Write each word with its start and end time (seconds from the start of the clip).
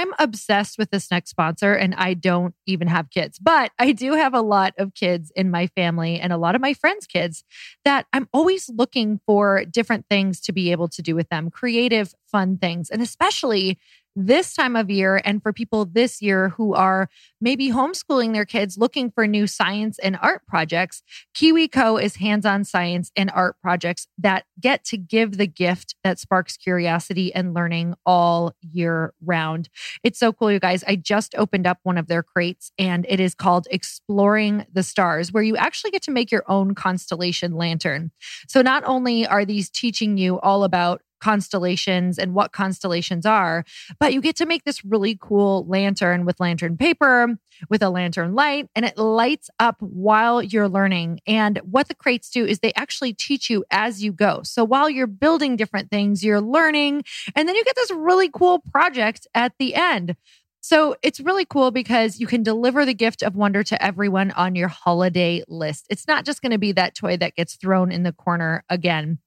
I'm 0.00 0.14
obsessed 0.18 0.78
with 0.78 0.90
this 0.90 1.10
next 1.10 1.28
sponsor 1.28 1.74
and 1.74 1.94
I 1.94 2.14
don't 2.14 2.54
even 2.66 2.88
have 2.88 3.10
kids, 3.10 3.38
but 3.38 3.70
I 3.78 3.92
do 3.92 4.14
have 4.14 4.32
a 4.32 4.40
lot 4.40 4.72
of 4.78 4.94
kids 4.94 5.30
in 5.36 5.50
my 5.50 5.66
family 5.66 6.18
and 6.18 6.32
a 6.32 6.38
lot 6.38 6.54
of 6.54 6.62
my 6.62 6.72
friends' 6.72 7.06
kids 7.06 7.44
that 7.84 8.06
I'm 8.14 8.26
always 8.32 8.70
looking 8.74 9.20
for 9.26 9.66
different 9.66 10.06
things 10.08 10.40
to 10.42 10.52
be 10.52 10.72
able 10.72 10.88
to 10.88 11.02
do 11.02 11.14
with 11.14 11.28
them, 11.28 11.50
creative, 11.50 12.14
fun 12.26 12.56
things. 12.56 12.88
And 12.88 13.02
especially 13.02 13.78
this 14.16 14.54
time 14.54 14.76
of 14.76 14.90
year 14.90 15.20
and 15.24 15.42
for 15.42 15.52
people 15.52 15.84
this 15.84 16.20
year 16.20 16.50
who 16.50 16.74
are 16.74 17.08
maybe 17.40 17.70
homeschooling 17.70 18.32
their 18.32 18.44
kids 18.44 18.76
looking 18.76 19.10
for 19.10 19.26
new 19.26 19.46
science 19.46 19.98
and 19.98 20.18
art 20.20 20.46
projects, 20.46 21.02
KiwiCo 21.34 22.02
is 22.02 22.16
hands 22.16 22.44
on 22.44 22.64
science 22.64 23.10
and 23.16 23.30
art 23.32 23.56
projects 23.62 24.08
that 24.18 24.44
get 24.60 24.84
to 24.84 24.96
give 24.96 25.36
the 25.36 25.46
gift 25.46 25.94
that 26.04 26.18
sparks 26.18 26.56
curiosity 26.56 27.32
and 27.34 27.54
learning 27.54 27.94
all 28.04 28.54
year 28.60 29.14
round. 29.24 29.68
It's 30.02 30.18
so 30.18 30.32
cool, 30.32 30.52
you 30.52 30.60
guys. 30.60 30.84
I 30.86 30.96
just 30.96 31.34
opened 31.36 31.66
up 31.66 31.78
one 31.82 31.98
of 31.98 32.08
their 32.08 32.22
crates 32.22 32.72
and 32.78 33.06
it 33.08 33.20
is 33.20 33.34
called 33.34 33.66
Exploring 33.70 34.66
the 34.72 34.82
Stars, 34.82 35.32
where 35.32 35.42
you 35.42 35.56
actually 35.56 35.92
get 35.92 36.02
to 36.02 36.10
make 36.10 36.30
your 36.30 36.44
own 36.48 36.74
constellation 36.74 37.54
lantern. 37.54 38.10
So 38.48 38.62
not 38.62 38.82
only 38.84 39.26
are 39.26 39.44
these 39.44 39.70
teaching 39.70 40.18
you 40.18 40.40
all 40.40 40.64
about 40.64 41.02
constellations 41.20 42.18
and 42.18 42.34
what 42.34 42.52
constellations 42.52 43.26
are. 43.26 43.64
But 43.98 44.12
you 44.12 44.20
get 44.20 44.36
to 44.36 44.46
make 44.46 44.64
this 44.64 44.84
really 44.84 45.18
cool 45.20 45.66
lantern 45.66 46.24
with 46.24 46.40
lantern 46.40 46.76
paper, 46.76 47.38
with 47.68 47.82
a 47.82 47.90
lantern 47.90 48.34
light, 48.34 48.68
and 48.74 48.84
it 48.84 48.98
lights 48.98 49.50
up 49.58 49.76
while 49.80 50.42
you're 50.42 50.68
learning. 50.68 51.20
And 51.26 51.58
what 51.58 51.88
the 51.88 51.94
crates 51.94 52.30
do 52.30 52.44
is 52.44 52.58
they 52.58 52.72
actually 52.74 53.12
teach 53.12 53.50
you 53.50 53.64
as 53.70 54.02
you 54.02 54.12
go. 54.12 54.40
So 54.42 54.64
while 54.64 54.88
you're 54.88 55.06
building 55.06 55.56
different 55.56 55.90
things, 55.90 56.24
you're 56.24 56.40
learning, 56.40 57.04
and 57.34 57.48
then 57.48 57.54
you 57.56 57.64
get 57.64 57.76
this 57.76 57.90
really 57.90 58.30
cool 58.30 58.60
project 58.72 59.26
at 59.34 59.52
the 59.58 59.74
end. 59.74 60.16
So 60.62 60.94
it's 61.02 61.20
really 61.20 61.46
cool 61.46 61.70
because 61.70 62.20
you 62.20 62.26
can 62.26 62.42
deliver 62.42 62.84
the 62.84 62.94
gift 62.94 63.22
of 63.22 63.34
wonder 63.34 63.62
to 63.64 63.82
everyone 63.82 64.30
on 64.32 64.54
your 64.54 64.68
holiday 64.68 65.42
list. 65.48 65.86
It's 65.88 66.06
not 66.06 66.26
just 66.26 66.42
going 66.42 66.52
to 66.52 66.58
be 66.58 66.72
that 66.72 66.94
toy 66.94 67.16
that 67.16 67.34
gets 67.34 67.56
thrown 67.56 67.90
in 67.90 68.02
the 68.02 68.12
corner 68.12 68.62
again. 68.68 69.18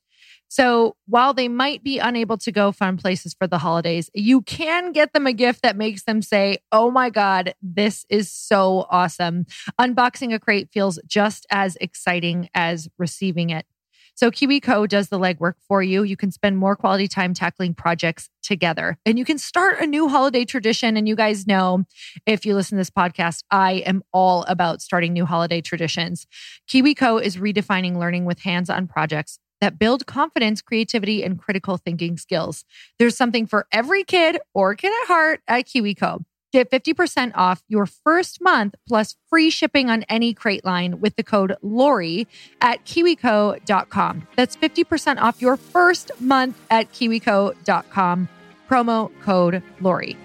So 0.53 0.95
while 1.07 1.33
they 1.33 1.47
might 1.47 1.83
be 1.83 1.97
unable 1.97 2.37
to 2.37 2.51
go 2.51 2.71
fun 2.71 2.95
places 2.97 3.33
for 3.33 3.47
the 3.47 3.57
holidays, 3.57 4.11
you 4.13 4.43
can 4.43 4.91
get 4.91 5.11
them 5.11 5.25
a 5.25 5.33
gift 5.33 5.63
that 5.63 5.75
makes 5.75 6.03
them 6.03 6.21
say, 6.21 6.59
Oh 6.71 6.91
my 6.91 7.09
God, 7.09 7.55
this 7.63 8.05
is 8.07 8.31
so 8.31 8.85
awesome. 8.91 9.47
Unboxing 9.81 10.31
a 10.31 10.37
crate 10.37 10.69
feels 10.71 10.99
just 11.07 11.47
as 11.49 11.75
exciting 11.81 12.49
as 12.53 12.87
receiving 12.99 13.49
it. 13.49 13.65
So 14.13 14.29
KiwiCo 14.29 14.87
does 14.87 15.09
the 15.09 15.17
legwork 15.17 15.55
for 15.67 15.81
you. 15.81 16.03
You 16.03 16.15
can 16.15 16.29
spend 16.29 16.59
more 16.59 16.75
quality 16.75 17.07
time 17.07 17.33
tackling 17.33 17.73
projects 17.73 18.29
together 18.43 18.99
and 19.07 19.17
you 19.17 19.25
can 19.25 19.39
start 19.39 19.79
a 19.79 19.87
new 19.87 20.07
holiday 20.07 20.45
tradition. 20.45 20.97
And 20.97 21.07
you 21.07 21.15
guys 21.15 21.47
know, 21.47 21.85
if 22.27 22.45
you 22.45 22.53
listen 22.53 22.75
to 22.75 22.79
this 22.79 22.91
podcast, 22.91 23.41
I 23.49 23.77
am 23.87 24.03
all 24.13 24.43
about 24.43 24.83
starting 24.83 25.13
new 25.13 25.25
holiday 25.25 25.61
traditions. 25.61 26.27
KiwiCo 26.69 27.23
is 27.23 27.37
redefining 27.37 27.97
learning 27.97 28.25
with 28.25 28.41
hands 28.41 28.69
on 28.69 28.85
projects 28.87 29.39
that 29.63 29.79
build 29.79 30.05
confidence, 30.05 30.61
creativity, 30.61 31.23
and 31.23 31.39
critical 31.39 31.77
thinking 31.77 32.17
skills. 32.17 32.65
There's 32.99 33.15
something 33.15 33.47
for 33.47 33.65
every 33.71 34.03
kid 34.03 34.37
or 34.53 34.75
kid 34.75 34.91
at 35.03 35.07
heart 35.07 35.41
at 35.47 35.65
KiwiCo. 35.65 36.23
Get 36.51 36.69
50% 36.69 37.31
off 37.33 37.63
your 37.67 37.87
first 37.87 38.39
month 38.39 38.75
plus 38.87 39.15
free 39.27 39.49
shipping 39.49 39.89
on 39.89 40.03
any 40.03 40.33
crate 40.35 40.63
line 40.63 40.99
with 40.99 41.15
the 41.15 41.23
code 41.23 41.55
LORI 41.63 42.27
at 42.61 42.85
kiwico.com. 42.85 44.27
That's 44.35 44.55
50% 44.55 45.19
off 45.19 45.41
your 45.41 45.57
first 45.57 46.11
month 46.19 46.59
at 46.69 46.91
kiwico.com. 46.93 48.29
Promo 48.69 49.11
code 49.21 49.63
LORI. 49.81 50.15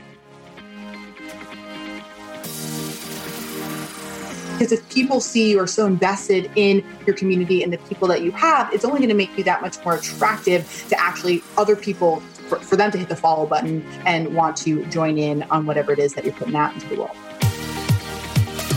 Because 4.58 4.72
if 4.72 4.88
people 4.88 5.20
see 5.20 5.52
you 5.52 5.60
are 5.60 5.68
so 5.68 5.86
invested 5.86 6.50
in 6.56 6.84
your 7.06 7.14
community 7.14 7.62
and 7.62 7.72
the 7.72 7.78
people 7.78 8.08
that 8.08 8.22
you 8.22 8.32
have, 8.32 8.72
it's 8.74 8.84
only 8.84 8.98
going 8.98 9.08
to 9.08 9.14
make 9.14 9.38
you 9.38 9.44
that 9.44 9.62
much 9.62 9.76
more 9.84 9.94
attractive 9.94 10.84
to 10.88 11.00
actually 11.00 11.44
other 11.56 11.76
people 11.76 12.18
for, 12.48 12.58
for 12.58 12.74
them 12.74 12.90
to 12.90 12.98
hit 12.98 13.08
the 13.08 13.14
follow 13.14 13.46
button 13.46 13.86
and 14.04 14.34
want 14.34 14.56
to 14.56 14.84
join 14.86 15.16
in 15.16 15.44
on 15.44 15.64
whatever 15.64 15.92
it 15.92 16.00
is 16.00 16.14
that 16.14 16.24
you're 16.24 16.34
putting 16.34 16.56
out 16.56 16.74
into 16.74 16.88
the 16.88 16.96
world. 16.96 17.16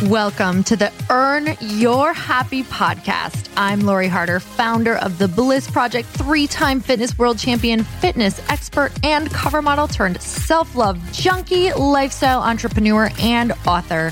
Welcome 0.04 0.64
to 0.66 0.76
the 0.76 0.94
Earn 1.10 1.58
Your 1.60 2.14
Happy 2.14 2.62
podcast. 2.62 3.50
I'm 3.58 3.80
Lori 3.80 4.08
Harder, 4.08 4.40
founder 4.40 4.98
of 4.98 5.18
the 5.18 5.28
Bliss 5.28 5.68
Project, 5.68 6.08
three 6.10 6.46
time 6.46 6.80
fitness 6.80 7.18
world 7.18 7.40
champion, 7.40 7.84
fitness 7.84 8.40
expert, 8.50 8.92
and 9.04 9.32
cover 9.32 9.64
model 9.64 9.88
turned 9.88 10.22
self 10.22 10.76
love 10.76 11.00
junkie, 11.12 11.74
lifestyle 11.74 12.42
entrepreneur, 12.42 13.10
and 13.20 13.54
author. 13.66 14.12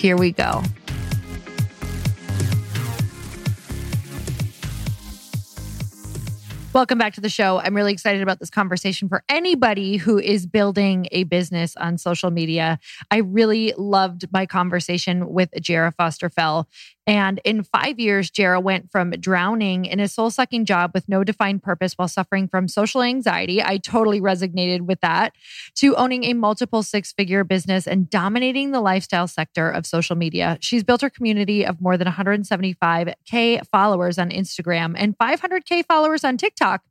Here 0.00 0.16
we 0.16 0.32
go. 0.32 0.62
Welcome 6.72 6.96
back 6.96 7.12
to 7.14 7.20
the 7.20 7.28
show. 7.28 7.58
I'm 7.58 7.76
really 7.76 7.92
excited 7.92 8.22
about 8.22 8.38
this 8.38 8.48
conversation 8.48 9.10
for 9.10 9.22
anybody 9.28 9.98
who 9.98 10.18
is 10.18 10.46
building 10.46 11.06
a 11.12 11.24
business 11.24 11.76
on 11.76 11.98
social 11.98 12.30
media. 12.30 12.78
I 13.10 13.18
really 13.18 13.74
loved 13.76 14.32
my 14.32 14.46
conversation 14.46 15.28
with 15.28 15.50
Jera 15.60 15.94
Foster 15.94 16.30
Fell. 16.30 16.66
And 17.10 17.40
in 17.44 17.64
five 17.64 17.98
years, 17.98 18.30
Jera 18.30 18.62
went 18.62 18.92
from 18.92 19.10
drowning 19.10 19.84
in 19.84 19.98
a 19.98 20.06
soul 20.06 20.30
sucking 20.30 20.64
job 20.64 20.92
with 20.94 21.08
no 21.08 21.24
defined 21.24 21.60
purpose 21.60 21.94
while 21.94 22.06
suffering 22.06 22.46
from 22.46 22.68
social 22.68 23.02
anxiety. 23.02 23.60
I 23.60 23.78
totally 23.78 24.20
resonated 24.20 24.82
with 24.82 25.00
that 25.00 25.34
to 25.78 25.96
owning 25.96 26.22
a 26.22 26.34
multiple 26.34 26.84
six 26.84 27.12
figure 27.12 27.42
business 27.42 27.88
and 27.88 28.08
dominating 28.08 28.70
the 28.70 28.80
lifestyle 28.80 29.26
sector 29.26 29.68
of 29.68 29.86
social 29.86 30.14
media. 30.14 30.56
She's 30.60 30.84
built 30.84 31.00
her 31.00 31.10
community 31.10 31.66
of 31.66 31.80
more 31.80 31.96
than 31.96 32.06
175K 32.06 33.66
followers 33.66 34.16
on 34.16 34.30
Instagram 34.30 34.94
and 34.96 35.18
500K 35.18 35.84
followers 35.86 36.22
on 36.22 36.36
TikTok 36.36 36.82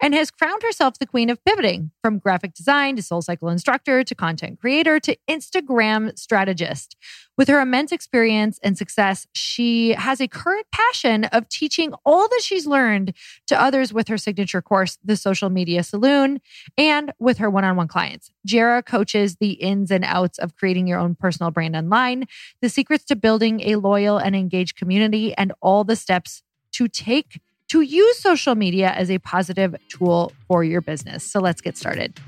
and 0.00 0.14
has 0.14 0.30
crowned 0.30 0.62
herself 0.62 0.98
the 0.98 1.06
queen 1.06 1.30
of 1.30 1.44
pivoting 1.44 1.90
from 2.02 2.18
graphic 2.18 2.54
design 2.54 2.96
to 2.96 3.02
soul 3.02 3.22
cycle 3.22 3.48
instructor 3.48 4.02
to 4.02 4.14
content 4.14 4.60
creator 4.60 4.98
to 5.00 5.16
Instagram 5.28 6.18
strategist. 6.18 6.96
With 7.36 7.48
her 7.48 7.60
immense 7.60 7.92
experience 7.92 8.58
and 8.62 8.76
success, 8.76 9.26
she 9.34 9.90
has 9.90 10.20
a 10.20 10.28
current 10.28 10.66
passion 10.72 11.24
of 11.24 11.48
teaching 11.48 11.92
all 12.04 12.28
that 12.28 12.42
she's 12.42 12.66
learned 12.66 13.14
to 13.46 13.60
others 13.60 13.92
with 13.92 14.08
her 14.08 14.18
signature 14.18 14.60
course, 14.60 14.98
The 15.04 15.16
Social 15.16 15.48
Media 15.48 15.82
Saloon, 15.82 16.40
and 16.76 17.12
with 17.18 17.38
her 17.38 17.48
one 17.48 17.64
on 17.64 17.76
one 17.76 17.88
clients. 17.88 18.30
Jera 18.46 18.84
coaches 18.84 19.36
the 19.36 19.52
ins 19.52 19.90
and 19.90 20.04
outs 20.04 20.38
of 20.38 20.54
creating 20.56 20.86
your 20.86 20.98
own 20.98 21.14
personal 21.14 21.50
brand 21.50 21.76
online, 21.76 22.26
the 22.60 22.68
secrets 22.68 23.04
to 23.04 23.16
building 23.16 23.60
a 23.60 23.76
loyal 23.76 24.18
and 24.18 24.36
engaged 24.36 24.76
community, 24.76 25.34
and 25.34 25.52
all 25.60 25.84
the 25.84 25.96
steps 25.96 26.42
to 26.72 26.88
take 26.88 27.40
to 27.70 27.82
use 27.82 28.18
social 28.18 28.56
media 28.56 28.90
as 28.90 29.10
a 29.10 29.18
positive 29.18 29.76
tool 29.88 30.32
for 30.48 30.64
your 30.64 30.80
business. 30.80 31.22
So 31.24 31.38
let's 31.38 31.60
get 31.60 31.76
started. 31.76 32.18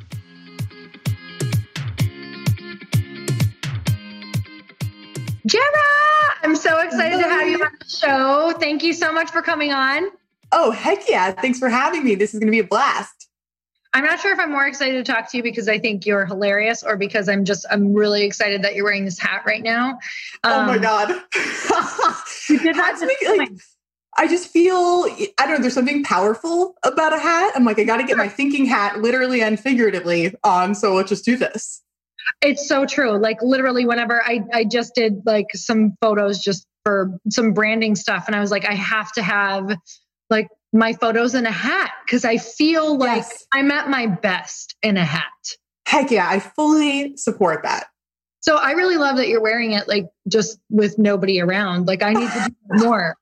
Jera, 5.48 5.60
I'm 6.44 6.54
so 6.54 6.78
excited 6.80 7.18
to 7.18 7.24
have 7.24 7.48
you 7.48 7.56
on 7.56 7.72
the 7.80 7.88
show. 7.88 8.52
Thank 8.60 8.84
you 8.84 8.92
so 8.92 9.12
much 9.12 9.30
for 9.30 9.42
coming 9.42 9.72
on. 9.72 10.08
Oh, 10.52 10.70
heck 10.70 11.08
yeah. 11.08 11.32
Thanks 11.32 11.58
for 11.58 11.68
having 11.68 12.04
me. 12.04 12.14
This 12.14 12.34
is 12.34 12.38
going 12.38 12.46
to 12.46 12.52
be 12.52 12.60
a 12.60 12.64
blast. 12.64 13.28
I'm 13.94 14.04
not 14.04 14.20
sure 14.20 14.32
if 14.32 14.38
I'm 14.38 14.52
more 14.52 14.66
excited 14.66 15.04
to 15.04 15.12
talk 15.12 15.28
to 15.32 15.36
you 15.36 15.42
because 15.42 15.68
I 15.68 15.78
think 15.78 16.06
you're 16.06 16.24
hilarious 16.24 16.84
or 16.84 16.96
because 16.96 17.28
I'm 17.28 17.44
just, 17.44 17.66
I'm 17.68 17.92
really 17.92 18.22
excited 18.22 18.62
that 18.62 18.76
you're 18.76 18.84
wearing 18.84 19.04
this 19.04 19.18
hat 19.18 19.42
right 19.44 19.62
now. 19.62 19.98
Um, 20.44 20.52
oh 20.52 20.66
my 20.66 20.76
um, 20.76 20.82
God. 20.82 21.08
you 22.48 22.58
did 22.60 22.76
that. 22.76 23.36
like, 23.36 23.50
I 24.16 24.28
just 24.28 24.48
feel 24.48 25.06
I 25.38 25.46
don't 25.46 25.52
know. 25.52 25.58
There's 25.58 25.74
something 25.74 26.04
powerful 26.04 26.74
about 26.82 27.12
a 27.12 27.18
hat. 27.18 27.52
I'm 27.54 27.64
like, 27.64 27.78
I 27.78 27.84
got 27.84 27.96
to 27.96 28.04
get 28.04 28.16
my 28.16 28.28
thinking 28.28 28.66
hat, 28.66 29.00
literally 29.00 29.42
and 29.42 29.58
figuratively, 29.58 30.34
on. 30.44 30.74
So 30.74 30.94
let's 30.94 31.08
just 31.08 31.24
do 31.24 31.36
this. 31.36 31.82
It's 32.42 32.68
so 32.68 32.84
true. 32.86 33.18
Like 33.18 33.42
literally, 33.42 33.86
whenever 33.86 34.22
I 34.22 34.44
I 34.52 34.64
just 34.64 34.94
did 34.94 35.22
like 35.24 35.46
some 35.54 35.96
photos 36.00 36.40
just 36.40 36.66
for 36.84 37.18
some 37.30 37.52
branding 37.52 37.94
stuff, 37.94 38.24
and 38.26 38.36
I 38.36 38.40
was 38.40 38.50
like, 38.50 38.66
I 38.66 38.74
have 38.74 39.12
to 39.12 39.22
have 39.22 39.76
like 40.28 40.48
my 40.72 40.92
photos 40.92 41.34
in 41.34 41.46
a 41.46 41.50
hat 41.50 41.92
because 42.04 42.24
I 42.24 42.36
feel 42.36 42.96
like 42.96 43.18
yes. 43.18 43.46
I'm 43.52 43.70
at 43.70 43.88
my 43.88 44.06
best 44.06 44.76
in 44.82 44.96
a 44.96 45.04
hat. 45.04 45.26
Heck 45.86 46.10
yeah, 46.10 46.28
I 46.28 46.40
fully 46.40 47.16
support 47.16 47.62
that. 47.64 47.86
So 48.40 48.56
I 48.56 48.72
really 48.72 48.96
love 48.96 49.16
that 49.16 49.28
you're 49.28 49.42
wearing 49.42 49.72
it 49.72 49.86
like 49.86 50.06
just 50.28 50.58
with 50.68 50.98
nobody 50.98 51.40
around. 51.40 51.86
Like 51.86 52.02
I 52.02 52.12
need 52.12 52.28
to 52.28 52.48
do 52.48 52.54
more. 52.84 53.16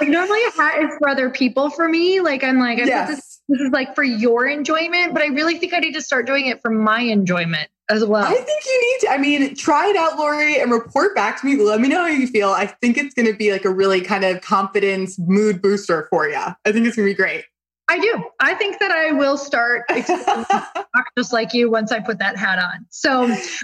Like 0.00 0.08
normally 0.08 0.40
a 0.48 0.50
hat 0.52 0.82
is 0.82 0.90
for 0.98 1.08
other 1.08 1.30
people 1.30 1.70
for 1.70 1.88
me. 1.88 2.20
Like 2.20 2.44
I'm 2.44 2.58
like, 2.58 2.78
I 2.78 2.84
yes. 2.84 3.08
this, 3.08 3.40
this 3.48 3.60
is 3.60 3.70
like 3.70 3.94
for 3.94 4.04
your 4.04 4.46
enjoyment, 4.46 5.12
but 5.12 5.22
I 5.22 5.26
really 5.26 5.58
think 5.58 5.74
I 5.74 5.78
need 5.78 5.94
to 5.94 6.02
start 6.02 6.26
doing 6.26 6.46
it 6.46 6.60
for 6.60 6.70
my 6.70 7.00
enjoyment 7.00 7.68
as 7.90 8.04
well. 8.04 8.24
I 8.24 8.34
think 8.34 8.64
you 8.66 8.80
need 8.80 9.06
to. 9.06 9.10
I 9.10 9.18
mean, 9.18 9.54
try 9.54 9.88
it 9.88 9.96
out, 9.96 10.18
Lori, 10.18 10.60
and 10.60 10.70
report 10.70 11.14
back 11.14 11.40
to 11.40 11.46
me. 11.46 11.56
Let 11.56 11.80
me 11.80 11.88
know 11.88 12.02
how 12.02 12.08
you 12.08 12.26
feel. 12.26 12.50
I 12.50 12.66
think 12.66 12.98
it's 12.98 13.14
going 13.14 13.26
to 13.26 13.36
be 13.36 13.52
like 13.52 13.64
a 13.64 13.70
really 13.70 14.00
kind 14.00 14.24
of 14.24 14.40
confidence 14.42 15.18
mood 15.18 15.62
booster 15.62 16.06
for 16.10 16.28
you. 16.28 16.36
I 16.36 16.72
think 16.72 16.86
it's 16.86 16.96
going 16.96 17.08
to 17.08 17.14
be 17.14 17.14
great. 17.14 17.44
I 17.90 17.98
do. 17.98 18.22
I 18.38 18.54
think 18.54 18.78
that 18.80 18.90
I 18.90 19.12
will 19.12 19.38
start 19.38 19.88
just 21.18 21.32
like 21.32 21.54
you 21.54 21.70
once 21.70 21.90
I 21.90 22.00
put 22.00 22.18
that 22.18 22.36
hat 22.36 22.58
on. 22.58 22.86
So, 22.90 23.22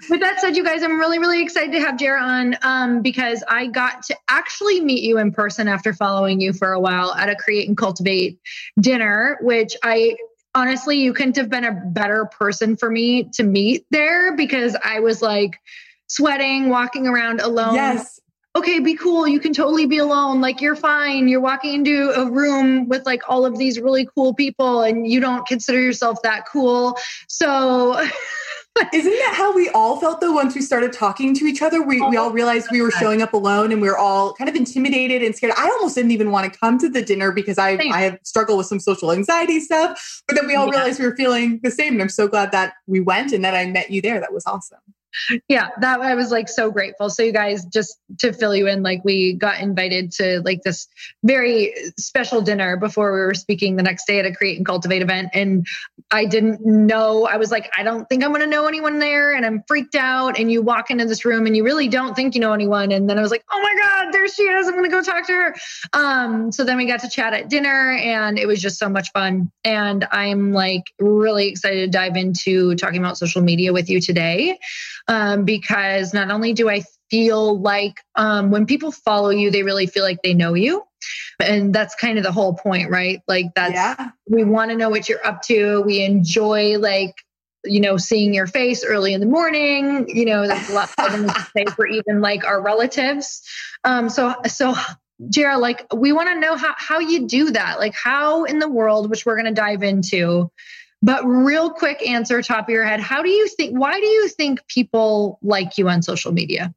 with 0.09 0.21
that 0.21 0.41
said, 0.41 0.57
you 0.57 0.65
guys, 0.65 0.83
I'm 0.83 0.99
really, 0.99 1.19
really 1.19 1.43
excited 1.43 1.73
to 1.73 1.81
have 1.81 1.97
Jera 1.97 2.23
on 2.23 2.57
um, 2.63 3.03
because 3.03 3.45
I 3.49 3.67
got 3.67 4.03
to 4.05 4.17
actually 4.29 4.81
meet 4.81 5.03
you 5.03 5.19
in 5.19 5.31
person 5.31 5.69
after 5.69 5.93
following 5.93 6.41
you 6.41 6.55
for 6.55 6.73
a 6.73 6.81
while 6.81 7.13
at 7.15 7.29
a 7.29 7.37
Create 7.37 7.69
and 7.69 7.77
Cultivate 7.77 8.39
dinner, 8.81 9.39
which 9.43 9.77
I 9.83 10.17
honestly, 10.55 11.01
you 11.01 11.13
couldn't 11.13 11.37
have 11.37 11.51
been 11.51 11.65
a 11.65 11.73
better 11.73 12.25
person 12.25 12.77
for 12.77 12.91
me 12.91 13.25
to 13.35 13.43
meet 13.43 13.85
there 13.91 14.35
because 14.37 14.75
I 14.83 15.01
was 15.01 15.21
like 15.21 15.61
sweating, 16.07 16.71
walking 16.71 17.07
around 17.07 17.43
alone. 17.43 17.75
Yes 17.75 18.21
okay, 18.57 18.79
be 18.79 18.95
cool. 18.95 19.27
You 19.27 19.41
can 19.41 19.53
totally 19.53 19.87
be 19.87 19.99
alone. 19.99 20.41
Like 20.41 20.61
you're 20.61 20.77
fine. 20.77 21.29
You're 21.29 21.41
walking 21.41 21.75
into 21.75 22.11
a 22.11 22.31
room 22.31 22.89
with 22.89 23.05
like 23.05 23.23
all 23.29 23.45
of 23.45 23.59
these 23.59 23.81
really 23.81 24.09
cool 24.15 24.35
people 24.35 24.83
and 24.83 25.07
you 25.07 25.21
don't 25.21 25.47
consider 25.47 25.81
yourself 25.81 26.23
that 26.23 26.47
cool. 26.47 26.97
So 27.29 28.01
Isn't 28.93 29.13
that 29.13 29.35
how 29.37 29.55
we 29.55 29.69
all 29.69 30.01
felt 30.01 30.21
though 30.21 30.33
once 30.33 30.53
we 30.53 30.61
started 30.61 30.93
talking 30.93 31.33
to 31.35 31.45
each 31.45 31.63
other? 31.63 31.81
We, 31.81 32.01
we 32.01 32.17
all 32.17 32.31
oh, 32.31 32.33
realized 32.33 32.69
we 32.73 32.83
were 32.83 32.91
showing 32.91 33.23
up 33.23 33.33
alone 33.33 33.71
and 33.71 33.81
we 33.81 33.89
were 33.89 33.97
all 33.97 34.35
kind 34.35 34.51
of 34.51 34.57
intimidated 34.57 35.23
and 35.23 35.35
scared. 35.35 35.53
I 35.57 35.69
almost 35.69 35.95
didn't 35.95 36.11
even 36.11 36.33
want 36.33 36.53
to 36.53 36.59
come 36.59 36.79
to 36.79 36.89
the 36.89 37.01
dinner 37.01 37.31
because 37.31 37.57
I, 37.57 37.79
I 37.93 38.01
have 38.01 38.19
struggled 38.25 38.59
with 38.59 38.67
some 38.67 38.81
social 38.81 39.13
anxiety 39.13 39.61
stuff. 39.61 40.23
But 40.27 40.37
then 40.37 40.49
we 40.49 40.57
all 40.57 40.67
yeah. 40.67 40.73
realized 40.73 40.99
we 40.99 41.07
were 41.07 41.15
feeling 41.15 41.61
the 41.63 41.71
same. 41.71 41.93
And 41.93 42.03
I'm 42.03 42.09
so 42.09 42.27
glad 42.27 42.51
that 42.51 42.75
we 42.89 42.99
went 42.99 43.33
and 43.33 43.45
that 43.45 43.55
I 43.55 43.65
met 43.67 43.93
you 43.93 44.03
there. 44.03 44.19
That 44.19 44.33
was 44.33 44.45
awesome 44.45 44.81
yeah 45.49 45.69
that 45.81 46.01
i 46.01 46.15
was 46.15 46.31
like 46.31 46.49
so 46.49 46.71
grateful. 46.71 47.11
So 47.11 47.23
you 47.23 47.33
guys 47.33 47.65
just 47.67 47.99
to 48.19 48.33
fill 48.33 48.55
you 48.55 48.69
in 48.69 48.83
like 48.83 49.03
we 49.05 49.35
got 49.35 49.61
invited 49.61 50.13
to 50.13 50.41
like 50.45 50.63
this 50.63 50.89
very 51.23 51.75
special 51.99 52.41
dinner 52.43 52.77
before 52.77 53.13
we 53.13 53.21
were 53.21 53.35
speaking 53.35 53.77
the 53.77 53.83
next 53.83 54.07
day 54.07 54.19
at 54.19 54.27
a 54.27 54.35
create 54.35 54.57
and 54.57 54.67
cultivate 54.67 55.03
event 55.03 55.31
and 55.33 55.67
i 56.11 56.25
didn't 56.25 56.65
know 56.65 57.27
i 57.27 57.37
was 57.37 57.51
like 57.51 57.71
i 57.77 57.83
don't 57.83 58.09
think 58.09 58.25
i'm 58.25 58.31
going 58.31 58.41
to 58.41 58.47
know 58.47 58.67
anyone 58.67 58.99
there 58.99 59.35
and 59.35 59.47
i'm 59.47 59.63
freaked 59.67 59.95
out 59.95 60.39
and 60.39 60.51
you 60.51 60.63
walk 60.63 60.91
into 60.91 61.05
this 61.05 61.25
room 61.25 61.47
and 61.47 61.57
you 61.57 61.65
really 61.65 61.89
don't 61.89 62.15
think 62.15 62.35
you 62.35 62.41
know 62.41 62.53
anyone 62.53 62.93
and 62.93 63.09
then 63.09 63.19
i 63.19 63.23
was 63.23 63.31
like 63.31 63.45
oh 63.53 63.61
my 63.63 63.75
god 63.81 64.13
there 64.13 64.27
she 64.29 64.43
is 64.43 64.67
i'm 64.67 64.75
going 64.75 64.85
to 64.85 64.91
go 64.91 65.03
talk 65.03 65.27
to 65.27 65.33
her. 65.33 65.55
Um 65.93 66.53
so 66.53 66.65
then 66.65 66.77
we 66.77 66.87
got 66.87 67.01
to 67.01 67.09
chat 67.09 67.33
at 67.33 67.49
dinner 67.49 67.93
and 67.93 68.39
it 68.39 68.47
was 68.47 68.61
just 68.61 68.79
so 68.79 68.89
much 68.89 69.11
fun 69.13 69.51
and 69.65 70.07
i'm 70.11 70.53
like 70.53 70.93
really 70.99 71.49
excited 71.49 71.81
to 71.81 71.87
dive 71.87 72.17
into 72.17 72.75
talking 72.77 72.99
about 72.99 73.19
social 73.19 73.43
media 73.43 73.73
with 73.73 73.89
you 73.89 74.01
today 74.01 74.59
um, 75.09 75.45
because 75.45 76.15
not 76.15 76.31
only 76.31 76.53
do 76.53 76.69
I 76.69 76.83
feel 77.11 77.59
like 77.61 78.01
um, 78.17 78.51
when 78.51 78.67
people 78.67 78.91
follow 78.93 79.31
you, 79.31 79.51
they 79.51 79.63
really 79.63 79.87
feel 79.87 80.05
like 80.05 80.23
they 80.23 80.35
know 80.35 80.55
you. 80.55 80.85
And 81.41 81.75
that's 81.75 81.95
kind 81.95 82.17
of 82.17 82.25
the 82.25 82.33
whole 82.33 82.55
point, 82.55 82.91
right? 82.91 83.21
Like 83.29 83.47
that's, 83.55 83.75
yeah. 83.75 84.11
we 84.29 84.45
want 84.45 84.71
to 84.71 84.77
know 84.77 84.89
what 84.89 85.09
you're 85.09 85.25
up 85.27 85.43
to. 85.43 85.83
We 85.83 86.03
enjoy 86.03 86.79
like 86.79 87.15
you 87.65 87.81
know, 87.81 87.97
seeing 87.97 88.35
your 88.35 88.47
face 88.47 88.85
early 88.85 89.15
in 89.15 89.21
the 89.21 89.27
morning. 89.27 90.09
You 90.09 90.27
know, 90.27 90.47
that's 90.47 90.71
a 90.71 90.75
lot 90.75 90.91
to 90.99 91.47
say 91.57 91.65
for 91.75 91.87
even 91.87 92.21
like 92.21 92.45
our 92.45 92.61
relatives. 92.61 93.43
Um, 93.85 94.09
so, 94.09 94.35
so 94.47 94.75
Jera, 95.23 95.59
like 95.59 95.87
we 95.95 96.13
want 96.13 96.29
to 96.29 96.41
know 96.41 96.57
how, 96.57 96.75
how 96.77 96.99
you 96.99 97.27
do 97.27 97.53
that. 97.53 97.79
Like 97.79 97.95
how 97.95 98.45
in 98.45 98.59
the 98.59 98.69
world, 98.69 99.11
which 99.11 99.25
we're 99.25 99.37
going 99.37 99.53
to 99.53 99.61
dive 99.61 99.83
into, 99.83 100.51
but 101.05 101.23
real 101.25 101.69
quick 101.69 102.01
answer 102.09 102.41
top 102.41 102.67
of 102.67 102.71
your 102.71 102.85
head. 102.85 102.99
How 102.99 103.23
do 103.23 103.29
you 103.29 103.47
think, 103.49 103.79
why 103.79 104.01
do 104.01 104.07
you 104.07 104.29
think 104.29 104.67
people 104.69 105.39
like 105.43 105.77
you 105.77 105.87
on 105.89 106.01
social 106.01 106.33
media? 106.33 106.75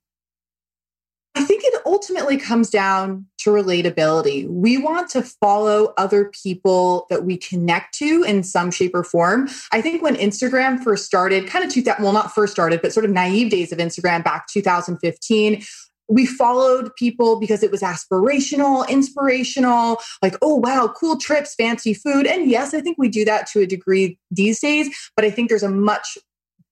I 1.34 1.43
think 1.43 1.63
it 1.63 1.81
ultimately 1.86 2.38
comes 2.38 2.69
down 2.69 3.27
to 3.39 3.51
relatability. 3.51 4.50
We 4.50 4.77
want 4.77 5.10
to 5.12 5.22
follow 5.22 5.93
other 5.96 6.31
people 6.43 7.05
that 7.10 7.24
we 7.24 7.38
connect 7.38 7.93
to 8.00 8.24
in 8.24 8.43
some 8.43 8.72
shape 8.72 8.96
or 8.96 9.03
form. 9.03 9.48
I 9.72 9.79
think 9.81 10.01
when 10.01 10.15
Instagram 10.15 10.84
first 10.84 11.05
started, 11.05 11.48
kind 11.48 11.63
of 11.63 11.72
2000, 11.72 12.03
well, 12.03 12.12
not 12.12 12.34
first 12.34 12.51
started, 12.51 12.81
but 12.81 12.91
sort 12.91 13.05
of 13.05 13.12
naive 13.12 13.51
days 13.51 13.72
of 13.72 13.77
Instagram 13.77 14.24
back 14.24 14.48
2015, 14.48 15.63
we 16.07 16.25
followed 16.25 16.95
people 16.95 17.39
because 17.39 17.63
it 17.63 17.71
was 17.71 17.81
aspirational, 17.81 18.87
inspirational, 18.87 19.97
like, 20.21 20.35
oh, 20.41 20.55
wow, 20.55 20.93
cool 20.95 21.17
trips, 21.17 21.55
fancy 21.55 21.93
food. 21.93 22.25
And 22.25 22.49
yes, 22.49 22.73
I 22.73 22.81
think 22.81 22.97
we 22.97 23.09
do 23.09 23.25
that 23.25 23.47
to 23.47 23.61
a 23.61 23.67
degree 23.67 24.17
these 24.31 24.59
days, 24.59 24.89
but 25.15 25.25
I 25.25 25.31
think 25.31 25.49
there's 25.49 25.63
a 25.63 25.69
much 25.69 26.17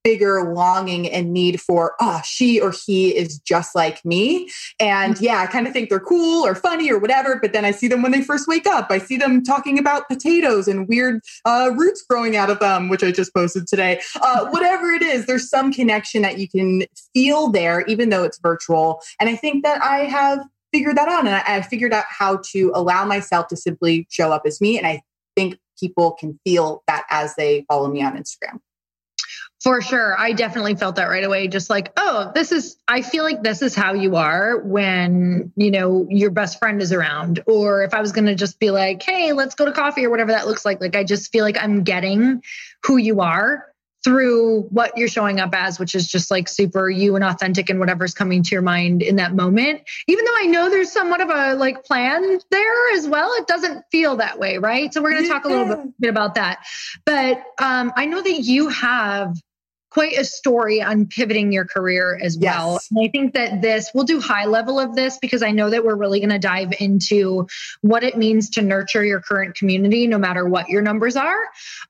bigger 0.05 0.53
longing 0.53 1.09
and 1.09 1.33
need 1.33 1.59
for, 1.59 1.95
oh, 1.99 2.21
she 2.23 2.61
or 2.61 2.71
he 2.71 3.09
is 3.09 3.39
just 3.39 3.73
like 3.73 4.05
me. 4.05 4.47
And 4.79 5.19
yeah, 5.19 5.39
I 5.39 5.47
kind 5.47 5.65
of 5.65 5.73
think 5.73 5.89
they're 5.89 5.99
cool 5.99 6.45
or 6.45 6.53
funny 6.53 6.91
or 6.91 6.99
whatever. 6.99 7.39
But 7.41 7.53
then 7.53 7.65
I 7.65 7.71
see 7.71 7.87
them 7.87 8.03
when 8.03 8.11
they 8.11 8.21
first 8.21 8.47
wake 8.47 8.67
up. 8.67 8.91
I 8.91 8.99
see 8.99 9.17
them 9.17 9.43
talking 9.43 9.79
about 9.79 10.07
potatoes 10.07 10.67
and 10.67 10.87
weird 10.87 11.21
uh, 11.43 11.71
roots 11.75 12.05
growing 12.07 12.37
out 12.37 12.51
of 12.51 12.59
them, 12.59 12.87
which 12.87 13.03
I 13.03 13.11
just 13.11 13.33
posted 13.33 13.65
today. 13.65 13.99
Uh, 14.21 14.45
whatever 14.49 14.91
it 14.91 15.01
is, 15.01 15.25
there's 15.25 15.49
some 15.49 15.73
connection 15.73 16.21
that 16.21 16.37
you 16.37 16.47
can 16.47 16.83
feel 17.15 17.49
there, 17.49 17.81
even 17.87 18.09
though 18.09 18.23
it's 18.23 18.37
virtual. 18.37 19.01
And 19.19 19.27
I 19.27 19.35
think 19.35 19.63
that 19.63 19.81
I 19.81 20.01
have 20.05 20.45
figured 20.71 20.97
that 20.97 21.07
out. 21.07 21.25
And 21.25 21.33
I, 21.33 21.43
I 21.47 21.61
figured 21.63 21.93
out 21.93 22.05
how 22.07 22.41
to 22.51 22.71
allow 22.75 23.05
myself 23.05 23.47
to 23.47 23.57
simply 23.57 24.05
show 24.11 24.31
up 24.31 24.43
as 24.45 24.61
me. 24.61 24.77
And 24.77 24.85
I 24.85 25.01
think 25.35 25.57
people 25.79 26.11
can 26.11 26.39
feel 26.43 26.83
that 26.87 27.05
as 27.09 27.33
they 27.35 27.65
follow 27.67 27.89
me 27.89 28.03
on 28.03 28.15
Instagram. 28.15 28.59
For 29.65 29.81
sure. 29.81 30.15
I 30.15 30.33
definitely 30.33 30.75
felt 30.75 30.97
that 30.97 31.05
right 31.05 31.23
away. 31.23 31.47
Just 31.47 31.71
like, 31.71 31.91
oh, 31.97 32.31
this 32.35 32.51
is, 32.51 32.77
I 32.87 33.01
feel 33.01 33.23
like 33.23 33.41
this 33.41 33.63
is 33.63 33.73
how 33.73 33.93
you 33.93 34.15
are 34.15 34.59
when, 34.59 35.51
you 35.55 35.71
know, 35.71 36.05
your 36.07 36.29
best 36.29 36.59
friend 36.59 36.83
is 36.83 36.93
around. 36.93 37.41
Or 37.47 37.81
if 37.81 37.91
I 37.95 37.99
was 37.99 38.11
going 38.11 38.27
to 38.27 38.35
just 38.35 38.59
be 38.59 38.69
like, 38.69 39.01
hey, 39.01 39.33
let's 39.33 39.55
go 39.55 39.65
to 39.65 39.71
coffee 39.71 40.05
or 40.05 40.11
whatever 40.11 40.33
that 40.33 40.45
looks 40.45 40.65
like. 40.65 40.81
Like, 40.81 40.95
I 40.95 41.03
just 41.03 41.31
feel 41.31 41.43
like 41.43 41.57
I'm 41.59 41.83
getting 41.83 42.43
who 42.85 42.97
you 42.97 43.21
are 43.21 43.65
through 44.03 44.61
what 44.69 44.95
you're 44.99 45.07
showing 45.07 45.39
up 45.39 45.55
as, 45.55 45.79
which 45.79 45.95
is 45.95 46.07
just 46.07 46.29
like 46.29 46.47
super 46.47 46.87
you 46.87 47.15
and 47.15 47.23
authentic 47.23 47.71
and 47.71 47.79
whatever's 47.79 48.13
coming 48.13 48.43
to 48.43 48.51
your 48.51 48.61
mind 48.61 49.01
in 49.01 49.15
that 49.15 49.33
moment. 49.33 49.81
Even 50.07 50.25
though 50.25 50.35
I 50.37 50.45
know 50.45 50.69
there's 50.69 50.91
somewhat 50.91 51.21
of 51.21 51.31
a 51.31 51.55
like 51.55 51.83
plan 51.83 52.39
there 52.51 52.93
as 52.93 53.07
well, 53.07 53.33
it 53.33 53.47
doesn't 53.47 53.83
feel 53.91 54.17
that 54.17 54.37
way, 54.37 54.59
right? 54.59 54.93
So 54.93 55.01
we're 55.01 55.13
going 55.13 55.23
to 55.23 55.29
talk 55.29 55.45
a 55.45 55.47
little 55.47 55.65
bit, 55.65 56.01
bit 56.01 56.09
about 56.11 56.35
that. 56.35 56.59
But 57.03 57.43
um, 57.59 57.93
I 57.95 58.05
know 58.05 58.21
that 58.21 58.41
you 58.41 58.69
have 58.69 59.35
quite 59.95 60.17
a 60.17 60.25
story 60.25 60.81
on 60.81 61.05
pivoting 61.05 61.53
your 61.53 61.63
career 61.63 62.19
as 62.21 62.35
yes. 62.35 62.53
well. 62.53 62.79
And 62.91 63.07
I 63.07 63.09
think 63.09 63.33
that 63.33 63.61
this, 63.61 63.91
we'll 63.93 64.03
do 64.03 64.19
high 64.19 64.45
level 64.45 64.77
of 64.77 64.93
this 64.93 65.17
because 65.19 65.41
I 65.41 65.51
know 65.51 65.69
that 65.69 65.85
we're 65.85 65.95
really 65.95 66.19
going 66.19 66.31
to 66.31 66.37
dive 66.37 66.73
into 66.81 67.47
what 67.79 68.03
it 68.03 68.17
means 68.17 68.49
to 68.51 68.61
nurture 68.61 69.05
your 69.05 69.21
current 69.21 69.55
community, 69.55 70.05
no 70.05 70.17
matter 70.17 70.49
what 70.49 70.67
your 70.67 70.81
numbers 70.81 71.15
are. 71.15 71.39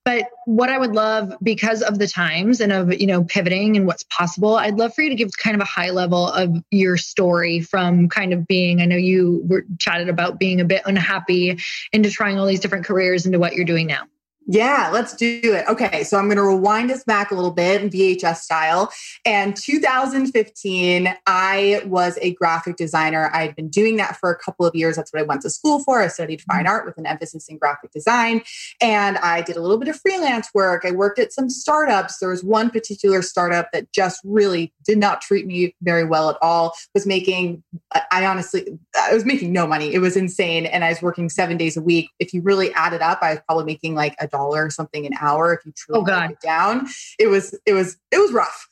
But 0.03 0.25
what 0.45 0.69
I 0.69 0.77
would 0.77 0.91
love, 0.91 1.33
because 1.41 1.81
of 1.81 1.97
the 1.97 2.07
times 2.07 2.61
and 2.61 2.71
of, 2.71 2.93
you 2.93 3.07
know, 3.07 3.23
pivoting 3.23 3.75
and 3.75 3.87
what's 3.87 4.03
possible, 4.03 4.55
I'd 4.55 4.75
love 4.75 4.93
for 4.93 5.01
you 5.01 5.09
to 5.09 5.15
give 5.15 5.31
kind 5.35 5.55
of 5.55 5.61
a 5.61 5.65
high 5.65 5.89
level 5.89 6.27
of 6.27 6.63
your 6.69 6.97
story 6.97 7.61
from 7.61 8.07
kind 8.07 8.33
of 8.33 8.45
being, 8.45 8.81
I 8.81 8.85
know 8.85 8.97
you 8.97 9.41
were 9.47 9.65
chatted 9.79 10.09
about 10.09 10.37
being 10.37 10.61
a 10.61 10.65
bit 10.65 10.83
unhappy 10.85 11.57
into 11.91 12.11
trying 12.11 12.37
all 12.37 12.45
these 12.45 12.59
different 12.59 12.85
careers 12.85 13.25
into 13.25 13.39
what 13.39 13.53
you're 13.53 13.65
doing 13.65 13.87
now. 13.87 14.03
Yeah, 14.47 14.91
let's 14.93 15.15
do 15.15 15.39
it. 15.43 15.67
Okay, 15.67 16.03
so 16.03 16.19
I'm 16.19 16.25
going 16.25 16.37
to 16.37 16.43
rewind 16.43 16.91
us 16.91 17.03
back 17.03 17.31
a 17.31 17.35
little 17.35 17.51
bit 17.51 17.81
in 17.81 17.89
VHS 17.89 18.37
style. 18.37 18.91
And 19.25 19.55
2015, 19.55 21.15
I 21.25 21.81
was 21.85 22.19
a 22.21 22.35
graphic 22.35 22.75
designer. 22.75 23.31
I 23.33 23.41
had 23.41 23.55
been 23.55 23.69
doing 23.69 23.97
that 23.97 24.17
for 24.17 24.29
a 24.29 24.37
couple 24.37 24.67
of 24.67 24.75
years. 24.75 24.97
That's 24.97 25.11
what 25.11 25.19
I 25.19 25.25
went 25.25 25.41
to 25.41 25.49
school 25.49 25.79
for. 25.79 25.99
I 25.99 26.09
studied 26.09 26.43
fine 26.43 26.65
mm-hmm. 26.65 26.67
art 26.67 26.85
with 26.85 26.95
an 26.99 27.07
emphasis 27.07 27.47
in 27.47 27.57
graphic 27.57 27.91
design. 27.91 28.43
And 28.81 29.17
I 29.17 29.41
did 29.41 29.55
a 29.55 29.61
little 29.61 29.79
bit 29.79 29.87
of 29.87 29.99
freelance 29.99 30.49
work. 30.53 30.85
I 30.85 30.91
worked 30.91 31.17
at 31.17 31.33
some 31.33 31.49
startups. 31.49 32.19
There 32.19 32.29
was 32.29 32.43
one 32.43 32.69
particular 32.69 33.23
startup 33.23 33.71
that 33.71 33.91
just 33.93 34.21
really 34.23 34.71
did 34.85 34.99
not 34.99 35.21
treat 35.21 35.47
me 35.47 35.75
very 35.81 36.03
well 36.03 36.29
at 36.29 36.37
all. 36.43 36.73
Was 36.93 37.07
making, 37.07 37.63
I 38.11 38.23
honestly, 38.27 38.77
I 38.95 39.11
was 39.11 39.25
making 39.25 39.53
no 39.53 39.65
money. 39.65 39.91
It 39.91 39.99
was 39.99 40.15
insane. 40.15 40.67
And 40.67 40.85
I 40.85 40.89
was 40.89 41.01
working 41.01 41.29
seven 41.29 41.57
days 41.57 41.75
a 41.77 41.81
week. 41.81 42.11
If 42.19 42.31
you 42.31 42.43
really 42.43 42.71
add 42.75 42.93
it 42.93 43.01
up, 43.01 43.23
I 43.23 43.31
was 43.31 43.39
probably 43.47 43.65
making 43.65 43.95
like 43.95 44.15
a 44.19 44.34
dollar 44.35 44.65
or 44.65 44.69
something 44.69 45.05
an 45.05 45.13
hour 45.19 45.53
if 45.53 45.65
you 45.65 45.71
truly 45.75 46.01
oh, 46.01 46.03
God. 46.03 46.31
it 46.31 46.39
down. 46.41 46.87
It 47.19 47.27
was 47.27 47.57
it 47.65 47.73
was 47.73 47.97
it 48.11 48.17
was 48.17 48.31
rough. 48.31 48.67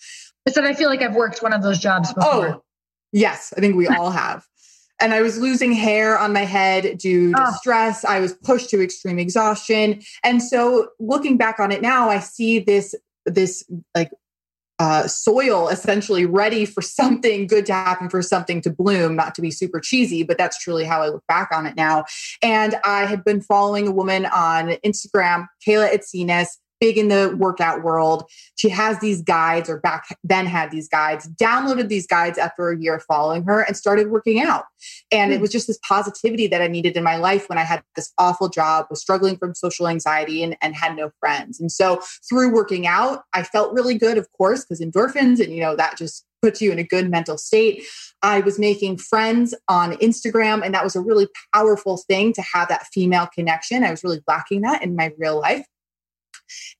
I 0.47 0.51
said 0.51 0.65
I 0.65 0.73
feel 0.73 0.89
like 0.89 1.01
I've 1.01 1.15
worked 1.15 1.41
one 1.41 1.53
of 1.53 1.63
those 1.63 1.79
jobs 1.79 2.09
oh, 2.11 2.15
before. 2.15 2.47
Oh, 2.55 2.63
yes, 3.11 3.53
I 3.55 3.61
think 3.61 3.75
we 3.75 3.87
all 3.87 4.11
have. 4.23 4.45
And 5.01 5.13
I 5.13 5.21
was 5.21 5.37
losing 5.37 5.73
hair 5.73 6.17
on 6.17 6.33
my 6.33 6.45
head 6.45 6.97
due 6.97 7.33
to 7.33 7.47
oh. 7.47 7.51
stress. 7.55 8.05
I 8.05 8.19
was 8.19 8.33
pushed 8.33 8.69
to 8.69 8.81
extreme 8.81 9.19
exhaustion. 9.19 10.01
And 10.23 10.41
so 10.41 10.89
looking 10.99 11.35
back 11.35 11.59
on 11.59 11.71
it 11.71 11.81
now, 11.81 12.09
I 12.09 12.19
see 12.19 12.59
this 12.59 12.95
this 13.25 13.63
like 13.95 14.11
uh, 14.79 15.07
soil 15.07 15.69
essentially 15.69 16.25
ready 16.25 16.65
for 16.65 16.81
something 16.81 17.47
good 17.47 17.65
to 17.67 17.73
happen, 17.73 18.09
for 18.09 18.21
something 18.21 18.61
to 18.61 18.69
bloom, 18.69 19.15
not 19.15 19.35
to 19.35 19.41
be 19.41 19.51
super 19.51 19.79
cheesy, 19.79 20.23
but 20.23 20.37
that's 20.37 20.57
truly 20.57 20.83
how 20.83 21.01
I 21.01 21.09
look 21.09 21.23
back 21.27 21.49
on 21.53 21.65
it 21.65 21.75
now. 21.75 22.05
And 22.41 22.75
I 22.83 23.05
had 23.05 23.23
been 23.23 23.41
following 23.41 23.87
a 23.87 23.91
woman 23.91 24.25
on 24.25 24.69
Instagram, 24.85 25.47
Kayla 25.65 25.93
Itsines, 25.93 26.47
big 26.83 26.97
in 26.97 27.07
the 27.07 27.33
workout 27.39 27.81
world. 27.81 28.29
She 28.55 28.67
has 28.67 28.99
these 28.99 29.21
guides, 29.21 29.69
or 29.69 29.79
back 29.79 30.17
then 30.21 30.45
had 30.45 30.69
these 30.69 30.89
guides, 30.89 31.29
downloaded 31.29 31.87
these 31.87 32.05
guides 32.05 32.37
after 32.37 32.71
a 32.71 32.77
year 32.77 32.99
following 32.99 33.45
her 33.45 33.61
and 33.61 33.77
started 33.77 34.11
working 34.11 34.41
out. 34.41 34.65
And 35.09 35.31
mm. 35.31 35.35
it 35.35 35.37
hmm. 35.37 35.43
was 35.43 35.51
just 35.51 35.67
this 35.67 35.79
positivity 35.87 36.45
that 36.47 36.61
I 36.61 36.67
needed 36.67 36.97
in 36.97 37.03
my 37.05 37.15
life 37.15 37.47
when 37.47 37.57
I 37.57 37.63
had 37.63 37.83
this 37.95 38.11
awful 38.17 38.49
job, 38.49 38.87
was 38.89 38.99
struggling 38.99 39.37
from 39.37 39.55
social 39.55 39.87
anxiety 39.87 40.43
and, 40.43 40.57
and 40.61 40.75
had 40.75 40.97
no 40.97 41.11
friends. 41.21 41.57
And 41.57 41.71
so 41.71 42.01
through 42.27 42.53
working 42.53 42.85
out, 42.85 43.23
I 43.33 43.43
felt 43.43 43.73
really 43.73 43.97
good, 43.97 44.17
of 44.17 44.29
course, 44.33 44.65
because 44.65 44.81
endorphins 44.81 45.39
and, 45.39 45.53
you 45.53 45.61
know, 45.61 45.77
that 45.77 45.97
just 45.97 46.25
puts 46.41 46.61
you 46.61 46.73
in 46.73 46.79
a 46.79 46.83
good 46.83 47.09
mental 47.09 47.37
state. 47.37 47.85
I 48.21 48.41
was 48.41 48.59
making 48.59 48.97
friends 48.97 49.55
on 49.69 49.93
Instagram, 49.93 50.65
and 50.65 50.73
that 50.75 50.83
was 50.83 50.97
a 50.97 51.01
really 51.01 51.29
powerful 51.53 51.95
thing 51.95 52.33
to 52.33 52.41
have 52.41 52.67
that 52.67 52.87
female 52.87 53.29
connection. 53.33 53.85
I 53.85 53.91
was 53.91 54.03
really 54.03 54.21
lacking 54.27 54.61
that 54.63 54.83
in 54.83 54.97
my 54.97 55.13
real 55.17 55.39
life. 55.39 55.65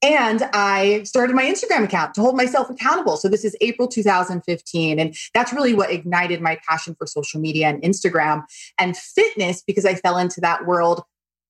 And 0.01 0.43
I 0.53 1.03
started 1.03 1.35
my 1.35 1.43
Instagram 1.43 1.83
account 1.83 2.13
to 2.15 2.21
hold 2.21 2.35
myself 2.35 2.69
accountable. 2.69 3.17
So 3.17 3.29
this 3.29 3.45
is 3.45 3.55
April 3.61 3.87
2015. 3.87 4.99
And 4.99 5.15
that's 5.33 5.53
really 5.53 5.73
what 5.73 5.91
ignited 5.91 6.41
my 6.41 6.59
passion 6.67 6.95
for 6.95 7.07
social 7.07 7.39
media 7.39 7.67
and 7.67 7.81
Instagram 7.81 8.43
and 8.79 8.97
fitness 8.97 9.63
because 9.65 9.85
I 9.85 9.95
fell 9.95 10.17
into 10.17 10.41
that 10.41 10.65
world. 10.65 11.03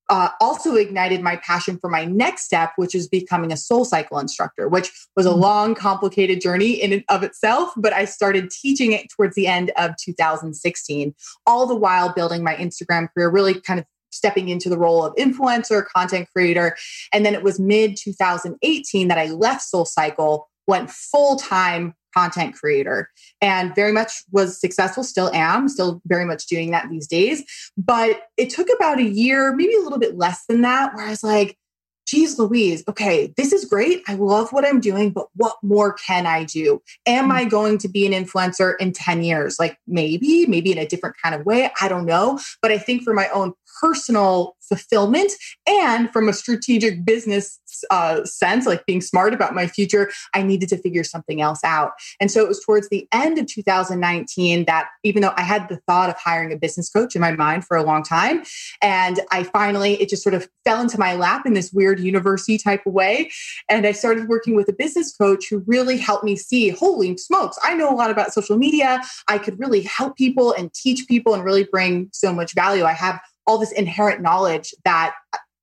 Uh, 0.10 0.30
also 0.42 0.76
ignited 0.76 1.22
my 1.22 1.38
passion 1.38 1.78
for 1.80 1.90
my 1.90 2.04
next 2.04 2.44
step, 2.44 2.74
which 2.76 2.94
is 2.94 3.08
becoming 3.08 3.54
a 3.54 3.58
soul 3.58 3.86
cycle 3.86 4.20
instructor, 4.20 4.68
which 4.68 4.92
was 5.16 5.26
a 5.26 5.30
mm. 5.30 5.38
long, 5.38 5.74
complicated 5.74 6.42
journey 6.42 6.72
in 6.72 6.92
and 6.92 7.04
of 7.10 7.24
itself. 7.24 7.72
But 7.78 7.94
I 7.94 8.04
started 8.04 8.52
teaching 8.52 8.92
it 8.92 9.08
towards 9.10 9.34
the 9.36 9.48
end 9.48 9.72
of 9.78 9.96
2016, 9.96 11.16
all 11.48 11.66
the 11.66 11.76
while 11.76 12.12
building 12.14 12.44
my 12.44 12.54
Instagram 12.56 13.08
career, 13.14 13.30
really 13.30 13.60
kind 13.62 13.80
of 13.80 13.86
stepping 14.14 14.50
into 14.50 14.70
the 14.70 14.78
role 14.78 15.04
of 15.04 15.16
influencer, 15.16 15.86
content 15.86 16.30
creator. 16.34 16.76
And 17.12 17.26
then 17.26 17.34
it 17.34 17.44
was 17.44 17.60
mid 17.60 17.98
2018 17.98 19.08
that 19.08 19.18
I 19.18 19.28
left 19.28 19.64
Soul 19.64 19.86
Cycle, 19.86 20.50
went 20.68 20.90
full 20.90 21.36
time 21.36 21.96
content 22.14 22.56
creator, 22.56 23.10
and 23.42 23.74
very 23.76 23.92
much 23.92 24.24
was 24.32 24.60
successful, 24.60 25.04
still 25.04 25.32
am, 25.34 25.68
still 25.68 26.02
very 26.06 26.26
much 26.26 26.46
doing 26.46 26.72
that 26.72 26.90
these 26.90 27.08
days. 27.08 27.44
But 27.76 28.22
it 28.38 28.50
took 28.50 28.68
about 28.76 29.00
a 29.00 29.04
year, 29.04 29.56
maybe 29.56 29.76
a 29.76 29.82
little 29.82 30.00
bit 30.00 30.18
less 30.18 30.46
than 30.48 30.62
that, 30.62 30.94
where 30.94 31.06
I 31.06 31.10
was 31.10 31.24
like, 31.24 31.58
geez 32.06 32.38
Louise, 32.38 32.84
okay, 32.88 33.34
this 33.38 33.52
is 33.54 33.66
great. 33.66 34.04
I 34.08 34.16
love 34.16 34.52
what 34.52 34.66
I'm 34.66 34.80
doing, 34.80 35.12
but 35.12 35.28
what 35.36 35.56
more 35.64 35.94
can 35.94 36.26
I 36.26 36.44
do? 36.44 36.82
Am 37.06 37.32
I 37.32 37.46
going 37.46 37.78
to 37.80 37.88
be 37.88 38.06
an 38.06 38.12
influencer 38.12 38.76
in 38.80 38.92
10 38.92 39.24
years? 39.24 39.58
Like 39.60 39.78
maybe, 39.88 40.46
maybe 40.46 40.72
in 40.72 40.78
a 40.78 40.88
different 40.88 41.16
kind 41.24 41.34
of 41.34 41.46
way. 41.46 41.72
I 41.82 41.88
don't 41.88 42.06
know. 42.06 42.40
But 42.62 42.72
I 42.72 42.78
think 42.78 43.04
for 43.04 43.14
my 43.14 43.30
own 43.30 43.54
personal 43.80 44.56
fulfillment 44.62 45.32
and 45.68 46.12
from 46.12 46.30
a 46.30 46.34
strategic 46.34 47.06
business 47.06 47.60
uh, 47.90 48.24
sense, 48.26 48.66
like 48.66 48.86
being 48.86 49.02
smart 49.02 49.34
about 49.34 49.56
my 49.56 49.68
future, 49.68 50.12
I 50.34 50.44
needed 50.44 50.70
to 50.70 50.78
figure 50.78 51.04
something 51.04 51.42
else 51.42 51.64
out. 51.64 51.92
And 52.20 52.32
so 52.32 52.42
it 52.42 52.48
was 52.48 52.64
towards 52.64 52.90
the 52.90 53.08
end 53.12 53.38
of 53.38 53.48
2019 53.48 54.66
that 54.66 54.90
even 55.04 55.22
though 55.22 55.34
I 55.36 55.42
had 55.42 55.68
the 55.70 55.78
thought 55.88 56.10
of 56.10 56.16
hiring 56.18 56.54
a 56.54 56.58
business 56.58 56.90
coach 56.90 57.16
in 57.16 57.22
my 57.22 57.32
mind 57.32 57.66
for 57.66 57.76
a 57.78 57.84
long 57.84 58.04
time, 58.04 58.44
and 58.82 59.20
I 59.32 59.44
finally, 59.44 59.94
it 60.02 60.10
just 60.10 60.24
sort 60.24 60.36
of 60.36 60.48
fell 60.64 60.82
into 60.82 61.00
my 61.00 61.16
lap 61.16 61.46
in 61.46 61.54
this 61.54 61.72
weird 61.74 62.00
university 62.00 62.58
type 62.58 62.86
of 62.86 62.94
way. 62.94 63.32
And 63.70 63.86
I 63.86 63.92
started 63.92 64.28
working 64.28 64.56
with 64.56 64.70
a 64.70 64.74
business 64.74 65.16
coach 65.16 65.48
who 65.50 65.64
really 65.66 65.98
helped 65.98 66.24
me 66.24 66.36
see, 66.36 66.70
holy 66.70 67.18
smokes, 67.18 67.58
I 67.64 67.74
know 67.74 67.90
a 67.92 67.96
lot 67.96 68.12
about 68.12 68.34
social 68.34 68.58
media. 68.58 69.02
I 69.28 69.38
could 69.38 69.60
really 69.60 69.82
help 69.82 70.16
people 70.18 70.54
and 70.54 70.74
teach 70.74 71.08
people 71.08 71.34
and 71.34 71.44
really 71.44 71.66
bring 71.66 72.10
so 72.14 72.34
much 72.34 72.54
value. 72.54 72.84
I 72.84 72.94
have 72.94 73.20
all 73.46 73.58
this 73.58 73.72
inherent 73.72 74.22
knowledge 74.22 74.74
that 74.86 75.14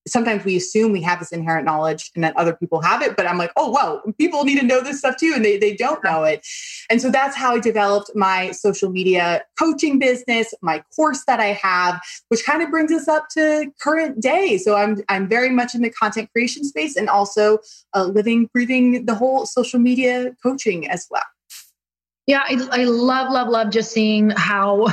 sometimes 0.06 0.44
we 0.44 0.56
assume 0.56 0.92
we 0.92 1.02
have 1.02 1.18
this 1.18 1.32
inherent 1.32 1.64
knowledge 1.64 2.10
and 2.14 2.24
that 2.24 2.36
other 2.36 2.54
people 2.54 2.80
have 2.80 3.02
it 3.02 3.16
but 3.16 3.26
i'm 3.26 3.38
like 3.38 3.52
oh 3.56 3.70
wow 3.70 4.00
people 4.18 4.44
need 4.44 4.58
to 4.58 4.64
know 4.64 4.80
this 4.80 4.98
stuff 4.98 5.16
too 5.16 5.32
and 5.34 5.44
they, 5.44 5.58
they 5.58 5.74
don't 5.74 6.02
know 6.02 6.24
it. 6.24 6.46
And 6.88 7.00
so 7.00 7.10
that's 7.10 7.36
how 7.36 7.54
i 7.54 7.60
developed 7.60 8.10
my 8.14 8.50
social 8.50 8.90
media 8.90 9.42
coaching 9.58 9.98
business 9.98 10.52
my 10.62 10.82
course 10.96 11.24
that 11.26 11.40
i 11.40 11.52
have 11.62 12.00
which 12.28 12.44
kind 12.44 12.62
of 12.62 12.70
brings 12.70 12.92
us 12.92 13.08
up 13.08 13.28
to 13.30 13.70
current 13.80 14.20
day. 14.20 14.58
So 14.58 14.76
i'm 14.76 15.02
i'm 15.08 15.28
very 15.28 15.50
much 15.50 15.74
in 15.74 15.82
the 15.82 15.90
content 15.90 16.30
creation 16.32 16.64
space 16.64 16.96
and 16.96 17.08
also 17.08 17.58
uh, 17.94 18.04
living 18.04 18.48
breathing 18.52 19.06
the 19.06 19.14
whole 19.14 19.46
social 19.46 19.78
media 19.78 20.32
coaching 20.42 20.88
as 20.88 21.06
well. 21.10 21.22
Yeah 22.26 22.42
I, 22.46 22.68
I 22.72 22.84
love 22.84 23.30
love 23.30 23.48
love 23.48 23.70
just 23.70 23.92
seeing 23.92 24.30
how 24.30 24.88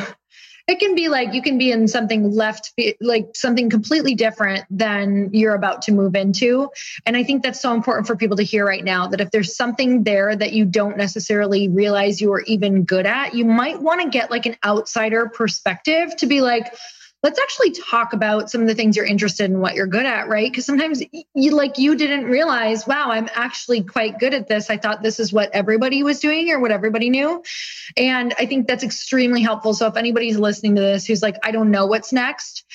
it 0.67 0.79
can 0.79 0.95
be 0.95 1.07
like 1.07 1.33
you 1.33 1.41
can 1.41 1.57
be 1.57 1.71
in 1.71 1.87
something 1.87 2.31
left 2.31 2.73
like 2.99 3.29
something 3.35 3.69
completely 3.69 4.15
different 4.15 4.65
than 4.69 5.29
you're 5.31 5.55
about 5.55 5.83
to 5.83 5.91
move 5.93 6.15
into. 6.15 6.69
And 7.05 7.15
i 7.15 7.23
think 7.23 7.43
that's 7.43 7.61
so 7.61 7.73
important 7.73 8.07
for 8.07 8.15
people 8.15 8.37
to 8.37 8.43
hear 8.43 8.65
right 8.65 8.83
now 8.83 9.07
that 9.07 9.21
if 9.21 9.31
there's 9.31 9.55
something 9.55 10.03
there 10.03 10.35
that 10.35 10.53
you 10.53 10.65
don't 10.65 10.97
necessarily 10.97 11.69
realize 11.69 12.19
you 12.19 12.33
are 12.33 12.41
even 12.41 12.83
good 12.83 13.05
at 13.05 13.33
you 13.33 13.45
might 13.45 13.81
want 13.81 14.01
to 14.01 14.09
get 14.09 14.29
like 14.29 14.45
an 14.45 14.57
outsider 14.63 15.29
perspective 15.29 16.15
to 16.17 16.27
be 16.27 16.41
like 16.41 16.73
let's 17.23 17.39
actually 17.39 17.71
talk 17.71 18.13
about 18.13 18.49
some 18.49 18.61
of 18.61 18.67
the 18.67 18.75
things 18.75 18.95
you're 18.95 19.05
interested 19.05 19.45
in 19.45 19.59
what 19.59 19.75
you're 19.75 19.87
good 19.87 20.05
at 20.05 20.27
right? 20.27 20.51
Because 20.51 20.65
sometimes 20.65 21.01
you 21.33 21.51
like 21.51 21.77
you 21.77 21.95
didn't 21.95 22.25
realize 22.25 22.85
wow 22.87 23.09
i'm 23.11 23.29
actually 23.33 23.83
quite 23.83 24.19
good 24.19 24.33
at 24.33 24.47
this. 24.47 24.69
I 24.69 24.77
thought 24.77 25.01
this 25.01 25.19
is 25.19 25.33
what 25.33 25.49
everybody 25.53 26.03
was 26.03 26.19
doing 26.19 26.51
or 26.51 26.59
what 26.59 26.71
everybody 26.71 27.09
knew. 27.09 27.43
And 27.95 28.33
i 28.39 28.45
think 28.45 28.67
that's 28.67 28.83
extremely 28.83 29.41
helpful. 29.41 29.73
So 29.73 29.87
if 29.87 29.97
anybody's 29.97 30.37
listening 30.37 30.75
to 30.75 30.81
this 30.81 31.05
who's 31.05 31.21
like 31.21 31.37
i 31.43 31.51
don't 31.51 31.71
know 31.71 31.85
what's 31.85 32.13
next 32.13 32.65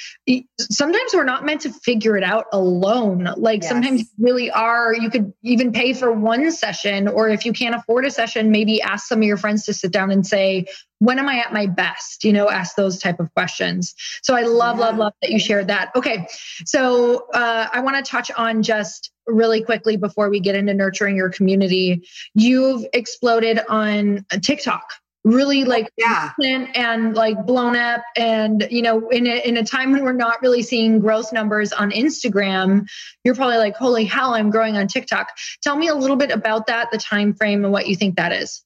sometimes 0.59 1.13
we're 1.15 1.25
not 1.25 1.45
meant 1.45 1.63
to 1.63 1.71
figure 1.71 2.17
it 2.17 2.23
out 2.23 2.47
alone. 2.53 3.29
Like 3.37 3.63
yes. 3.63 3.71
sometimes 3.71 4.01
you 4.01 4.07
really 4.19 4.51
are. 4.51 4.95
You 4.95 5.11
could 5.11 5.33
even 5.43 5.73
pay 5.73 5.93
for 5.93 6.13
one 6.13 6.51
session 6.51 7.09
or 7.09 7.29
if 7.29 7.45
you 7.45 7.53
can't 7.53 7.75
afford 7.75 8.05
a 8.05 8.11
session 8.11 8.51
maybe 8.51 8.81
ask 8.81 9.07
some 9.07 9.19
of 9.19 9.25
your 9.25 9.37
friends 9.37 9.65
to 9.67 9.75
sit 9.75 9.93
down 9.93 10.11
and 10.11 10.27
say 10.27 10.67
when 11.03 11.19
am 11.19 11.29
I 11.29 11.41
at 11.41 11.53
my 11.53 11.67
best? 11.67 12.23
You 12.23 12.33
know, 12.33 12.49
ask 12.49 12.77
those 12.77 13.01
type 13.01 13.19
of 13.19 13.35
questions. 13.35 13.93
So 14.23 14.37
I 14.37 14.43
love, 14.43 14.79
love, 14.79 14.97
love 14.97 15.13
that 15.21 15.33
you 15.33 15.41
shared 15.41 15.67
that. 15.67 15.91
Okay. 15.97 16.29
So 16.65 17.27
uh, 17.35 17.67
I 17.73 17.81
want 17.81 17.97
to 17.97 18.09
touch 18.09 18.31
on 18.31 18.63
just 18.63 19.11
really 19.27 19.65
quickly 19.65 19.97
before 19.97 20.31
we 20.31 20.39
get 20.39 20.55
into 20.55 20.75
nurturing 20.75 21.17
your 21.17 21.29
community. 21.29 22.09
You've 22.35 22.87
exploded 22.93 23.61
on 23.69 24.25
TikTok 24.43 24.85
really 25.25 25.65
like 25.65 25.89
yeah 25.97 26.33
and 26.41 27.15
like 27.15 27.47
blown 27.47 27.77
up 27.77 28.03
and 28.17 28.67
you 28.73 28.83
know 28.83 29.09
in 29.11 29.25
a, 29.29 29.47
in 29.47 29.57
a 29.57 29.63
time 29.63 29.93
when 29.93 30.03
we're 30.03 30.13
not 30.13 30.43
really 30.43 30.63
seeing 30.63 30.99
growth 30.99 31.33
numbers 31.33 31.73
on 31.73 31.93
instagram 31.93 32.85
you're 33.23 33.37
probably 33.37 33.57
like 33.57 33.77
holy 33.77 34.05
hell 34.05 34.35
i'm 34.35 34.51
growing 34.51 34.77
on 34.77 34.89
tiktok 34.89 35.29
tell 35.63 35.77
me 35.77 35.87
a 35.87 35.95
little 35.95 36.17
bit 36.17 36.33
about 36.33 36.67
that 36.67 36.91
the 36.91 36.99
time 36.99 37.33
frame 37.35 37.63
and 37.63 37.73
what 37.73 37.87
you 37.87 37.95
think 37.95 38.17
that 38.17 38.33
is 38.33 38.65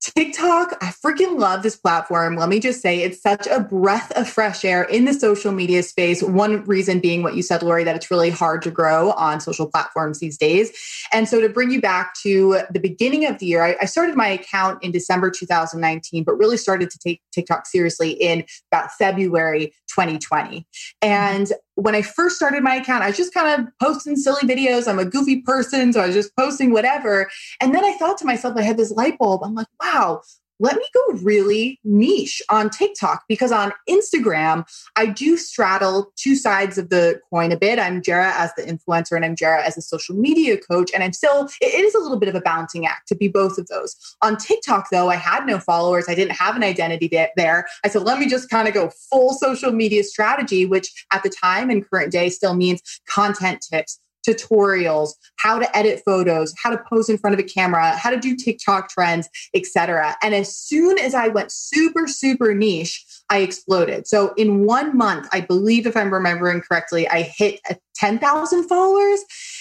TikTok, 0.00 0.76
I 0.80 0.92
freaking 1.04 1.38
love 1.38 1.62
this 1.62 1.76
platform. 1.76 2.36
Let 2.36 2.48
me 2.48 2.60
just 2.60 2.80
say 2.80 3.02
it's 3.02 3.20
such 3.20 3.46
a 3.46 3.60
breath 3.60 4.12
of 4.12 4.28
fresh 4.28 4.64
air 4.64 4.82
in 4.84 5.04
the 5.04 5.14
social 5.14 5.52
media 5.52 5.82
space. 5.82 6.22
One 6.22 6.64
reason 6.64 7.00
being 7.00 7.22
what 7.22 7.34
you 7.34 7.42
said, 7.42 7.62
Lori, 7.62 7.82
that 7.84 7.96
it's 7.96 8.10
really 8.10 8.30
hard 8.30 8.62
to 8.62 8.70
grow 8.70 9.12
on 9.12 9.40
social 9.40 9.66
platforms 9.66 10.20
these 10.20 10.36
days. 10.36 10.70
And 11.12 11.28
so 11.28 11.40
to 11.40 11.48
bring 11.48 11.70
you 11.70 11.80
back 11.80 12.14
to 12.22 12.60
the 12.70 12.80
beginning 12.80 13.26
of 13.26 13.38
the 13.38 13.46
year, 13.46 13.64
I, 13.64 13.76
I 13.80 13.86
started 13.86 14.16
my 14.16 14.28
account 14.28 14.82
in 14.82 14.92
December 14.92 15.30
2019, 15.30 16.24
but 16.24 16.34
really 16.34 16.56
started 16.56 16.90
to 16.90 16.98
take 16.98 17.22
TikTok 17.32 17.66
seriously 17.66 18.10
in 18.10 18.44
about 18.70 18.92
February 18.92 19.72
2020. 19.88 20.66
And 21.02 21.52
when 21.76 21.94
I 21.94 22.02
first 22.02 22.36
started 22.36 22.62
my 22.62 22.76
account, 22.76 23.04
I 23.04 23.08
was 23.08 23.16
just 23.16 23.34
kind 23.34 23.60
of 23.60 23.68
posting 23.78 24.16
silly 24.16 24.42
videos. 24.42 24.88
I'm 24.88 24.98
a 24.98 25.04
goofy 25.04 25.42
person, 25.42 25.92
so 25.92 26.00
I 26.00 26.06
was 26.06 26.14
just 26.14 26.34
posting 26.34 26.72
whatever. 26.72 27.30
And 27.60 27.74
then 27.74 27.84
I 27.84 27.92
thought 27.98 28.18
to 28.18 28.24
myself, 28.24 28.56
I 28.56 28.62
had 28.62 28.78
this 28.78 28.90
light 28.90 29.18
bulb. 29.18 29.42
I'm 29.44 29.54
like, 29.54 29.66
wow, 29.80 30.22
let 30.58 30.76
me 30.76 30.84
go 30.94 31.18
really 31.22 31.78
niche 31.84 32.40
on 32.50 32.70
TikTok 32.70 33.24
because 33.28 33.52
on 33.52 33.72
Instagram, 33.88 34.64
I 34.96 35.06
do 35.06 35.36
straddle 35.36 36.12
two 36.16 36.34
sides 36.34 36.78
of 36.78 36.88
the 36.88 37.20
coin 37.30 37.52
a 37.52 37.56
bit. 37.56 37.78
I'm 37.78 38.00
Jera 38.00 38.32
as 38.32 38.52
the 38.54 38.62
influencer 38.62 39.16
and 39.16 39.24
I'm 39.24 39.36
Jera 39.36 39.62
as 39.62 39.76
a 39.76 39.82
social 39.82 40.16
media 40.16 40.56
coach. 40.56 40.90
And 40.94 41.02
I'm 41.02 41.12
still, 41.12 41.48
it 41.60 41.84
is 41.84 41.94
a 41.94 41.98
little 41.98 42.18
bit 42.18 42.28
of 42.28 42.34
a 42.34 42.40
balancing 42.40 42.86
act 42.86 43.08
to 43.08 43.14
be 43.14 43.28
both 43.28 43.58
of 43.58 43.66
those. 43.68 43.96
On 44.22 44.36
TikTok, 44.36 44.88
though, 44.90 45.10
I 45.10 45.16
had 45.16 45.46
no 45.46 45.58
followers. 45.58 46.06
I 46.08 46.14
didn't 46.14 46.36
have 46.36 46.56
an 46.56 46.64
identity 46.64 47.08
there. 47.36 47.66
I 47.84 47.88
said, 47.88 48.02
let 48.02 48.18
me 48.18 48.28
just 48.28 48.48
kind 48.48 48.68
of 48.68 48.74
go 48.74 48.90
full 49.10 49.34
social 49.34 49.72
media 49.72 50.04
strategy, 50.04 50.66
which 50.66 51.06
at 51.12 51.22
the 51.22 51.30
time 51.30 51.70
and 51.70 51.88
current 51.88 52.12
day 52.12 52.30
still 52.30 52.54
means 52.54 52.82
content 53.06 53.64
tips 53.70 54.00
tutorials, 54.26 55.10
how 55.38 55.58
to 55.58 55.76
edit 55.76 56.02
photos, 56.04 56.54
how 56.62 56.70
to 56.70 56.82
pose 56.90 57.08
in 57.08 57.18
front 57.18 57.34
of 57.34 57.40
a 57.40 57.42
camera, 57.42 57.96
how 57.96 58.10
to 58.10 58.18
do 58.18 58.36
TikTok 58.36 58.88
trends, 58.88 59.28
etc. 59.54 60.16
And 60.22 60.34
as 60.34 60.56
soon 60.56 60.98
as 60.98 61.14
I 61.14 61.28
went 61.28 61.52
super 61.52 62.06
super 62.06 62.54
niche, 62.54 63.04
I 63.28 63.38
exploded. 63.38 64.06
So 64.06 64.34
in 64.34 64.64
one 64.64 64.96
month, 64.96 65.28
I 65.32 65.40
believe 65.40 65.84
if 65.86 65.96
I'm 65.96 66.14
remembering 66.14 66.60
correctly, 66.60 67.08
I 67.08 67.22
hit 67.22 67.60
uh, 67.68 67.74
10,000 67.96 68.68
followers. 68.68 69.20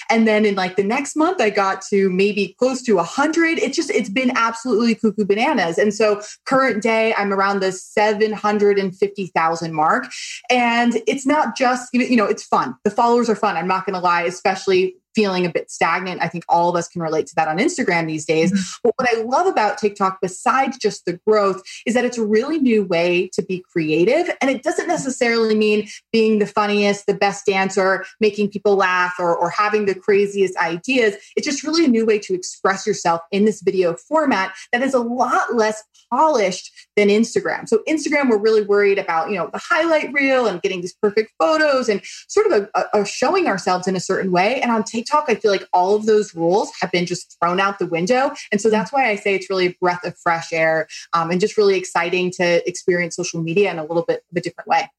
And 0.09 0.27
then 0.27 0.45
in 0.45 0.55
like 0.55 0.75
the 0.75 0.83
next 0.83 1.15
month, 1.15 1.39
I 1.41 1.49
got 1.49 1.81
to 1.89 2.11
maybe 2.11 2.55
close 2.59 2.83
to 2.83 2.93
100. 2.95 3.57
It's 3.57 3.75
just, 3.75 3.89
it's 3.89 4.09
been 4.09 4.31
absolutely 4.35 4.93
cuckoo 4.95 5.25
bananas. 5.25 5.79
And 5.79 5.93
so 5.93 6.21
current 6.45 6.83
day, 6.83 7.13
I'm 7.17 7.33
around 7.33 7.61
the 7.61 7.71
750,000 7.71 9.73
mark. 9.73 10.05
And 10.49 11.01
it's 11.07 11.25
not 11.25 11.57
just, 11.57 11.89
you 11.93 12.15
know, 12.15 12.25
it's 12.25 12.43
fun. 12.43 12.75
The 12.83 12.91
followers 12.91 13.29
are 13.29 13.35
fun. 13.35 13.57
I'm 13.57 13.67
not 13.67 13.85
going 13.85 13.95
to 13.95 13.99
lie, 13.99 14.21
especially 14.23 14.95
feeling 15.15 15.45
a 15.45 15.49
bit 15.49 15.71
stagnant. 15.71 16.21
I 16.21 16.27
think 16.27 16.43
all 16.49 16.69
of 16.69 16.75
us 16.75 16.87
can 16.87 17.01
relate 17.01 17.27
to 17.27 17.35
that 17.35 17.47
on 17.47 17.57
Instagram 17.57 18.07
these 18.07 18.25
days. 18.25 18.51
Mm-hmm. 18.51 18.79
But 18.83 18.93
what 18.97 19.09
I 19.09 19.21
love 19.21 19.47
about 19.47 19.77
TikTok, 19.77 20.19
besides 20.21 20.77
just 20.77 21.05
the 21.05 21.19
growth, 21.25 21.61
is 21.85 21.93
that 21.93 22.05
it's 22.05 22.17
a 22.17 22.25
really 22.25 22.59
new 22.59 22.83
way 22.83 23.29
to 23.33 23.41
be 23.41 23.63
creative. 23.71 24.29
And 24.41 24.51
it 24.51 24.63
doesn't 24.63 24.87
necessarily 24.87 25.55
mean 25.55 25.87
being 26.11 26.39
the 26.39 26.45
funniest, 26.45 27.07
the 27.07 27.13
best 27.13 27.45
dancer, 27.45 28.05
making 28.19 28.49
people 28.49 28.75
laugh, 28.75 29.15
or, 29.19 29.35
or 29.35 29.49
having 29.49 29.85
the 29.85 29.95
craziest 29.95 30.57
ideas. 30.57 31.15
It's 31.35 31.45
just 31.45 31.63
really 31.63 31.85
a 31.85 31.89
new 31.89 32.05
way 32.05 32.19
to 32.19 32.33
express 32.33 32.85
yourself 32.85 33.21
in 33.31 33.45
this 33.45 33.61
video 33.61 33.95
format 33.95 34.53
that 34.71 34.81
is 34.81 34.93
a 34.93 34.99
lot 34.99 35.55
less 35.55 35.83
polished 36.11 36.71
than 36.95 37.07
Instagram. 37.07 37.67
So 37.67 37.79
Instagram, 37.87 38.29
we're 38.29 38.37
really 38.37 38.61
worried 38.61 38.99
about, 38.99 39.29
you 39.29 39.37
know, 39.37 39.49
the 39.51 39.61
highlight 39.63 40.13
reel 40.13 40.45
and 40.45 40.61
getting 40.61 40.81
these 40.81 40.93
perfect 40.93 41.31
photos 41.39 41.89
and 41.89 42.01
sort 42.27 42.51
of 42.51 42.69
a, 42.75 42.85
a 42.93 43.05
showing 43.05 43.47
ourselves 43.47 43.87
in 43.87 43.95
a 43.95 43.99
certain 43.99 44.31
way. 44.31 44.61
And 44.61 44.71
on 44.71 44.83
TikTok, 44.83 45.04
I 45.13 45.35
feel 45.35 45.51
like 45.51 45.67
all 45.73 45.95
of 45.95 46.05
those 46.05 46.35
rules 46.35 46.71
have 46.81 46.91
been 46.91 47.05
just 47.05 47.37
thrown 47.39 47.59
out 47.59 47.79
the 47.79 47.85
window. 47.85 48.31
And 48.51 48.59
so 48.59 48.69
that's 48.69 48.91
why 48.91 49.09
I 49.09 49.15
say 49.15 49.35
it's 49.35 49.49
really 49.49 49.67
a 49.67 49.75
breath 49.79 50.05
of 50.05 50.17
fresh 50.17 50.51
air 50.51 50.87
um, 51.13 51.31
and 51.31 51.39
just 51.39 51.57
really 51.57 51.77
exciting 51.77 52.31
to 52.31 52.67
experience 52.67 53.15
social 53.15 53.41
media 53.41 53.71
in 53.71 53.79
a 53.79 53.85
little 53.85 54.03
bit 54.03 54.23
of 54.31 54.37
a 54.37 54.41
different 54.41 54.67
way. 54.67 54.89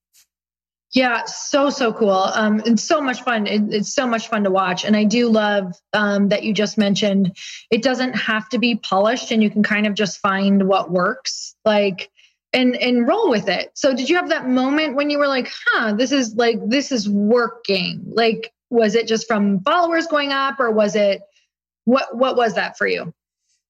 Yeah, 0.93 1.25
so 1.27 1.69
so 1.69 1.93
cool, 1.93 2.11
um, 2.11 2.63
and 2.65 2.79
so 2.79 3.03
much 3.03 3.21
fun. 3.23 3.47
It, 3.47 3.63
it's 3.69 3.93
so 3.93 4.07
much 4.07 4.29
fun 4.29 4.45
to 4.45 4.51
watch, 4.51 4.85
and 4.85 4.97
I 4.97 5.05
do 5.05 5.29
love 5.29 5.75
um, 5.93 6.29
that 6.29 6.45
you 6.45 6.55
just 6.55 6.79
mentioned 6.79 7.37
it 7.71 7.83
doesn't 7.83 8.15
have 8.15 8.49
to 8.51 8.59
be 8.59 8.77
polished, 8.77 9.31
and 9.31 9.43
you 9.43 9.51
can 9.51 9.63
kind 9.63 9.87
of 9.87 9.95
just 9.95 10.21
find 10.21 10.67
what 10.67 10.91
works, 10.91 11.55
like 11.67 12.11
and 12.53 12.77
and 12.77 13.07
roll 13.07 13.29
with 13.29 13.49
it. 13.49 13.73
So, 13.75 13.95
did 13.95 14.09
you 14.09 14.17
have 14.17 14.31
that 14.31 14.49
moment 14.49 14.97
when 14.97 15.11
you 15.11 15.19
were 15.19 15.29
like, 15.29 15.53
"Huh, 15.67 15.93
this 15.93 16.13
is 16.13 16.35
like 16.35 16.59
this 16.67 16.91
is 16.93 17.09
working"? 17.09 18.03
Like, 18.07 18.53
was 18.71 18.95
it 18.95 19.07
just 19.07 19.27
from 19.27 19.61
followers 19.61 20.07
going 20.07 20.33
up, 20.33 20.59
or 20.59 20.71
was 20.71 20.95
it 20.95 21.23
what 21.85 22.17
what 22.17 22.37
was 22.37 22.55
that 22.55 22.77
for 22.77 22.87
you? 22.87 23.13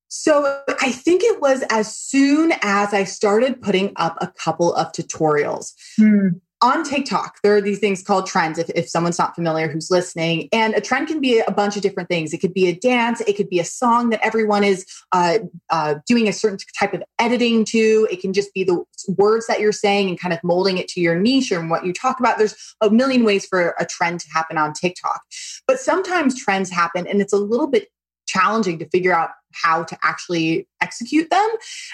So 0.08 0.62
I 0.80 0.92
think 0.92 1.22
it 1.24 1.40
was 1.40 1.64
as 1.70 1.94
soon 1.94 2.52
as 2.62 2.94
I 2.94 3.04
started 3.04 3.60
putting 3.60 3.92
up 3.96 4.16
a 4.20 4.28
couple 4.28 4.72
of 4.74 4.92
tutorials. 4.92 5.72
Hmm 5.98 6.28
on 6.62 6.84
TikTok, 6.84 7.36
there 7.42 7.54
are 7.54 7.60
these 7.60 7.78
things 7.78 8.02
called 8.02 8.26
trends. 8.26 8.58
If, 8.58 8.70
if 8.70 8.88
someone's 8.88 9.18
not 9.18 9.34
familiar 9.34 9.68
who's 9.68 9.90
listening, 9.90 10.48
and 10.52 10.74
a 10.74 10.80
trend 10.80 11.08
can 11.08 11.20
be 11.20 11.38
a 11.38 11.50
bunch 11.50 11.76
of 11.76 11.82
different 11.82 12.08
things. 12.08 12.32
It 12.32 12.38
could 12.38 12.54
be 12.54 12.66
a 12.68 12.74
dance, 12.74 13.20
it 13.20 13.36
could 13.36 13.50
be 13.50 13.60
a 13.60 13.64
song 13.64 14.10
that 14.10 14.24
everyone 14.24 14.64
is 14.64 14.86
uh, 15.12 15.38
uh, 15.70 15.96
doing 16.06 16.28
a 16.28 16.32
certain 16.32 16.58
type 16.78 16.94
of 16.94 17.02
editing 17.18 17.64
to. 17.66 18.08
It 18.10 18.20
can 18.20 18.32
just 18.32 18.54
be 18.54 18.64
the 18.64 18.82
words 19.16 19.46
that 19.46 19.60
you're 19.60 19.72
saying 19.72 20.08
and 20.08 20.20
kind 20.20 20.34
of 20.34 20.40
molding 20.42 20.78
it 20.78 20.88
to 20.88 21.00
your 21.00 21.18
niche 21.18 21.50
and 21.52 21.70
what 21.70 21.84
you 21.84 21.92
talk 21.92 22.20
about. 22.20 22.38
There's 22.38 22.54
a 22.80 22.90
million 22.90 23.24
ways 23.24 23.46
for 23.46 23.74
a 23.78 23.86
trend 23.86 24.20
to 24.20 24.26
happen 24.32 24.58
on 24.58 24.72
TikTok. 24.72 25.20
But 25.66 25.80
sometimes 25.80 26.40
trends 26.40 26.70
happen 26.70 27.06
and 27.06 27.20
it's 27.20 27.32
a 27.32 27.38
little 27.38 27.66
bit 27.66 27.88
challenging 28.26 28.78
to 28.78 28.88
figure 28.88 29.14
out 29.14 29.30
how 29.62 29.84
to 29.84 29.98
actually 30.02 30.66
execute 30.80 31.30
them. 31.30 31.48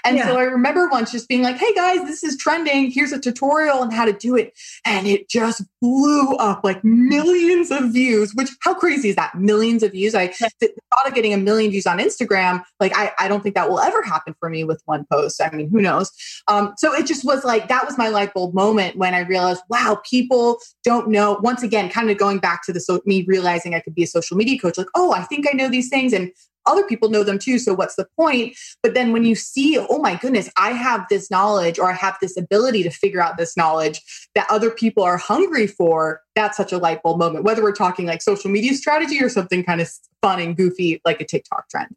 And 0.04 0.16
yeah. 0.16 0.26
so 0.26 0.38
I 0.38 0.42
remember 0.42 0.88
once 0.88 1.12
just 1.12 1.28
being 1.28 1.42
like, 1.42 1.56
hey 1.56 1.72
guys, 1.74 2.00
this 2.00 2.24
is 2.24 2.36
trending. 2.36 2.90
Here's 2.90 3.12
a 3.12 3.18
tutorial 3.18 3.78
on 3.78 3.90
how 3.90 4.04
to 4.04 4.12
do 4.12 4.36
it. 4.36 4.52
And 4.84 5.06
it 5.06 5.28
just 5.28 5.62
blew 5.80 6.34
up 6.36 6.64
like 6.64 6.82
millions 6.84 7.70
of 7.70 7.92
views, 7.92 8.34
which 8.34 8.50
how 8.60 8.74
crazy 8.74 9.10
is 9.10 9.16
that? 9.16 9.34
Millions 9.36 9.82
of 9.82 9.92
views. 9.92 10.14
I 10.14 10.28
thought 10.28 11.06
of 11.06 11.14
getting 11.14 11.32
a 11.32 11.38
million 11.38 11.70
views 11.70 11.86
on 11.86 11.98
Instagram. 11.98 12.62
Like, 12.80 12.92
I, 12.96 13.12
I 13.18 13.28
don't 13.28 13.42
think 13.42 13.54
that 13.54 13.70
will 13.70 13.80
ever 13.80 14.02
happen 14.02 14.34
for 14.38 14.48
me 14.50 14.64
with 14.64 14.82
one 14.86 15.06
post. 15.10 15.40
I 15.40 15.50
mean, 15.50 15.70
who 15.70 15.80
knows? 15.80 16.10
Um, 16.48 16.74
so 16.76 16.92
it 16.92 17.06
just 17.06 17.24
was 17.24 17.44
like, 17.44 17.68
that 17.68 17.86
was 17.86 17.96
my 17.96 18.08
light 18.08 18.34
bulb 18.34 18.54
moment 18.54 18.96
when 18.96 19.14
I 19.14 19.20
realized, 19.20 19.62
wow, 19.68 20.00
people 20.08 20.58
don't 20.84 21.08
know. 21.08 21.38
Once 21.42 21.62
again, 21.62 21.88
kind 21.88 22.10
of 22.10 22.18
going 22.18 22.38
back 22.38 22.64
to 22.64 22.72
the 22.72 22.80
so 22.80 23.00
me 23.06 23.24
realizing 23.26 23.74
I 23.74 23.80
could 23.80 23.94
be 23.94 24.02
a 24.02 24.06
social 24.06 24.36
media 24.36 24.58
coach, 24.58 24.78
like, 24.78 24.88
oh, 24.94 25.12
I 25.12 25.22
think 25.22 25.46
I 25.48 25.56
know 25.56 25.68
these 25.68 25.88
things. 25.88 26.12
And 26.12 26.32
other 26.66 26.84
people 26.84 27.10
know 27.10 27.24
them 27.24 27.38
too. 27.38 27.58
So 27.58 27.74
what's 27.74 27.96
the 27.96 28.06
point? 28.16 28.56
But 28.82 28.94
then 28.94 29.12
when 29.12 29.24
you 29.24 29.34
see, 29.34 29.78
oh 29.78 29.98
my 29.98 30.16
goodness, 30.16 30.50
I 30.56 30.72
have 30.72 31.06
this 31.10 31.30
knowledge 31.30 31.78
or 31.78 31.90
I 31.90 31.94
have 31.94 32.16
this 32.20 32.36
ability 32.36 32.82
to 32.84 32.90
figure 32.90 33.20
out 33.20 33.36
this 33.36 33.56
knowledge 33.56 34.00
that 34.34 34.46
other 34.50 34.70
people 34.70 35.02
are 35.02 35.16
hungry 35.16 35.66
for, 35.66 36.20
that's 36.34 36.56
such 36.56 36.72
a 36.72 36.78
light 36.78 37.02
bulb 37.02 37.18
moment, 37.18 37.44
whether 37.44 37.62
we're 37.62 37.72
talking 37.72 38.06
like 38.06 38.22
social 38.22 38.50
media 38.50 38.74
strategy 38.74 39.22
or 39.22 39.28
something 39.28 39.64
kind 39.64 39.80
of 39.80 39.90
fun 40.20 40.40
and 40.40 40.56
goofy 40.56 41.00
like 41.04 41.20
a 41.20 41.24
TikTok 41.24 41.68
trend. 41.68 41.94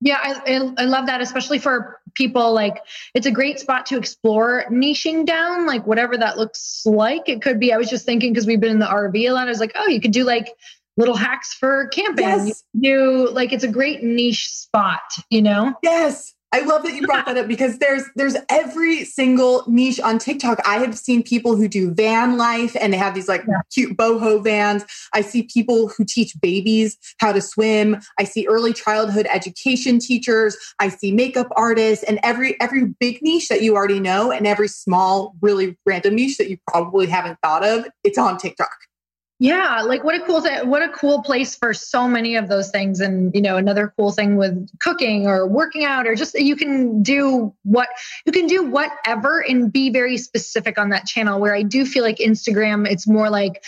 Yeah, 0.00 0.18
I, 0.22 0.72
I 0.76 0.84
love 0.84 1.06
that, 1.06 1.22
especially 1.22 1.58
for 1.58 2.00
people 2.14 2.52
like 2.52 2.82
it's 3.14 3.26
a 3.26 3.30
great 3.30 3.58
spot 3.58 3.86
to 3.86 3.96
explore 3.96 4.64
niching 4.70 5.24
down, 5.24 5.66
like 5.66 5.86
whatever 5.86 6.18
that 6.18 6.36
looks 6.36 6.82
like. 6.84 7.28
It 7.30 7.40
could 7.40 7.58
be, 7.58 7.72
I 7.72 7.78
was 7.78 7.88
just 7.88 8.04
thinking 8.04 8.32
because 8.32 8.46
we've 8.46 8.60
been 8.60 8.72
in 8.72 8.78
the 8.78 8.86
RV 8.86 9.16
a 9.16 9.32
lot, 9.32 9.46
I 9.46 9.50
was 9.50 9.60
like, 9.60 9.72
oh, 9.74 9.88
you 9.88 10.00
could 10.00 10.10
do 10.12 10.24
like 10.24 10.48
little 10.96 11.16
hacks 11.16 11.54
for 11.54 11.88
camping. 11.88 12.24
Yes. 12.24 12.64
You 12.72 13.30
like 13.30 13.52
it's 13.52 13.64
a 13.64 13.68
great 13.68 14.02
niche 14.02 14.48
spot, 14.48 15.02
you 15.30 15.42
know? 15.42 15.74
Yes. 15.82 16.34
I 16.52 16.60
love 16.60 16.84
that 16.84 16.94
you 16.94 17.06
brought 17.06 17.26
that 17.26 17.36
up 17.36 17.48
because 17.48 17.78
there's 17.78 18.04
there's 18.14 18.36
every 18.48 19.04
single 19.04 19.64
niche 19.66 20.00
on 20.00 20.18
TikTok. 20.18 20.60
I 20.64 20.78
have 20.78 20.96
seen 20.96 21.22
people 21.22 21.56
who 21.56 21.68
do 21.68 21.92
van 21.92 22.38
life 22.38 22.74
and 22.80 22.92
they 22.92 22.96
have 22.96 23.14
these 23.14 23.28
like 23.28 23.42
yeah. 23.46 23.60
cute 23.74 23.96
boho 23.96 24.42
vans. 24.42 24.84
I 25.12 25.22
see 25.22 25.42
people 25.42 25.88
who 25.88 26.04
teach 26.04 26.34
babies 26.40 26.96
how 27.18 27.32
to 27.32 27.42
swim. 27.42 28.00
I 28.18 28.24
see 28.24 28.46
early 28.46 28.72
childhood 28.72 29.26
education 29.30 29.98
teachers. 29.98 30.56
I 30.78 30.88
see 30.88 31.12
makeup 31.12 31.48
artists 31.56 32.04
and 32.04 32.20
every 32.22 32.58
every 32.60 32.86
big 33.00 33.20
niche 33.22 33.48
that 33.48 33.60
you 33.60 33.74
already 33.74 34.00
know 34.00 34.30
and 34.30 34.46
every 34.46 34.68
small 34.68 35.34
really 35.42 35.76
random 35.84 36.14
niche 36.14 36.38
that 36.38 36.48
you 36.48 36.58
probably 36.68 37.06
haven't 37.06 37.38
thought 37.42 37.66
of, 37.66 37.86
it's 38.04 38.18
on 38.18 38.38
TikTok. 38.38 38.85
Yeah, 39.38 39.82
like 39.82 40.02
what 40.02 40.14
a 40.14 40.20
cool 40.24 40.40
thing, 40.40 40.70
what 40.70 40.82
a 40.82 40.88
cool 40.88 41.22
place 41.22 41.56
for 41.56 41.74
so 41.74 42.08
many 42.08 42.36
of 42.36 42.48
those 42.48 42.70
things. 42.70 43.00
And, 43.00 43.34
you 43.34 43.42
know, 43.42 43.58
another 43.58 43.92
cool 43.98 44.10
thing 44.10 44.36
with 44.36 44.66
cooking 44.80 45.26
or 45.26 45.46
working 45.46 45.84
out 45.84 46.06
or 46.06 46.14
just 46.14 46.38
you 46.38 46.56
can 46.56 47.02
do 47.02 47.54
what 47.62 47.88
you 48.24 48.32
can 48.32 48.46
do 48.46 48.64
whatever 48.64 49.40
and 49.40 49.70
be 49.70 49.90
very 49.90 50.16
specific 50.16 50.78
on 50.78 50.88
that 50.88 51.04
channel. 51.04 51.38
Where 51.38 51.54
I 51.54 51.62
do 51.62 51.84
feel 51.84 52.02
like 52.02 52.16
Instagram, 52.16 52.88
it's 52.88 53.06
more 53.06 53.28
like 53.28 53.62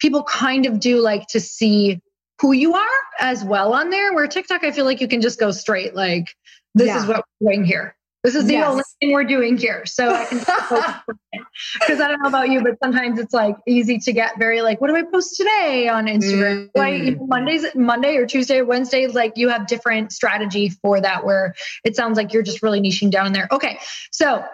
people 0.00 0.24
kind 0.24 0.66
of 0.66 0.80
do 0.80 1.00
like 1.00 1.28
to 1.28 1.38
see 1.38 2.00
who 2.40 2.50
you 2.50 2.74
are 2.74 2.88
as 3.20 3.44
well 3.44 3.74
on 3.74 3.90
there. 3.90 4.12
Where 4.12 4.26
TikTok, 4.26 4.64
I 4.64 4.72
feel 4.72 4.84
like 4.84 5.00
you 5.00 5.06
can 5.06 5.20
just 5.20 5.38
go 5.38 5.52
straight, 5.52 5.94
like, 5.94 6.34
this 6.74 6.88
yeah. 6.88 6.98
is 6.98 7.06
what 7.06 7.24
we're 7.40 7.52
doing 7.52 7.64
here. 7.64 7.94
This 8.22 8.36
is 8.36 8.46
the 8.46 8.52
yes. 8.52 8.68
only 8.68 8.84
thing 9.00 9.12
we're 9.12 9.24
doing 9.24 9.56
here. 9.56 9.84
So 9.84 10.14
I 10.14 10.24
can 10.26 10.38
because 10.38 12.00
I 12.00 12.06
don't 12.08 12.22
know 12.22 12.28
about 12.28 12.50
you, 12.50 12.62
but 12.62 12.78
sometimes 12.80 13.18
it's 13.18 13.34
like 13.34 13.56
easy 13.66 13.98
to 13.98 14.12
get 14.12 14.38
very 14.38 14.62
like, 14.62 14.80
what 14.80 14.88
do 14.88 14.96
I 14.96 15.02
post 15.02 15.36
today 15.36 15.88
on 15.88 16.06
Instagram? 16.06 16.70
Mm-hmm. 16.74 16.78
Why 16.78 17.16
Mondays, 17.26 17.66
Monday 17.74 18.16
or 18.16 18.26
Tuesday 18.26 18.58
or 18.58 18.64
Wednesday, 18.64 19.08
like 19.08 19.32
you 19.36 19.48
have 19.48 19.66
different 19.66 20.12
strategy 20.12 20.68
for 20.68 21.00
that 21.00 21.24
where 21.24 21.54
it 21.84 21.96
sounds 21.96 22.16
like 22.16 22.32
you're 22.32 22.44
just 22.44 22.62
really 22.62 22.80
niching 22.80 23.10
down 23.10 23.32
there. 23.32 23.48
Okay. 23.50 23.80
So 24.12 24.44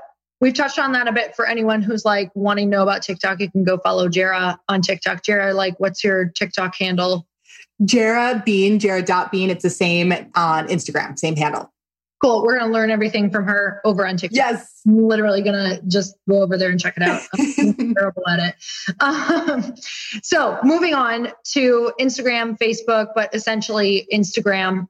we've 0.41 0.55
touched 0.55 0.79
on 0.79 0.93
that 0.93 1.07
a 1.07 1.13
bit 1.13 1.37
for 1.37 1.47
anyone 1.47 1.83
who's 1.83 2.07
like 2.07 2.31
wanting 2.35 2.71
to 2.71 2.77
know 2.79 2.83
about 2.83 3.03
TikTok. 3.03 3.39
You 3.41 3.51
can 3.51 3.65
go 3.65 3.77
follow 3.77 4.09
Jera 4.09 4.57
on 4.71 4.81
TikTok. 4.81 5.23
Jera, 5.23 5.55
like 5.55 5.79
what's 5.79 6.03
your 6.03 6.31
TikTok 6.31 6.75
handle? 6.75 7.27
Jera 7.83 8.43
Bean, 8.47 8.81
Jera.bean. 8.81 9.51
It's 9.51 9.63
the 9.63 9.71
same 9.71 10.13
on 10.35 10.69
Instagram, 10.69 11.19
same 11.19 11.37
handle 11.37 11.71
cool. 12.21 12.43
We're 12.43 12.59
going 12.59 12.71
to 12.71 12.75
learn 12.75 12.91
everything 12.91 13.31
from 13.31 13.45
her 13.45 13.81
over 13.85 14.07
on 14.07 14.17
TikTok. 14.17 14.37
Yes. 14.37 14.81
I'm 14.87 15.07
literally 15.07 15.43
going 15.43 15.55
to 15.55 15.83
just 15.87 16.17
go 16.29 16.43
over 16.43 16.57
there 16.57 16.71
and 16.71 16.81
check 16.81 16.95
it 16.97 17.03
out. 17.03 17.23
I'm 17.35 17.95
terrible 17.95 18.23
at 18.29 18.41
it. 18.41 19.03
Um, 19.03 19.75
so 20.23 20.59
moving 20.63 20.95
on 20.95 21.33
to 21.53 21.93
Instagram, 22.01 22.59
Facebook, 22.59 23.09
but 23.15 23.35
essentially 23.35 24.07
Instagram. 24.13 24.89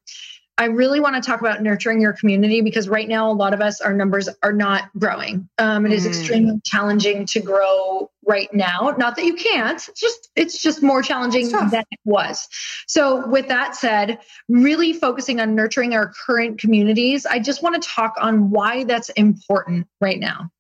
I 0.59 0.65
really 0.65 0.99
want 0.99 1.15
to 1.15 1.21
talk 1.21 1.41
about 1.41 1.63
nurturing 1.63 2.01
your 2.01 2.13
community 2.13 2.63
because 2.63 2.89
right 2.89 3.09
now 3.09 3.31
a 3.31 3.33
lot 3.33 3.55
of 3.55 3.61
us 3.61 3.81
our 3.81 3.95
numbers 3.95 4.29
are 4.43 4.53
not 4.53 4.91
growing. 4.99 5.49
Um, 5.59 5.87
it 5.87 5.91
mm. 5.91 5.93
is 5.93 6.05
extremely 6.05 6.61
challenging 6.65 7.27
to 7.27 7.41
grow 7.41 8.11
right 8.27 8.53
now. 8.53 8.95
Not 8.99 9.15
that 9.17 9.25
you 9.25 9.35
can't, 9.35 9.77
it's 9.89 10.01
just 10.01 10.31
it's 10.35 10.61
just 10.61 10.83
more 10.83 11.01
challenging 11.01 11.49
than 11.51 11.85
it 11.91 12.01
was. 12.05 12.49
So 12.89 13.27
with 13.29 13.47
that 13.49 13.77
said, 13.77 14.19
really 14.49 14.93
focusing 14.93 15.41
on 15.41 15.55
nurturing 15.55 15.95
our 15.95 16.13
current 16.27 16.59
communities, 16.59 17.25
I 17.25 17.39
just 17.39 17.63
want 17.63 17.81
to 17.81 17.89
talk 17.89 18.17
on 18.21 18.51
why 18.51 18.83
that's 18.83 19.11
important 19.11 19.87
right 20.01 20.19
now. 20.19 20.51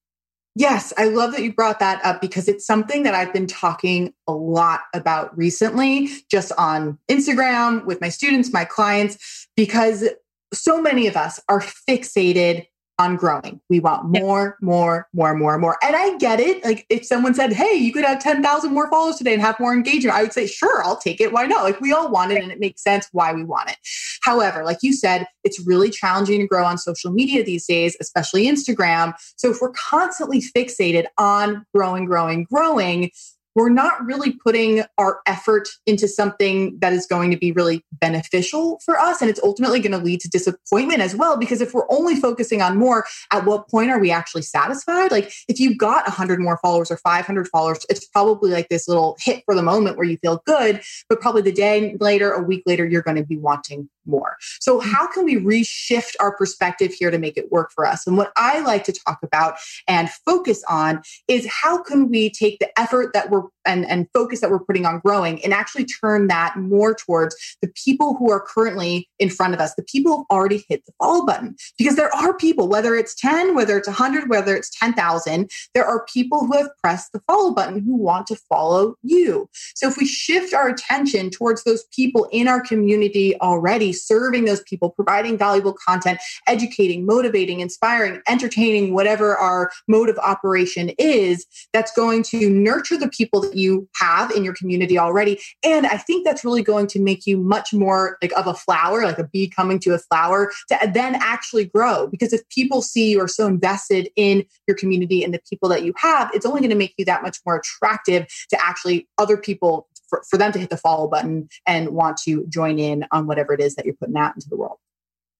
Yes, 0.58 0.92
I 0.98 1.04
love 1.04 1.30
that 1.32 1.44
you 1.44 1.52
brought 1.52 1.78
that 1.78 2.04
up 2.04 2.20
because 2.20 2.48
it's 2.48 2.66
something 2.66 3.04
that 3.04 3.14
I've 3.14 3.32
been 3.32 3.46
talking 3.46 4.12
a 4.26 4.32
lot 4.32 4.80
about 4.92 5.38
recently, 5.38 6.08
just 6.28 6.50
on 6.58 6.98
Instagram 7.08 7.84
with 7.84 8.00
my 8.00 8.08
students, 8.08 8.52
my 8.52 8.64
clients, 8.64 9.46
because 9.56 10.08
so 10.52 10.82
many 10.82 11.06
of 11.06 11.16
us 11.16 11.38
are 11.48 11.60
fixated 11.60 12.66
on 12.98 13.16
growing. 13.16 13.60
We 13.70 13.78
want 13.80 14.06
more, 14.06 14.58
more, 14.60 15.08
more, 15.12 15.34
more, 15.34 15.56
more. 15.58 15.78
And 15.82 15.94
I 15.94 16.16
get 16.18 16.40
it. 16.40 16.64
Like 16.64 16.84
if 16.90 17.04
someone 17.04 17.32
said, 17.34 17.52
hey, 17.52 17.74
you 17.74 17.92
could 17.92 18.04
have 18.04 18.18
10,000 18.20 18.72
more 18.72 18.90
followers 18.90 19.16
today 19.16 19.34
and 19.34 19.42
have 19.42 19.60
more 19.60 19.72
engagement, 19.72 20.16
I 20.16 20.22
would 20.22 20.32
say, 20.32 20.46
sure, 20.46 20.82
I'll 20.84 20.96
take 20.96 21.20
it. 21.20 21.32
Why 21.32 21.46
not? 21.46 21.62
Like 21.62 21.80
we 21.80 21.92
all 21.92 22.10
want 22.10 22.32
it 22.32 22.42
and 22.42 22.50
it 22.50 22.58
makes 22.58 22.82
sense 22.82 23.08
why 23.12 23.32
we 23.32 23.44
want 23.44 23.70
it. 23.70 23.76
However, 24.22 24.64
like 24.64 24.78
you 24.82 24.92
said, 24.92 25.26
it's 25.44 25.64
really 25.64 25.90
challenging 25.90 26.40
to 26.40 26.46
grow 26.46 26.64
on 26.64 26.76
social 26.76 27.12
media 27.12 27.44
these 27.44 27.66
days, 27.66 27.96
especially 28.00 28.46
Instagram. 28.46 29.14
So 29.36 29.50
if 29.50 29.58
we're 29.60 29.72
constantly 29.72 30.40
fixated 30.40 31.06
on 31.18 31.64
growing, 31.72 32.04
growing, 32.04 32.44
growing, 32.44 33.10
we're 33.58 33.68
not 33.68 34.04
really 34.06 34.32
putting 34.32 34.84
our 34.98 35.20
effort 35.26 35.68
into 35.84 36.06
something 36.06 36.78
that 36.78 36.92
is 36.92 37.06
going 37.06 37.32
to 37.32 37.36
be 37.36 37.50
really 37.50 37.84
beneficial 37.92 38.80
for 38.84 38.98
us. 38.98 39.20
And 39.20 39.28
it's 39.28 39.40
ultimately 39.42 39.80
going 39.80 39.92
to 39.92 39.98
lead 39.98 40.20
to 40.20 40.28
disappointment 40.28 41.00
as 41.00 41.16
well. 41.16 41.36
Because 41.36 41.60
if 41.60 41.74
we're 41.74 41.90
only 41.90 42.14
focusing 42.14 42.62
on 42.62 42.76
more, 42.76 43.04
at 43.32 43.44
what 43.44 43.68
point 43.68 43.90
are 43.90 43.98
we 43.98 44.12
actually 44.12 44.42
satisfied? 44.42 45.10
Like 45.10 45.32
if 45.48 45.58
you 45.58 45.76
got 45.76 46.06
100 46.06 46.38
more 46.38 46.58
followers 46.62 46.92
or 46.92 46.98
500 46.98 47.48
followers, 47.48 47.84
it's 47.90 48.04
probably 48.06 48.50
like 48.50 48.68
this 48.68 48.86
little 48.86 49.16
hit 49.18 49.42
for 49.44 49.56
the 49.56 49.62
moment 49.62 49.96
where 49.96 50.06
you 50.06 50.18
feel 50.18 50.40
good. 50.46 50.80
But 51.08 51.20
probably 51.20 51.42
the 51.42 51.50
day 51.50 51.96
later, 51.98 52.30
a 52.30 52.42
week 52.42 52.62
later, 52.64 52.86
you're 52.86 53.02
going 53.02 53.16
to 53.16 53.24
be 53.24 53.38
wanting 53.38 53.88
more. 54.08 54.36
So, 54.60 54.80
hmm. 54.80 54.88
how 54.88 55.06
can 55.06 55.24
we 55.24 55.36
reshift 55.36 56.14
our 56.20 56.36
perspective 56.36 56.92
here 56.92 57.10
to 57.10 57.18
make 57.18 57.36
it 57.36 57.52
work 57.52 57.70
for 57.74 57.86
us? 57.86 58.06
And 58.06 58.16
what 58.16 58.32
I 58.36 58.60
like 58.60 58.84
to 58.84 58.92
talk 58.92 59.18
about 59.22 59.56
and 59.86 60.10
focus 60.10 60.62
on 60.68 61.02
is 61.28 61.46
how 61.46 61.82
can 61.82 62.08
we 62.08 62.30
take 62.30 62.58
the 62.58 62.78
effort 62.78 63.12
that 63.12 63.30
we're 63.30 63.42
and, 63.68 63.88
and 63.88 64.08
focus 64.14 64.40
that 64.40 64.50
we're 64.50 64.58
putting 64.58 64.86
on 64.86 64.98
growing 65.00 65.44
and 65.44 65.52
actually 65.52 65.84
turn 65.84 66.26
that 66.28 66.56
more 66.56 66.94
towards 66.94 67.36
the 67.60 67.70
people 67.84 68.16
who 68.16 68.30
are 68.32 68.40
currently 68.40 69.08
in 69.18 69.28
front 69.28 69.54
of 69.54 69.60
us, 69.60 69.74
the 69.74 69.82
people 69.82 70.16
who've 70.16 70.26
already 70.30 70.64
hit 70.68 70.84
the 70.86 70.92
follow 70.98 71.24
button. 71.24 71.54
Because 71.76 71.96
there 71.96 72.14
are 72.14 72.36
people, 72.36 72.68
whether 72.68 72.94
it's 72.94 73.14
10, 73.14 73.54
whether 73.54 73.76
it's 73.76 73.86
100, 73.86 74.30
whether 74.30 74.56
it's 74.56 74.70
10,000, 74.78 75.50
there 75.74 75.84
are 75.84 76.06
people 76.12 76.46
who 76.46 76.56
have 76.56 76.70
pressed 76.82 77.12
the 77.12 77.20
follow 77.26 77.52
button 77.52 77.80
who 77.84 77.96
want 77.96 78.26
to 78.28 78.36
follow 78.48 78.94
you. 79.02 79.48
So, 79.74 79.88
if 79.88 79.98
we 79.98 80.06
shift 80.06 80.54
our 80.54 80.68
attention 80.68 81.30
towards 81.30 81.64
those 81.64 81.84
people 81.94 82.28
in 82.32 82.48
our 82.48 82.60
community 82.60 83.38
already, 83.40 83.92
serving 84.06 84.44
those 84.44 84.62
people, 84.62 84.90
providing 84.90 85.36
valuable 85.36 85.72
content, 85.72 86.20
educating, 86.46 87.04
motivating, 87.04 87.60
inspiring, 87.60 88.20
entertaining, 88.28 88.94
whatever 88.94 89.36
our 89.36 89.70
mode 89.86 90.08
of 90.08 90.18
operation 90.18 90.90
is, 90.98 91.46
that's 91.72 91.92
going 91.92 92.22
to 92.22 92.48
nurture 92.50 92.96
the 92.96 93.08
people 93.08 93.40
that 93.40 93.56
you 93.56 93.88
have 93.96 94.30
in 94.30 94.44
your 94.44 94.54
community 94.54 94.98
already. 94.98 95.40
And 95.64 95.86
I 95.86 95.96
think 95.96 96.24
that's 96.24 96.44
really 96.44 96.62
going 96.62 96.86
to 96.88 97.00
make 97.00 97.26
you 97.26 97.38
much 97.38 97.72
more 97.72 98.18
like 98.22 98.32
of 98.32 98.46
a 98.46 98.54
flower, 98.54 99.04
like 99.04 99.18
a 99.18 99.24
bee 99.24 99.48
coming 99.48 99.78
to 99.80 99.94
a 99.94 99.98
flower, 99.98 100.52
to 100.68 100.90
then 100.92 101.16
actually 101.16 101.66
grow. 101.66 102.06
Because 102.06 102.32
if 102.32 102.48
people 102.48 102.82
see 102.82 103.10
you 103.10 103.20
are 103.20 103.28
so 103.28 103.46
invested 103.46 104.08
in 104.16 104.44
your 104.66 104.76
community 104.76 105.24
and 105.24 105.34
the 105.34 105.40
people 105.48 105.68
that 105.68 105.82
you 105.82 105.92
have, 105.96 106.30
it's 106.34 106.46
only 106.46 106.60
going 106.60 106.70
to 106.70 106.76
make 106.76 106.94
you 106.98 107.04
that 107.04 107.22
much 107.22 107.38
more 107.44 107.56
attractive 107.56 108.26
to 108.50 108.64
actually 108.64 109.08
other 109.18 109.36
people 109.36 109.87
for, 110.08 110.22
for 110.28 110.36
them 110.36 110.52
to 110.52 110.58
hit 110.58 110.70
the 110.70 110.76
follow 110.76 111.08
button 111.08 111.48
and 111.66 111.90
want 111.90 112.16
to 112.18 112.46
join 112.48 112.78
in 112.78 113.04
on 113.12 113.26
whatever 113.26 113.52
it 113.52 113.60
is 113.60 113.74
that 113.76 113.84
you're 113.84 113.94
putting 113.94 114.16
out 114.16 114.34
into 114.34 114.48
the 114.48 114.56
world. 114.56 114.78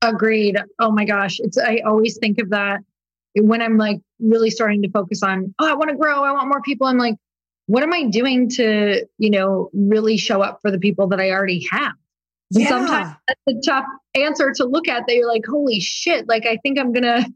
Agreed. 0.02 0.58
Oh 0.78 0.90
my 0.90 1.04
gosh. 1.04 1.40
It's 1.40 1.58
I 1.58 1.82
always 1.84 2.18
think 2.18 2.38
of 2.38 2.50
that 2.50 2.80
when 3.34 3.62
I'm 3.62 3.76
like 3.76 4.00
really 4.20 4.50
starting 4.50 4.82
to 4.82 4.90
focus 4.90 5.22
on, 5.22 5.54
oh, 5.58 5.70
I 5.70 5.74
want 5.74 5.90
to 5.90 5.96
grow, 5.96 6.24
I 6.24 6.32
want 6.32 6.48
more 6.48 6.62
people, 6.62 6.86
I'm 6.86 6.98
like, 6.98 7.16
what 7.66 7.82
am 7.82 7.92
I 7.92 8.04
doing 8.04 8.48
to, 8.50 9.06
you 9.18 9.30
know, 9.30 9.70
really 9.72 10.16
show 10.16 10.40
up 10.40 10.60
for 10.62 10.70
the 10.70 10.78
people 10.78 11.08
that 11.08 11.20
I 11.20 11.30
already 11.30 11.66
have? 11.70 11.92
Yeah. 12.50 12.68
Sometimes 12.68 13.14
that's 13.28 13.58
a 13.58 13.70
tough 13.70 13.84
answer 14.14 14.52
to 14.56 14.64
look 14.64 14.88
at 14.88 15.04
that 15.06 15.14
you're 15.14 15.28
like, 15.28 15.44
holy 15.46 15.80
shit, 15.80 16.26
like 16.28 16.46
I 16.46 16.56
think 16.58 16.78
I'm 16.78 16.92
gonna 16.92 17.26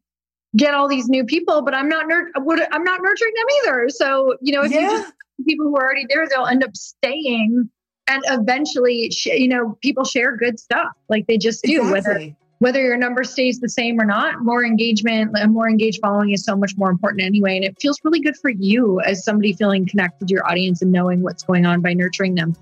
get 0.57 0.73
all 0.75 0.89
these 0.89 1.09
new 1.09 1.25
people, 1.25 1.63
but 1.63 1.75
I'm 1.75 1.89
not 1.89 2.09
nur- 2.09 2.31
I'm 2.35 2.85
not 2.85 3.01
nurturing 3.03 3.33
them 3.37 3.47
either. 3.63 3.89
So, 3.91 4.37
you 4.41 4.53
know, 4.53 4.63
if 4.63 4.73
yeah. 4.73 4.81
you 4.81 4.89
just 4.89 5.13
people 5.47 5.67
who 5.67 5.77
are 5.77 5.85
already 5.85 6.07
there, 6.09 6.27
they'll 6.29 6.47
end 6.47 6.65
up 6.65 6.77
staying 6.77 7.71
and 8.09 8.23
eventually, 8.27 9.13
you 9.25 9.49
know, 9.49 9.79
people 9.81 10.05
share 10.05 10.37
good 10.37 10.59
stuff 10.59 10.93
like 11.09 11.27
they 11.27 11.39
just 11.39 11.63
do, 11.63 11.83
exactly. 11.83 11.93
whether 11.93 12.37
whether 12.59 12.81
your 12.81 12.97
number 12.97 13.25
stays 13.25 13.59
the 13.59 13.69
same 13.69 14.01
or 14.01 14.05
not, 14.05 14.41
more 14.41 14.65
engagement, 14.65 15.37
a 15.37 15.49
more 15.49 15.69
engaged 15.69 15.99
following 16.01 16.31
is 16.31 16.45
so 16.45 16.55
much 16.55 16.77
more 16.77 16.91
important 16.91 17.23
anyway. 17.23 17.57
And 17.57 17.65
it 17.65 17.77
feels 17.81 17.99
really 18.05 18.21
good 18.21 18.37
for 18.37 18.51
you 18.51 19.01
as 19.01 19.25
somebody 19.25 19.53
feeling 19.53 19.85
connected 19.85 20.29
to 20.29 20.33
your 20.33 20.47
audience 20.49 20.81
and 20.81 20.93
knowing 20.93 21.23
what's 21.23 21.43
going 21.43 21.67
on 21.67 21.81
by 21.81 21.93
nurturing 21.93 22.37
them. 22.37 22.55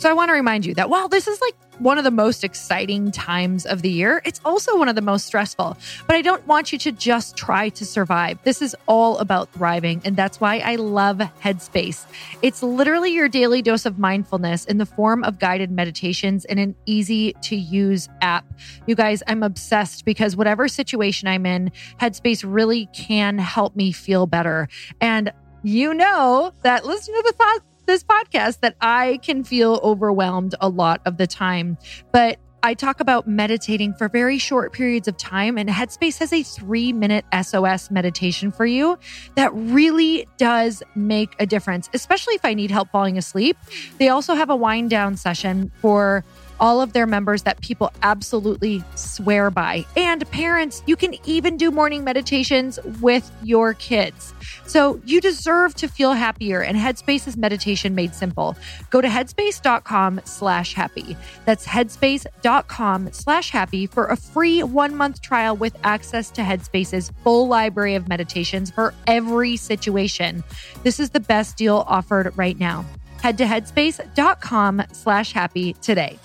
So 0.00 0.08
I 0.08 0.14
want 0.14 0.30
to 0.30 0.32
remind 0.32 0.64
you 0.64 0.72
that 0.74 0.88
while 0.88 1.08
this 1.08 1.28
is 1.28 1.40
like 1.42 1.54
one 1.80 1.96
of 1.96 2.04
the 2.04 2.10
most 2.10 2.44
exciting 2.44 3.10
times 3.10 3.64
of 3.64 3.82
the 3.82 3.90
year. 3.90 4.20
It's 4.24 4.40
also 4.44 4.76
one 4.76 4.88
of 4.88 4.96
the 4.96 5.02
most 5.02 5.26
stressful. 5.26 5.78
But 6.06 6.14
I 6.14 6.22
don't 6.22 6.46
want 6.46 6.72
you 6.72 6.78
to 6.78 6.92
just 6.92 7.36
try 7.36 7.70
to 7.70 7.86
survive. 7.86 8.38
This 8.44 8.60
is 8.60 8.76
all 8.86 9.16
about 9.18 9.50
thriving. 9.52 10.02
And 10.04 10.14
that's 10.14 10.40
why 10.40 10.58
I 10.58 10.76
love 10.76 11.18
Headspace. 11.42 12.04
It's 12.42 12.62
literally 12.62 13.12
your 13.12 13.28
daily 13.28 13.62
dose 13.62 13.86
of 13.86 13.98
mindfulness 13.98 14.66
in 14.66 14.76
the 14.76 14.86
form 14.86 15.24
of 15.24 15.38
guided 15.38 15.70
meditations 15.70 16.44
in 16.44 16.58
an 16.58 16.76
easy 16.84 17.32
to 17.42 17.56
use 17.56 18.08
app. 18.20 18.44
You 18.86 18.94
guys, 18.94 19.22
I'm 19.26 19.42
obsessed 19.42 20.04
because 20.04 20.36
whatever 20.36 20.68
situation 20.68 21.28
I'm 21.28 21.46
in, 21.46 21.72
Headspace 21.98 22.44
really 22.46 22.90
can 22.92 23.38
help 23.38 23.74
me 23.74 23.90
feel 23.90 24.26
better. 24.26 24.68
And 25.00 25.32
you 25.62 25.94
know 25.94 26.52
that 26.62 26.84
listening 26.84 27.22
to 27.22 27.24
the 27.26 27.60
this 27.90 28.04
podcast 28.04 28.60
that 28.60 28.76
I 28.80 29.18
can 29.22 29.42
feel 29.42 29.80
overwhelmed 29.82 30.54
a 30.60 30.68
lot 30.68 31.00
of 31.04 31.16
the 31.16 31.26
time. 31.26 31.76
But 32.12 32.38
I 32.62 32.74
talk 32.74 33.00
about 33.00 33.26
meditating 33.26 33.94
for 33.94 34.08
very 34.08 34.38
short 34.38 34.72
periods 34.72 35.08
of 35.08 35.16
time, 35.16 35.58
and 35.58 35.68
Headspace 35.68 36.18
has 36.18 36.32
a 36.32 36.42
three 36.42 36.92
minute 36.92 37.24
SOS 37.42 37.90
meditation 37.90 38.52
for 38.52 38.66
you 38.66 38.98
that 39.34 39.52
really 39.54 40.28
does 40.36 40.82
make 40.94 41.34
a 41.38 41.46
difference, 41.46 41.88
especially 41.94 42.34
if 42.34 42.44
I 42.44 42.54
need 42.54 42.70
help 42.70 42.90
falling 42.90 43.18
asleep. 43.18 43.56
They 43.98 44.08
also 44.08 44.34
have 44.34 44.50
a 44.50 44.56
wind 44.56 44.90
down 44.90 45.16
session 45.16 45.72
for 45.80 46.24
all 46.60 46.80
of 46.80 46.92
their 46.92 47.06
members 47.06 47.42
that 47.42 47.60
people 47.60 47.92
absolutely 48.02 48.84
swear 48.94 49.50
by. 49.50 49.84
And 49.96 50.30
parents, 50.30 50.82
you 50.86 50.94
can 50.94 51.14
even 51.24 51.56
do 51.56 51.70
morning 51.70 52.04
meditations 52.04 52.78
with 53.00 53.30
your 53.42 53.74
kids. 53.74 54.34
So 54.66 55.00
you 55.04 55.20
deserve 55.20 55.74
to 55.76 55.88
feel 55.88 56.12
happier 56.12 56.62
and 56.62 56.78
Headspace 56.78 57.26
is 57.26 57.36
meditation 57.36 57.94
made 57.94 58.14
simple. 58.14 58.56
Go 58.90 59.00
to 59.00 59.08
headspace.com 59.08 60.20
slash 60.24 60.74
happy. 60.74 61.16
That's 61.44 61.66
headspace.com 61.66 63.12
slash 63.12 63.50
happy 63.50 63.86
for 63.86 64.06
a 64.06 64.16
free 64.16 64.62
one 64.62 64.94
month 64.94 65.22
trial 65.22 65.56
with 65.56 65.76
access 65.82 66.30
to 66.32 66.42
Headspace's 66.42 67.10
full 67.24 67.48
library 67.48 67.96
of 67.96 68.08
meditations 68.08 68.70
for 68.70 68.94
every 69.06 69.56
situation. 69.56 70.44
This 70.84 71.00
is 71.00 71.10
the 71.10 71.20
best 71.20 71.56
deal 71.56 71.84
offered 71.88 72.32
right 72.36 72.58
now. 72.58 72.84
Head 73.22 73.38
to 73.38 73.44
headspace.com 73.44 74.82
slash 74.92 75.32
happy 75.32 75.74
today. 75.74 76.18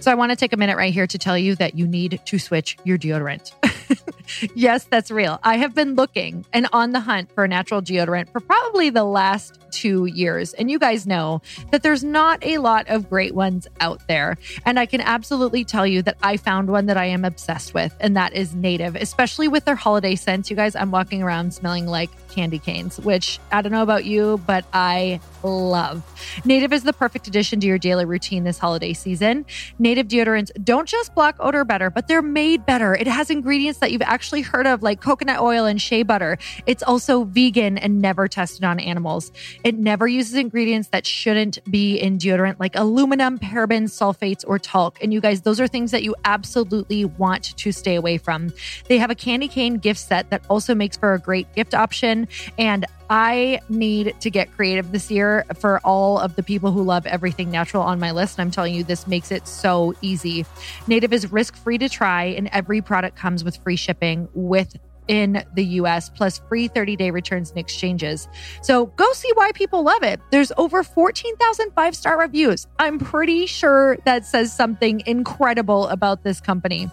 So 0.00 0.12
I 0.12 0.14
want 0.14 0.30
to 0.30 0.36
take 0.36 0.52
a 0.52 0.56
minute 0.56 0.76
right 0.76 0.92
here 0.92 1.06
to 1.06 1.18
tell 1.18 1.36
you 1.36 1.54
that 1.56 1.74
you 1.74 1.86
need 1.86 2.20
to 2.24 2.38
switch 2.38 2.76
your 2.84 2.98
deodorant. 2.98 3.52
yes, 4.54 4.84
that's 4.84 5.10
real. 5.10 5.40
I 5.42 5.56
have 5.56 5.74
been 5.74 5.94
looking 5.94 6.44
and 6.52 6.68
on 6.72 6.92
the 6.92 7.00
hunt 7.00 7.32
for 7.32 7.44
a 7.44 7.48
natural 7.48 7.82
deodorant 7.82 8.30
for 8.30 8.40
probably 8.40 8.90
the 8.90 9.04
last 9.04 9.58
two 9.70 10.06
years. 10.06 10.54
And 10.54 10.70
you 10.70 10.78
guys 10.78 11.06
know 11.06 11.42
that 11.70 11.82
there's 11.82 12.04
not 12.04 12.44
a 12.44 12.58
lot 12.58 12.88
of 12.88 13.08
great 13.08 13.34
ones 13.34 13.66
out 13.80 14.06
there. 14.08 14.36
And 14.64 14.78
I 14.78 14.86
can 14.86 15.00
absolutely 15.00 15.64
tell 15.64 15.86
you 15.86 16.02
that 16.02 16.16
I 16.22 16.36
found 16.36 16.70
one 16.70 16.86
that 16.86 16.96
I 16.96 17.06
am 17.06 17.24
obsessed 17.24 17.74
with, 17.74 17.94
and 18.00 18.16
that 18.16 18.32
is 18.32 18.54
Native, 18.54 18.96
especially 18.96 19.48
with 19.48 19.64
their 19.64 19.76
holiday 19.76 20.14
scents. 20.14 20.50
You 20.50 20.56
guys, 20.56 20.74
I'm 20.76 20.90
walking 20.90 21.22
around 21.22 21.52
smelling 21.52 21.86
like 21.86 22.10
candy 22.28 22.58
canes, 22.58 22.98
which 23.00 23.38
I 23.52 23.62
don't 23.62 23.72
know 23.72 23.82
about 23.82 24.04
you, 24.04 24.40
but 24.46 24.64
I 24.72 25.20
love. 25.42 26.02
Native 26.44 26.72
is 26.72 26.82
the 26.82 26.92
perfect 26.92 27.26
addition 27.28 27.60
to 27.60 27.66
your 27.66 27.78
daily 27.78 28.04
routine 28.04 28.44
this 28.44 28.58
holiday 28.58 28.92
season. 28.92 29.46
Native 29.78 30.08
deodorants 30.08 30.50
don't 30.64 30.88
just 30.88 31.14
block 31.14 31.36
odor 31.38 31.64
better, 31.64 31.90
but 31.90 32.08
they're 32.08 32.22
made 32.22 32.66
better. 32.66 32.94
It 32.94 33.06
has 33.06 33.30
ingredients 33.30 33.78
that 33.80 33.92
you've 33.92 34.02
actually 34.02 34.42
heard 34.42 34.66
of, 34.66 34.82
like 34.82 35.00
coconut 35.00 35.40
oil 35.40 35.66
and 35.66 35.80
shea 35.80 36.02
butter. 36.02 36.38
It's 36.66 36.82
also 36.82 37.24
vegan 37.24 37.78
and 37.78 38.00
never 38.00 38.26
tested 38.26 38.64
on 38.64 38.80
animals. 38.80 39.30
It 39.62 39.76
never 39.76 40.08
uses 40.08 40.34
ingredients 40.34 40.88
that 40.88 41.06
shouldn't 41.06 41.58
be 41.70 41.96
in 41.96 42.18
deodorant, 42.18 42.56
like 42.58 42.74
aluminum, 42.76 43.38
parabens, 43.38 43.90
sulfates, 43.90 44.44
or 44.46 44.58
talc. 44.58 44.98
And 45.02 45.12
you 45.12 45.20
guys, 45.20 45.42
those 45.42 45.60
are 45.60 45.68
things 45.68 45.90
that 45.92 46.02
you 46.02 46.14
absolutely 46.24 47.04
want 47.04 47.56
to 47.56 47.72
stay 47.72 47.94
away 47.94 48.18
from. 48.18 48.52
They 48.88 48.98
have 48.98 49.10
a 49.10 49.14
candy 49.14 49.48
cane 49.48 49.74
gift 49.74 50.00
set 50.00 50.30
that 50.30 50.42
also 50.48 50.74
makes 50.74 50.96
for 50.96 51.14
a 51.14 51.18
great 51.18 51.52
gift 51.54 51.74
option. 51.74 52.17
And 52.58 52.86
I 53.10 53.60
need 53.68 54.14
to 54.20 54.30
get 54.30 54.52
creative 54.52 54.92
this 54.92 55.10
year 55.10 55.44
for 55.58 55.80
all 55.84 56.18
of 56.18 56.36
the 56.36 56.42
people 56.42 56.72
who 56.72 56.82
love 56.82 57.06
everything 57.06 57.50
natural 57.50 57.82
on 57.82 57.98
my 57.98 58.10
list. 58.10 58.38
And 58.38 58.46
I'm 58.46 58.50
telling 58.50 58.74
you, 58.74 58.84
this 58.84 59.06
makes 59.06 59.30
it 59.30 59.46
so 59.46 59.94
easy. 60.02 60.44
Native 60.86 61.12
is 61.12 61.30
risk 61.30 61.56
free 61.56 61.78
to 61.78 61.88
try, 61.88 62.24
and 62.24 62.48
every 62.52 62.80
product 62.80 63.16
comes 63.16 63.44
with 63.44 63.56
free 63.58 63.76
shipping 63.76 64.28
with 64.34 64.76
in 65.08 65.42
the 65.54 65.64
US, 65.64 66.10
plus 66.10 66.38
free 66.48 66.68
30 66.68 66.94
day 66.94 67.10
returns 67.10 67.50
and 67.50 67.58
exchanges. 67.58 68.28
So 68.62 68.86
go 68.86 69.10
see 69.14 69.30
why 69.34 69.50
people 69.52 69.82
love 69.82 70.02
it. 70.02 70.20
There's 70.30 70.52
over 70.56 70.82
14,000 70.82 71.72
five 71.72 71.96
star 71.96 72.18
reviews. 72.18 72.66
I'm 72.78 72.98
pretty 72.98 73.46
sure 73.46 73.96
that 74.04 74.26
says 74.26 74.52
something 74.52 75.02
incredible 75.06 75.88
about 75.88 76.22
this 76.22 76.40
company. 76.40 76.90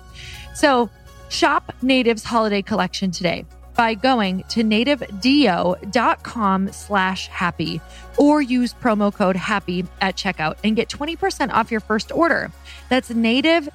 So 0.54 0.90
shop 1.30 1.74
Native's 1.82 2.24
holiday 2.24 2.62
collection 2.62 3.12
today 3.12 3.46
by 3.76 3.94
going 3.94 4.44
to 4.50 4.64
nativedeo.com 4.64 6.72
slash 6.72 7.28
happy 7.28 7.82
or 8.18 8.42
use 8.42 8.74
promo 8.74 9.14
code 9.14 9.36
happy 9.36 9.86
at 10.02 10.16
checkout 10.16 10.56
and 10.64 10.76
get 10.76 10.90
20% 10.90 11.52
off 11.52 11.72
your 11.72 11.82
first 11.82 12.12
order. 12.12 12.52
That's 12.90 13.10
native 13.10 13.70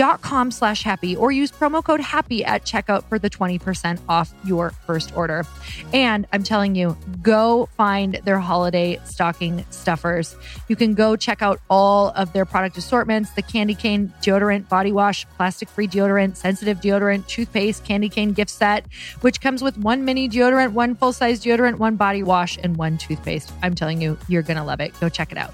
Com 0.00 0.50
slash 0.50 0.82
happy 0.82 1.14
or 1.14 1.30
use 1.30 1.52
promo 1.52 1.84
code 1.84 2.00
happy 2.00 2.42
at 2.42 2.64
checkout 2.64 3.04
for 3.04 3.18
the 3.18 3.28
20% 3.28 4.00
off 4.08 4.32
your 4.44 4.70
first 4.70 5.14
order. 5.14 5.44
And 5.92 6.26
I'm 6.32 6.42
telling 6.42 6.74
you, 6.74 6.96
go 7.20 7.68
find 7.76 8.14
their 8.24 8.38
holiday 8.38 8.98
stocking 9.04 9.62
stuffers. 9.68 10.34
You 10.68 10.76
can 10.76 10.94
go 10.94 11.16
check 11.16 11.42
out 11.42 11.60
all 11.68 12.12
of 12.16 12.32
their 12.32 12.46
product 12.46 12.78
assortments, 12.78 13.32
the 13.32 13.42
candy 13.42 13.74
cane 13.74 14.10
deodorant, 14.22 14.70
body 14.70 14.90
wash, 14.90 15.26
plastic 15.36 15.68
free 15.68 15.86
deodorant, 15.86 16.36
sensitive 16.36 16.80
deodorant, 16.80 17.26
toothpaste, 17.26 17.84
candy 17.84 18.08
cane 18.08 18.32
gift 18.32 18.50
set, 18.50 18.86
which 19.20 19.42
comes 19.42 19.62
with 19.62 19.76
one 19.76 20.06
mini 20.06 20.30
deodorant, 20.30 20.72
one 20.72 20.94
full 20.94 21.12
size 21.12 21.44
deodorant, 21.44 21.76
one 21.76 21.96
body 21.96 22.22
wash, 22.22 22.58
and 22.62 22.78
one 22.78 22.96
toothpaste. 22.96 23.52
I'm 23.62 23.74
telling 23.74 24.00
you, 24.00 24.16
you're 24.28 24.42
going 24.42 24.56
to 24.56 24.64
love 24.64 24.80
it. 24.80 24.98
Go 24.98 25.10
check 25.10 25.30
it 25.30 25.36
out. 25.36 25.52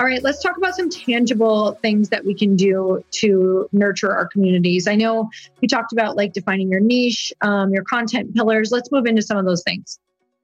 All 0.00 0.06
right, 0.06 0.22
let's 0.22 0.42
talk 0.42 0.56
about 0.56 0.74
some 0.74 0.88
tangible 0.88 1.72
things 1.82 2.08
that 2.08 2.24
we 2.24 2.34
can 2.34 2.56
do 2.56 3.04
to 3.10 3.68
nurture 3.70 4.10
our 4.10 4.26
communities. 4.26 4.88
I 4.88 4.94
know 4.94 5.28
we 5.60 5.68
talked 5.68 5.92
about 5.92 6.16
like 6.16 6.32
defining 6.32 6.70
your 6.70 6.80
niche, 6.80 7.34
um, 7.42 7.70
your 7.70 7.84
content 7.84 8.34
pillars. 8.34 8.72
Let's 8.72 8.90
move 8.90 9.04
into 9.04 9.20
some 9.20 9.36
of 9.36 9.44
those 9.44 9.62
things. 9.62 9.98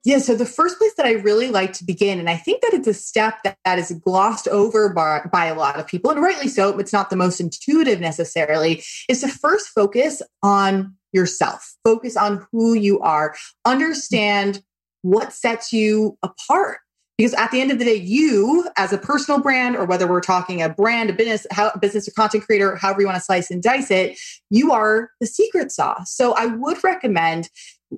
Yeah, 0.05 0.19
so 0.19 0.35
the 0.35 0.45
first 0.45 0.77
place 0.77 0.93
that 0.97 1.07
I 1.07 1.13
really 1.13 1.49
like 1.49 1.73
to 1.73 1.83
begin, 1.83 2.19
and 2.19 2.29
I 2.29 2.37
think 2.37 2.61
that 2.61 2.75
it's 2.75 2.87
a 2.87 2.93
step 2.93 3.39
that, 3.43 3.57
that 3.65 3.79
is 3.79 3.91
glossed 4.05 4.47
over 4.47 4.93
by, 4.93 5.21
by 5.31 5.47
a 5.47 5.55
lot 5.55 5.79
of 5.79 5.87
people, 5.87 6.11
and 6.11 6.21
rightly 6.21 6.49
so, 6.49 6.77
it's 6.77 6.93
not 6.93 7.09
the 7.09 7.15
most 7.15 7.39
intuitive 7.39 7.99
necessarily, 7.99 8.83
is 9.09 9.21
to 9.21 9.27
first 9.27 9.69
focus 9.69 10.21
on 10.43 10.95
yourself, 11.13 11.75
focus 11.83 12.15
on 12.15 12.45
who 12.51 12.75
you 12.75 12.99
are, 12.99 13.35
understand 13.65 14.61
what 15.01 15.33
sets 15.33 15.73
you 15.73 16.15
apart 16.21 16.77
because 17.17 17.33
at 17.33 17.51
the 17.51 17.59
end 17.59 17.71
of 17.71 17.79
the 17.79 17.85
day 17.85 17.95
you 17.95 18.67
as 18.77 18.93
a 18.93 18.97
personal 18.97 19.39
brand 19.39 19.75
or 19.75 19.85
whether 19.85 20.07
we're 20.07 20.21
talking 20.21 20.61
a 20.61 20.69
brand 20.69 21.09
a 21.09 21.13
business 21.13 21.45
how 21.51 21.71
business 21.79 22.07
or 22.07 22.11
content 22.11 22.45
creator 22.45 22.75
however 22.75 23.01
you 23.01 23.07
want 23.07 23.17
to 23.17 23.23
slice 23.23 23.49
and 23.51 23.63
dice 23.63 23.91
it 23.91 24.17
you 24.49 24.71
are 24.71 25.11
the 25.19 25.27
secret 25.27 25.71
sauce. 25.71 26.11
So 26.11 26.33
i 26.33 26.45
would 26.45 26.83
recommend 26.83 27.49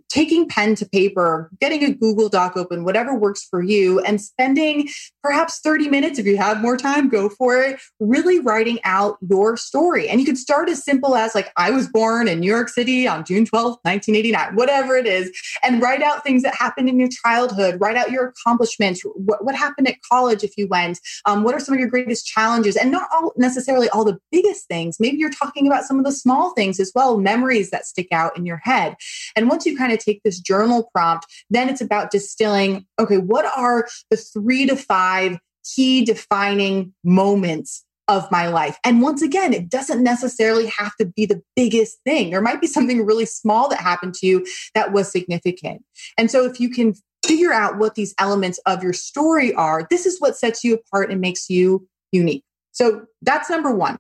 taking 0.10 0.48
pen 0.48 0.76
to 0.76 0.86
paper, 0.88 1.50
getting 1.60 1.84
a 1.84 1.94
Google 1.94 2.30
Doc 2.30 2.56
open, 2.56 2.84
whatever 2.84 3.16
works 3.16 3.46
for 3.50 3.62
you, 3.62 4.00
and 4.02 4.22
spending 4.22 4.90
perhaps 5.24 5.60
30 5.60 5.90
minutes, 5.90 6.20
if 6.20 6.26
you 6.26 6.38
have 6.38 6.62
more 6.62 6.78
time, 6.78 7.10
go 7.10 7.30
for 7.30 7.62
it, 7.62 7.80
really 8.00 8.40
writing 8.40 8.80
out 8.84 9.18
your 9.28 9.58
story. 9.58 10.08
And 10.08 10.20
you 10.20 10.26
could 10.26 10.38
start 10.38 10.70
as 10.70 10.84
simple 10.84 11.16
as, 11.16 11.34
like, 11.34 11.52
I 11.58 11.72
was 11.72 11.88
born 11.88 12.28
in 12.28 12.40
New 12.40 12.52
York 12.52 12.70
City 12.70 13.08
on 13.08 13.26
June 13.26 13.46
12th, 13.46 13.80
1989, 13.84 14.56
whatever 14.56 14.96
it 14.96 15.08
is, 15.08 15.32
and 15.64 15.82
write 15.82 16.02
out 16.02 16.24
things 16.24 16.44
that 16.44 16.56
happened 16.56 16.90
in 16.90 17.00
your 17.00 17.10
childhood, 17.26 17.78
write 17.80 17.98
out 17.98 18.12
your 18.12 18.28
accomplishments, 18.28 19.02
what, 19.16 19.44
what 19.44 19.56
happened 19.56 19.88
at 19.88 19.96
college 20.10 20.44
if 20.44 20.58
you 20.58 20.68
went, 20.68 21.00
um, 21.26 21.44
what 21.44 21.56
are 21.56 21.60
some 21.60 21.74
of 21.74 21.80
your 21.80 21.90
greatest 21.90 22.26
challenges, 22.26 22.76
and 22.76 22.92
not 22.92 23.08
all 23.14 23.34
necessarily 23.38 23.90
all 23.90 24.06
the 24.06 24.20
biggest 24.32 24.68
things. 24.68 24.98
Maybe 25.00 25.18
you're 25.18 25.30
talking 25.30 25.68
about 25.68 25.84
some 25.84 25.98
of 25.98 26.06
the 26.06 26.12
small 26.12 26.52
things 26.54 26.80
as 26.80 26.92
well, 26.94 27.18
memories 27.18 27.72
that 27.72 27.86
stick 27.86 28.08
out 28.12 28.38
in 28.38 28.46
your 28.46 28.62
head. 28.64 28.96
And 29.36 29.50
once 29.50 29.66
you 29.66 29.79
kind 29.80 29.94
of 29.94 30.00
take 30.00 30.22
this 30.24 30.40
journal 30.40 30.90
prompt, 30.94 31.26
then 31.50 31.70
it's 31.70 31.82
about 31.82 32.12
distilling 32.12 32.86
okay, 33.00 33.18
what 33.18 33.46
are 33.58 33.88
the 34.12 34.18
three 34.18 34.66
to 34.66 34.76
five 34.76 35.40
key 35.76 36.04
defining 36.04 36.94
moments 37.04 37.86
of 38.10 38.30
my 38.32 38.48
life. 38.48 38.78
And 38.84 39.04
once 39.04 39.22
again, 39.22 39.54
it 39.54 39.70
doesn't 39.70 40.04
necessarily 40.04 40.66
have 40.66 40.96
to 40.96 41.06
be 41.06 41.28
the 41.28 41.42
biggest 41.56 42.00
thing. 42.04 42.32
There 42.32 42.42
might 42.42 42.60
be 42.60 42.66
something 42.66 43.06
really 43.06 43.28
small 43.28 43.70
that 43.70 43.80
happened 43.80 44.16
to 44.16 44.26
you 44.26 44.48
that 44.74 44.92
was 44.92 45.12
significant. 45.12 45.84
And 46.18 46.32
so 46.32 46.44
if 46.44 46.60
you 46.60 46.72
can 46.72 46.96
figure 47.24 47.54
out 47.54 47.78
what 47.78 47.94
these 47.94 48.16
elements 48.18 48.60
of 48.66 48.82
your 48.82 48.94
story 48.94 49.54
are, 49.54 49.86
this 49.92 50.08
is 50.08 50.20
what 50.20 50.36
sets 50.36 50.64
you 50.64 50.74
apart 50.74 51.12
and 51.12 51.22
makes 51.22 51.52
you 51.52 51.88
unique. 52.12 52.44
So 52.72 53.06
that's 53.22 53.50
number 53.50 53.72
one. 53.72 54.00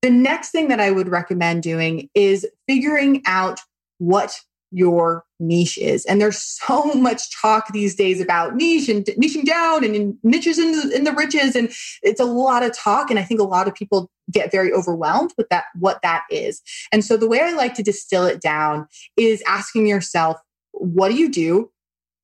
The 0.00 0.10
next 0.10 0.50
thing 0.50 0.68
that 0.68 0.80
I 0.80 0.90
would 0.90 1.08
recommend 1.08 1.62
doing 1.62 2.08
is 2.14 2.46
figuring 2.66 3.22
out 3.26 3.60
what 3.98 4.40
your 4.74 5.24
niche 5.38 5.78
is. 5.78 6.04
And 6.04 6.20
there's 6.20 6.38
so 6.38 6.84
much 6.94 7.34
talk 7.40 7.72
these 7.72 7.94
days 7.94 8.20
about 8.20 8.56
niche 8.56 8.88
and 8.88 9.04
niching 9.06 9.44
down 9.44 9.84
and 9.84 10.18
niches 10.22 10.58
in 10.58 10.72
the, 10.72 10.96
in 10.96 11.04
the 11.04 11.12
riches. 11.12 11.54
And 11.54 11.70
it's 12.02 12.20
a 12.20 12.24
lot 12.24 12.62
of 12.62 12.76
talk. 12.76 13.08
And 13.08 13.18
I 13.18 13.22
think 13.22 13.40
a 13.40 13.44
lot 13.44 13.68
of 13.68 13.74
people 13.74 14.10
get 14.30 14.50
very 14.50 14.72
overwhelmed 14.72 15.32
with 15.38 15.48
that, 15.50 15.64
what 15.78 16.02
that 16.02 16.24
is. 16.30 16.60
And 16.92 17.04
so 17.04 17.16
the 17.16 17.28
way 17.28 17.40
I 17.40 17.52
like 17.52 17.74
to 17.74 17.82
distill 17.82 18.24
it 18.26 18.40
down 18.40 18.88
is 19.16 19.42
asking 19.46 19.86
yourself, 19.86 20.38
what 20.72 21.10
do 21.10 21.14
you 21.14 21.30
do? 21.30 21.70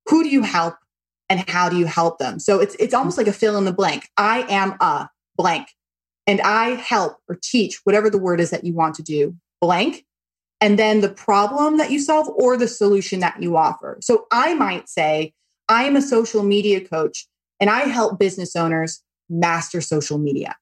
Who 0.09 0.23
do 0.23 0.29
you 0.29 0.41
help? 0.41 0.75
And 1.29 1.47
how 1.49 1.69
do 1.69 1.77
you 1.77 1.85
help 1.85 2.19
them? 2.19 2.39
So 2.39 2.59
it's, 2.59 2.75
it's 2.75 2.93
almost 2.93 3.17
like 3.17 3.27
a 3.27 3.33
fill 3.33 3.57
in 3.57 3.63
the 3.63 3.71
blank. 3.71 4.09
I 4.17 4.41
am 4.49 4.75
a 4.81 5.09
blank 5.37 5.69
and 6.27 6.41
I 6.41 6.71
help 6.71 7.17
or 7.29 7.39
teach 7.41 7.79
whatever 7.85 8.09
the 8.09 8.17
word 8.17 8.41
is 8.41 8.49
that 8.49 8.65
you 8.65 8.73
want 8.73 8.95
to 8.95 9.03
do 9.03 9.37
blank 9.61 10.05
and 10.61 10.77
then 10.77 11.01
the 11.01 11.09
problem 11.09 11.77
that 11.77 11.91
you 11.91 11.99
solve 11.99 12.29
or 12.29 12.55
the 12.55 12.67
solution 12.67 13.19
that 13.19 13.41
you 13.41 13.57
offer. 13.57 13.97
So 13.99 14.27
I 14.31 14.53
might 14.53 14.87
say, 14.87 15.33
I 15.67 15.83
am 15.83 15.95
a 15.95 16.01
social 16.01 16.43
media 16.43 16.79
coach 16.79 17.27
and 17.59 17.69
I 17.69 17.81
help 17.81 18.19
business 18.19 18.55
owners 18.55 19.01
master 19.29 19.81
social 19.81 20.19
media. 20.19 20.55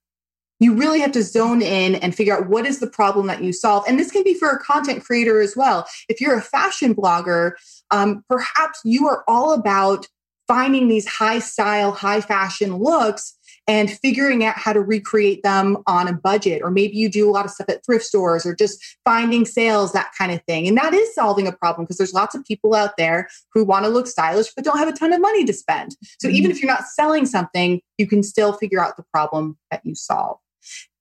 You 0.61 0.73
really 0.73 0.99
have 0.99 1.13
to 1.13 1.23
zone 1.23 1.61
in 1.61 1.95
and 1.95 2.13
figure 2.13 2.35
out 2.35 2.49
what 2.49 2.65
is 2.65 2.79
the 2.79 2.89
problem 2.89 3.27
that 3.27 3.43
you 3.43 3.53
solve. 3.53 3.85
And 3.87 3.97
this 3.97 4.11
can 4.11 4.23
be 4.23 4.33
for 4.33 4.49
a 4.49 4.59
content 4.59 5.03
creator 5.03 5.41
as 5.41 5.55
well. 5.55 5.85
If 6.09 6.19
you're 6.19 6.37
a 6.37 6.41
fashion 6.41 6.93
blogger, 6.93 7.53
um, 7.91 8.23
perhaps 8.29 8.79
you 8.83 9.07
are 9.07 9.23
all 9.27 9.53
about 9.53 10.07
finding 10.47 10.87
these 10.87 11.07
high 11.07 11.39
style, 11.39 11.91
high 11.91 12.21
fashion 12.21 12.75
looks 12.75 13.37
and 13.69 13.91
figuring 13.99 14.43
out 14.43 14.57
how 14.57 14.73
to 14.73 14.81
recreate 14.81 15.43
them 15.43 15.77
on 15.85 16.07
a 16.07 16.13
budget. 16.13 16.63
Or 16.63 16.71
maybe 16.71 16.97
you 16.97 17.07
do 17.07 17.29
a 17.29 17.31
lot 17.31 17.45
of 17.45 17.51
stuff 17.51 17.69
at 17.69 17.85
thrift 17.85 18.03
stores 18.03 18.43
or 18.43 18.55
just 18.55 18.83
finding 19.05 19.45
sales, 19.45 19.93
that 19.93 20.11
kind 20.17 20.31
of 20.31 20.41
thing. 20.45 20.67
And 20.67 20.75
that 20.79 20.95
is 20.95 21.13
solving 21.13 21.47
a 21.47 21.51
problem 21.51 21.85
because 21.85 21.97
there's 21.97 22.13
lots 22.13 22.33
of 22.33 22.43
people 22.43 22.73
out 22.73 22.97
there 22.97 23.29
who 23.53 23.63
want 23.63 23.85
to 23.85 23.91
look 23.91 24.07
stylish 24.07 24.47
but 24.55 24.65
don't 24.65 24.79
have 24.79 24.87
a 24.87 24.93
ton 24.93 25.13
of 25.13 25.21
money 25.21 25.45
to 25.45 25.53
spend. 25.53 25.95
So 26.19 26.27
mm-hmm. 26.27 26.37
even 26.37 26.51
if 26.51 26.59
you're 26.59 26.71
not 26.71 26.85
selling 26.85 27.27
something, 27.27 27.79
you 27.99 28.07
can 28.07 28.23
still 28.23 28.53
figure 28.53 28.83
out 28.83 28.97
the 28.97 29.05
problem 29.13 29.55
that 29.69 29.81
you 29.85 29.93
solve 29.93 30.39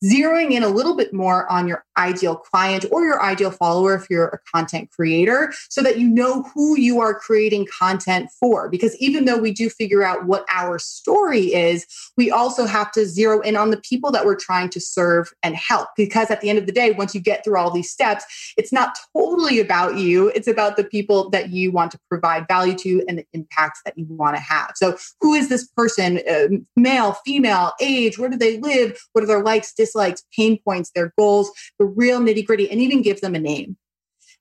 zeroing 0.04 0.52
in 0.52 0.62
a 0.62 0.68
little 0.68 0.96
bit 0.96 1.12
more 1.12 1.50
on 1.50 1.66
your 1.66 1.84
ideal 1.96 2.37
client 2.37 2.84
or 2.92 3.04
your 3.04 3.20
ideal 3.22 3.50
follower 3.50 3.94
if 3.94 4.08
you're 4.08 4.28
a 4.28 4.38
content 4.54 4.90
creator 4.90 5.52
so 5.68 5.82
that 5.82 5.98
you 5.98 6.08
know 6.08 6.42
who 6.54 6.78
you 6.78 7.00
are 7.00 7.18
creating 7.18 7.66
content 7.66 8.30
for. 8.38 8.68
Because 8.68 8.96
even 8.98 9.24
though 9.24 9.38
we 9.38 9.52
do 9.52 9.68
figure 9.68 10.04
out 10.04 10.26
what 10.26 10.44
our 10.52 10.78
story 10.78 11.52
is 11.52 11.87
we 12.16 12.30
also 12.30 12.66
have 12.66 12.92
to 12.92 13.06
zero 13.06 13.40
in 13.40 13.56
on 13.56 13.70
the 13.70 13.80
people 13.80 14.11
that 14.12 14.24
we're 14.24 14.37
trying 14.37 14.68
to 14.70 14.80
serve 14.80 15.32
and 15.42 15.56
help. 15.56 15.88
Because 15.96 16.30
at 16.30 16.40
the 16.40 16.50
end 16.50 16.58
of 16.58 16.66
the 16.66 16.72
day 16.72 16.92
once 16.92 17.14
you 17.14 17.20
get 17.20 17.44
through 17.44 17.58
all 17.58 17.70
these 17.70 17.90
steps 17.90 18.24
it's 18.56 18.72
not 18.72 18.96
totally 19.16 19.61
about 19.61 19.96
you. 19.96 20.28
It's 20.34 20.48
about 20.48 20.76
the 20.76 20.84
people 20.84 21.30
that 21.30 21.50
you 21.50 21.70
want 21.70 21.90
to 21.92 21.98
provide 22.08 22.46
value 22.48 22.76
to 22.78 23.04
and 23.08 23.18
the 23.18 23.26
impacts 23.32 23.80
that 23.84 23.96
you 23.98 24.06
want 24.08 24.37
to 24.37 24.42
have. 24.42 24.72
So 24.76 24.96
who 25.20 25.34
is 25.34 25.48
this 25.48 25.66
person? 25.66 26.20
Uh, 26.28 26.58
male 26.76 27.14
female 27.24 27.72
age? 27.80 28.18
Where 28.18 28.28
do 28.28 28.37
they 28.37 28.58
live? 28.58 28.98
What 29.12 29.24
are 29.24 29.26
their 29.26 29.42
likes 29.42 29.72
dislikes, 29.88 30.24
pain 30.37 30.59
points, 30.62 30.90
their 30.94 31.12
goals, 31.18 31.51
the 31.79 31.85
real 31.85 32.20
nitty 32.20 32.46
gritty, 32.46 32.70
and 32.70 32.81
even 32.81 33.03
give 33.03 33.20
them 33.20 33.35
a 33.35 33.38
name. 33.38 33.77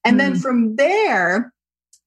And 0.04 0.16
mm. 0.16 0.20
then 0.20 0.36
from 0.36 0.76
there, 0.76 1.54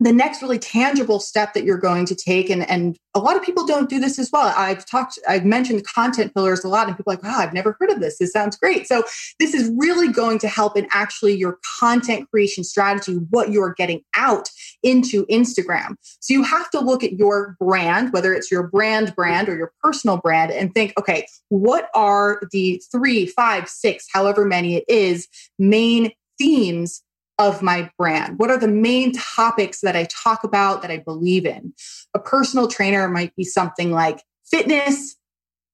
the 0.03 0.13
next 0.13 0.41
really 0.41 0.59
tangible 0.59 1.21
step 1.21 1.53
that 1.53 1.65
you're 1.65 1.79
going 1.79 2.07
to 2.07 2.15
take 2.15 2.49
and, 2.49 2.69
and 2.71 2.97
a 3.15 3.19
lot 3.19 3.37
of 3.37 3.43
people 3.43 3.67
don't 3.67 3.91
do 3.91 4.01
this 4.01 4.19
as 4.19 4.31
well. 4.33 4.53
I've 4.57 4.87
talked 4.87 5.19
i've 5.29 5.45
mentioned 5.45 5.87
content 5.87 6.33
pillars 6.35 6.65
a 6.65 6.69
lot 6.69 6.89
and 6.89 6.97
people 6.97 7.13
like 7.13 7.23
wow 7.23 7.37
i've 7.39 7.53
never 7.53 7.77
heard 7.79 7.91
of 7.91 8.01
this. 8.01 8.19
This 8.19 8.33
sounds 8.33 8.57
great. 8.57 8.87
So 8.87 9.05
this 9.39 9.53
is 9.53 9.71
really 9.77 10.09
going 10.09 10.39
to 10.41 10.49
help 10.49 10.77
in 10.77 10.87
actually 10.91 11.37
your 11.37 11.59
content 11.81 12.29
creation 12.31 12.65
strategy 12.65 13.15
what 13.31 13.51
you're 13.51 13.75
getting 13.75 14.03
out 14.15 14.49
into 14.83 15.27
instagram. 15.27 15.95
So 16.21 16.33
you 16.35 16.43
have 16.45 16.71
to 16.71 16.81
look 16.81 17.05
at 17.05 17.13
your 17.13 17.57
brand 17.61 18.13
whether 18.13 18.33
it's 18.33 18.51
your 18.51 18.69
brand 18.69 19.15
brand 19.15 19.49
or 19.49 19.57
your 19.57 19.73
personal 19.83 20.17
brand 20.17 20.51
and 20.51 20.73
think 20.73 20.95
okay 20.99 21.27
what 21.49 21.91
are 21.95 22.41
the 22.53 22.83
three 22.91 23.27
five 23.27 23.69
six 23.69 24.07
however 24.13 24.45
many 24.45 24.77
it 24.77 24.85
is 24.89 25.29
main 25.59 26.11
themes 26.39 27.03
of 27.41 27.63
my 27.63 27.91
brand? 27.99 28.39
What 28.39 28.51
are 28.51 28.59
the 28.59 28.69
main 28.69 29.13
topics 29.13 29.81
that 29.81 29.97
I 29.97 30.05
talk 30.05 30.45
about 30.45 30.83
that 30.83 30.91
I 30.91 30.99
believe 30.99 31.47
in? 31.47 31.73
A 32.15 32.19
personal 32.19 32.69
trainer 32.69 33.09
might 33.09 33.35
be 33.35 33.45
something 33.45 33.91
like 33.91 34.23
fitness, 34.45 35.17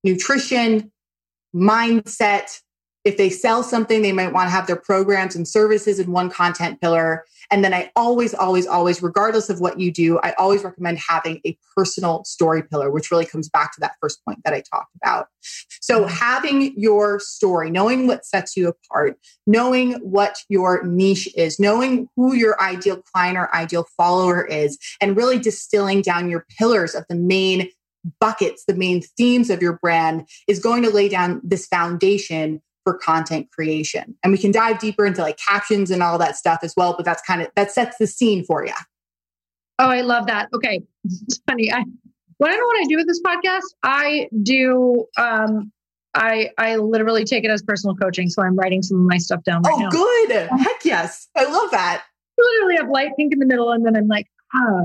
nutrition, 0.04 0.92
mindset, 1.52 2.60
if 3.06 3.16
they 3.16 3.30
sell 3.30 3.62
something, 3.62 4.02
they 4.02 4.10
might 4.10 4.32
want 4.32 4.48
to 4.48 4.50
have 4.50 4.66
their 4.66 4.74
programs 4.74 5.36
and 5.36 5.46
services 5.46 6.00
in 6.00 6.10
one 6.10 6.28
content 6.28 6.80
pillar. 6.80 7.24
And 7.52 7.62
then 7.62 7.72
I 7.72 7.92
always, 7.94 8.34
always, 8.34 8.66
always, 8.66 9.00
regardless 9.00 9.48
of 9.48 9.60
what 9.60 9.78
you 9.78 9.92
do, 9.92 10.18
I 10.24 10.32
always 10.32 10.64
recommend 10.64 10.98
having 10.98 11.40
a 11.46 11.56
personal 11.76 12.24
story 12.24 12.64
pillar, 12.64 12.90
which 12.90 13.12
really 13.12 13.24
comes 13.24 13.48
back 13.48 13.72
to 13.74 13.80
that 13.80 13.92
first 14.00 14.24
point 14.24 14.40
that 14.44 14.52
I 14.52 14.60
talked 14.60 14.92
about. 14.96 15.28
So 15.80 16.00
mm-hmm. 16.00 16.16
having 16.16 16.74
your 16.76 17.20
story, 17.20 17.70
knowing 17.70 18.08
what 18.08 18.26
sets 18.26 18.56
you 18.56 18.66
apart, 18.66 19.16
knowing 19.46 19.92
what 20.00 20.38
your 20.48 20.82
niche 20.82 21.28
is, 21.36 21.60
knowing 21.60 22.08
who 22.16 22.34
your 22.34 22.60
ideal 22.60 23.02
client 23.14 23.38
or 23.38 23.54
ideal 23.54 23.86
follower 23.96 24.44
is, 24.44 24.78
and 25.00 25.16
really 25.16 25.38
distilling 25.38 26.02
down 26.02 26.28
your 26.28 26.44
pillars 26.58 26.96
of 26.96 27.04
the 27.08 27.14
main 27.14 27.68
buckets, 28.18 28.64
the 28.66 28.74
main 28.74 29.00
themes 29.16 29.48
of 29.48 29.62
your 29.62 29.74
brand 29.74 30.28
is 30.48 30.58
going 30.58 30.82
to 30.82 30.90
lay 30.90 31.08
down 31.08 31.40
this 31.44 31.68
foundation 31.68 32.60
for 32.86 32.94
content 32.94 33.50
creation. 33.50 34.14
And 34.22 34.32
we 34.32 34.38
can 34.38 34.52
dive 34.52 34.78
deeper 34.78 35.04
into 35.04 35.22
like 35.22 35.38
captions 35.38 35.90
and 35.90 36.04
all 36.04 36.18
that 36.18 36.36
stuff 36.36 36.60
as 36.62 36.72
well, 36.76 36.94
but 36.96 37.04
that's 37.04 37.20
kind 37.22 37.42
of 37.42 37.48
that 37.56 37.72
sets 37.72 37.98
the 37.98 38.06
scene 38.06 38.44
for 38.44 38.64
you. 38.64 38.72
Oh, 39.80 39.88
I 39.88 40.02
love 40.02 40.28
that. 40.28 40.48
Okay. 40.54 40.82
It's 41.04 41.40
funny. 41.48 41.72
I 41.72 41.82
what 42.38 42.52
I 42.52 42.54
don't 42.54 42.64
want 42.64 42.84
to 42.84 42.88
do 42.88 42.96
with 42.96 43.08
this 43.08 43.20
podcast, 43.22 43.74
I 43.82 44.28
do 44.44 45.06
um 45.18 45.72
I 46.14 46.50
I 46.58 46.76
literally 46.76 47.24
take 47.24 47.42
it 47.42 47.50
as 47.50 47.60
personal 47.60 47.96
coaching. 47.96 48.28
So 48.28 48.40
I'm 48.44 48.54
writing 48.54 48.82
some 48.82 49.00
of 49.00 49.04
my 49.04 49.18
stuff 49.18 49.42
down 49.42 49.62
right 49.62 49.74
oh, 49.74 49.80
now. 49.80 49.88
good. 49.90 50.48
Heck 50.60 50.84
yes. 50.84 51.26
I 51.36 51.42
love 51.42 51.72
that. 51.72 52.04
I 52.38 52.42
literally 52.42 52.76
have 52.76 52.88
light 52.88 53.10
pink 53.16 53.32
in 53.32 53.40
the 53.40 53.46
middle, 53.46 53.72
and 53.72 53.84
then 53.84 53.96
I'm 53.96 54.06
like, 54.06 54.28
ah, 54.54 54.82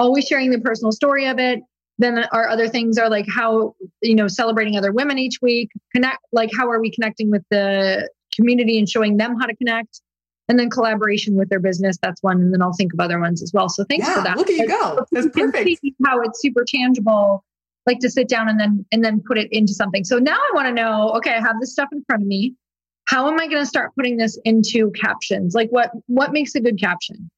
always 0.00 0.24
sharing 0.26 0.50
the 0.50 0.58
personal 0.58 0.90
story 0.90 1.26
of 1.26 1.38
it, 1.38 1.60
then 1.98 2.24
our 2.32 2.48
other 2.48 2.68
things 2.68 2.98
are 2.98 3.08
like 3.08 3.26
how 3.28 3.74
you 4.02 4.14
know 4.14 4.28
celebrating 4.28 4.76
other 4.76 4.92
women 4.92 5.18
each 5.18 5.40
week 5.40 5.70
connect 5.94 6.18
like 6.32 6.50
how 6.56 6.68
are 6.68 6.80
we 6.80 6.90
connecting 6.90 7.30
with 7.30 7.42
the 7.50 8.08
community 8.34 8.78
and 8.78 8.88
showing 8.88 9.16
them 9.16 9.36
how 9.38 9.46
to 9.46 9.56
connect? 9.56 10.00
And 10.46 10.58
then 10.58 10.68
collaboration 10.68 11.36
with 11.36 11.48
their 11.48 11.60
business 11.60 11.96
that's 12.02 12.22
one 12.22 12.38
and 12.38 12.52
then 12.52 12.60
i'll 12.60 12.74
think 12.74 12.92
of 12.92 13.00
other 13.00 13.18
ones 13.18 13.42
as 13.42 13.52
well. 13.54 13.70
So 13.70 13.84
thanks 13.88 14.06
yeah, 14.06 14.14
for 14.14 14.22
that 14.24 14.36
look 14.36 14.50
at 14.50 14.56
you 14.56 14.68
go. 14.68 15.06
that's 15.10 15.28
perfect. 15.28 15.80
how 16.04 16.20
it's 16.20 16.42
super 16.42 16.64
tangible 16.66 17.42
like 17.86 17.98
to 18.00 18.10
sit 18.10 18.28
down 18.28 18.50
and 18.50 18.60
then 18.60 18.84
and 18.92 19.02
then 19.02 19.22
put 19.26 19.38
it 19.38 19.48
into 19.52 19.72
something. 19.72 20.04
So 20.04 20.18
now 20.18 20.36
i 20.36 20.50
want 20.54 20.68
to 20.68 20.74
know 20.74 21.12
okay 21.16 21.34
i 21.34 21.40
have 21.40 21.56
this 21.60 21.72
stuff 21.72 21.88
in 21.92 22.04
front 22.06 22.22
of 22.22 22.28
me. 22.28 22.54
How 23.06 23.26
am 23.26 23.40
i 23.40 23.46
going 23.46 23.62
to 23.62 23.66
start 23.66 23.92
putting 23.96 24.18
this 24.18 24.38
into 24.44 24.90
captions? 24.90 25.54
Like 25.54 25.70
what 25.70 25.92
what 26.08 26.32
makes 26.32 26.54
a 26.54 26.60
good 26.60 26.78
caption 26.78 27.30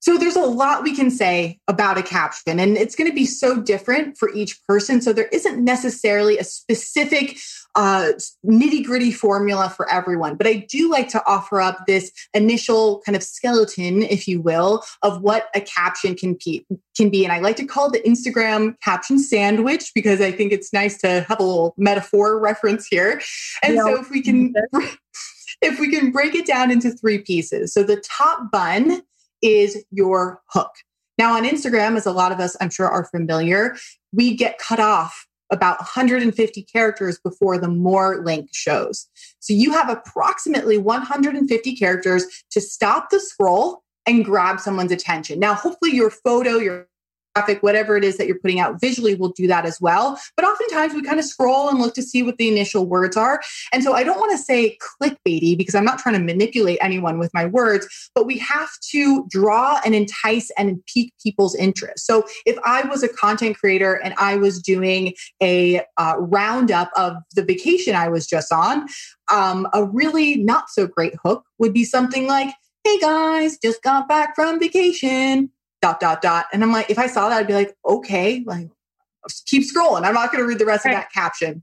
so 0.00 0.18
there's 0.18 0.36
a 0.36 0.40
lot 0.40 0.82
we 0.82 0.94
can 0.94 1.10
say 1.10 1.58
about 1.68 1.98
a 1.98 2.02
caption, 2.02 2.60
and 2.60 2.76
it's 2.76 2.94
going 2.94 3.10
to 3.10 3.14
be 3.14 3.26
so 3.26 3.60
different 3.60 4.16
for 4.16 4.32
each 4.32 4.62
person. 4.64 5.00
So 5.00 5.12
there 5.12 5.28
isn't 5.28 5.62
necessarily 5.62 6.38
a 6.38 6.44
specific 6.44 7.38
uh, 7.74 8.12
nitty 8.44 8.84
gritty 8.84 9.12
formula 9.12 9.68
for 9.68 9.90
everyone. 9.90 10.36
But 10.36 10.46
I 10.46 10.66
do 10.68 10.90
like 10.90 11.08
to 11.10 11.22
offer 11.26 11.60
up 11.60 11.86
this 11.86 12.10
initial 12.34 13.02
kind 13.04 13.14
of 13.16 13.22
skeleton, 13.22 14.02
if 14.02 14.26
you 14.26 14.40
will, 14.40 14.82
of 15.02 15.22
what 15.22 15.48
a 15.54 15.60
caption 15.60 16.14
can 16.14 16.36
be. 16.44 16.66
Can 16.96 17.10
be, 17.10 17.24
and 17.24 17.32
I 17.32 17.40
like 17.40 17.56
to 17.56 17.66
call 17.66 17.90
the 17.90 18.00
Instagram 18.00 18.80
caption 18.80 19.18
sandwich 19.18 19.92
because 19.94 20.20
I 20.22 20.32
think 20.32 20.52
it's 20.52 20.72
nice 20.72 20.98
to 20.98 21.26
have 21.28 21.38
a 21.40 21.42
little 21.42 21.74
metaphor 21.76 22.38
reference 22.40 22.86
here. 22.86 23.20
And 23.62 23.74
yeah. 23.74 23.82
so, 23.82 24.00
if 24.00 24.10
we 24.10 24.22
can, 24.22 24.54
if 25.62 25.78
we 25.78 25.90
can 25.90 26.10
break 26.10 26.34
it 26.34 26.46
down 26.46 26.70
into 26.70 26.90
three 26.90 27.18
pieces, 27.18 27.74
so 27.74 27.82
the 27.82 27.96
top 27.96 28.50
bun 28.50 29.02
is 29.42 29.84
your 29.90 30.42
hook. 30.48 30.72
Now, 31.18 31.34
on 31.34 31.44
Instagram, 31.44 31.96
as 31.96 32.06
a 32.06 32.12
lot 32.12 32.32
of 32.32 32.40
us 32.40 32.56
I'm 32.60 32.70
sure 32.70 32.88
are 32.88 33.04
familiar, 33.04 33.76
we 34.12 34.36
get 34.36 34.58
cut 34.58 34.80
off 34.80 35.26
about 35.50 35.78
150 35.78 36.62
characters 36.62 37.18
before 37.18 37.56
the 37.58 37.68
more 37.68 38.22
link 38.24 38.48
shows. 38.52 39.06
So 39.38 39.52
you 39.54 39.72
have 39.72 39.88
approximately 39.88 40.76
150 40.76 41.76
characters 41.76 42.44
to 42.50 42.60
stop 42.60 43.10
the 43.10 43.20
scroll 43.20 43.82
and 44.06 44.24
grab 44.24 44.60
someone's 44.60 44.92
attention. 44.92 45.38
Now, 45.38 45.54
hopefully, 45.54 45.94
your 45.94 46.10
photo, 46.10 46.56
your 46.56 46.88
graphic, 47.36 47.62
whatever 47.62 47.96
it 47.96 48.04
is 48.04 48.16
that 48.16 48.26
you're 48.26 48.38
putting 48.38 48.60
out 48.60 48.80
visually 48.80 49.14
will 49.14 49.30
do 49.30 49.46
that 49.46 49.66
as 49.66 49.78
well. 49.80 50.18
But 50.36 50.46
oftentimes 50.46 50.94
we 50.94 51.02
kind 51.02 51.18
of 51.18 51.24
scroll 51.24 51.68
and 51.68 51.78
look 51.78 51.94
to 51.94 52.02
see 52.02 52.22
what 52.22 52.38
the 52.38 52.48
initial 52.48 52.86
words 52.86 53.16
are. 53.16 53.42
And 53.72 53.82
so 53.82 53.92
I 53.92 54.04
don't 54.04 54.18
want 54.18 54.32
to 54.32 54.38
say 54.38 54.78
clickbaity 55.02 55.56
because 55.56 55.74
I'm 55.74 55.84
not 55.84 55.98
trying 55.98 56.14
to 56.14 56.22
manipulate 56.22 56.78
anyone 56.80 57.18
with 57.18 57.32
my 57.34 57.44
words, 57.44 57.86
but 58.14 58.26
we 58.26 58.38
have 58.38 58.70
to 58.92 59.26
draw 59.28 59.80
and 59.84 59.94
entice 59.94 60.50
and 60.56 60.80
pique 60.86 61.12
people's 61.22 61.54
interest. 61.54 62.06
So 62.06 62.24
if 62.46 62.58
I 62.64 62.86
was 62.86 63.02
a 63.02 63.08
content 63.08 63.58
creator 63.58 63.94
and 63.94 64.14
I 64.16 64.36
was 64.36 64.62
doing 64.62 65.12
a 65.42 65.82
uh, 65.98 66.14
roundup 66.18 66.90
of 66.96 67.16
the 67.34 67.44
vacation 67.44 67.94
I 67.94 68.08
was 68.08 68.26
just 68.26 68.50
on, 68.50 68.86
um, 69.30 69.68
a 69.74 69.84
really 69.84 70.36
not 70.36 70.70
so 70.70 70.86
great 70.86 71.14
hook 71.22 71.44
would 71.58 71.74
be 71.74 71.84
something 71.84 72.26
like, 72.26 72.54
Hey 72.84 72.98
guys, 73.00 73.58
just 73.58 73.82
got 73.82 74.08
back 74.08 74.36
from 74.36 74.60
vacation 74.60 75.50
dot 75.82 76.00
dot 76.00 76.22
dot. 76.22 76.46
And 76.52 76.62
i'm 76.62 76.72
like 76.72 76.90
if 76.90 76.98
i 76.98 77.06
saw 77.06 77.28
that 77.28 77.38
i'd 77.38 77.46
be 77.46 77.54
like 77.54 77.74
okay 77.84 78.42
like 78.46 78.68
keep 79.46 79.62
scrolling. 79.62 80.04
I'm 80.04 80.14
not 80.14 80.32
going 80.32 80.42
to 80.42 80.48
read 80.48 80.58
the 80.58 80.66
rest 80.66 80.84
right. 80.84 80.92
of 80.92 81.00
that 81.00 81.12
caption. 81.12 81.62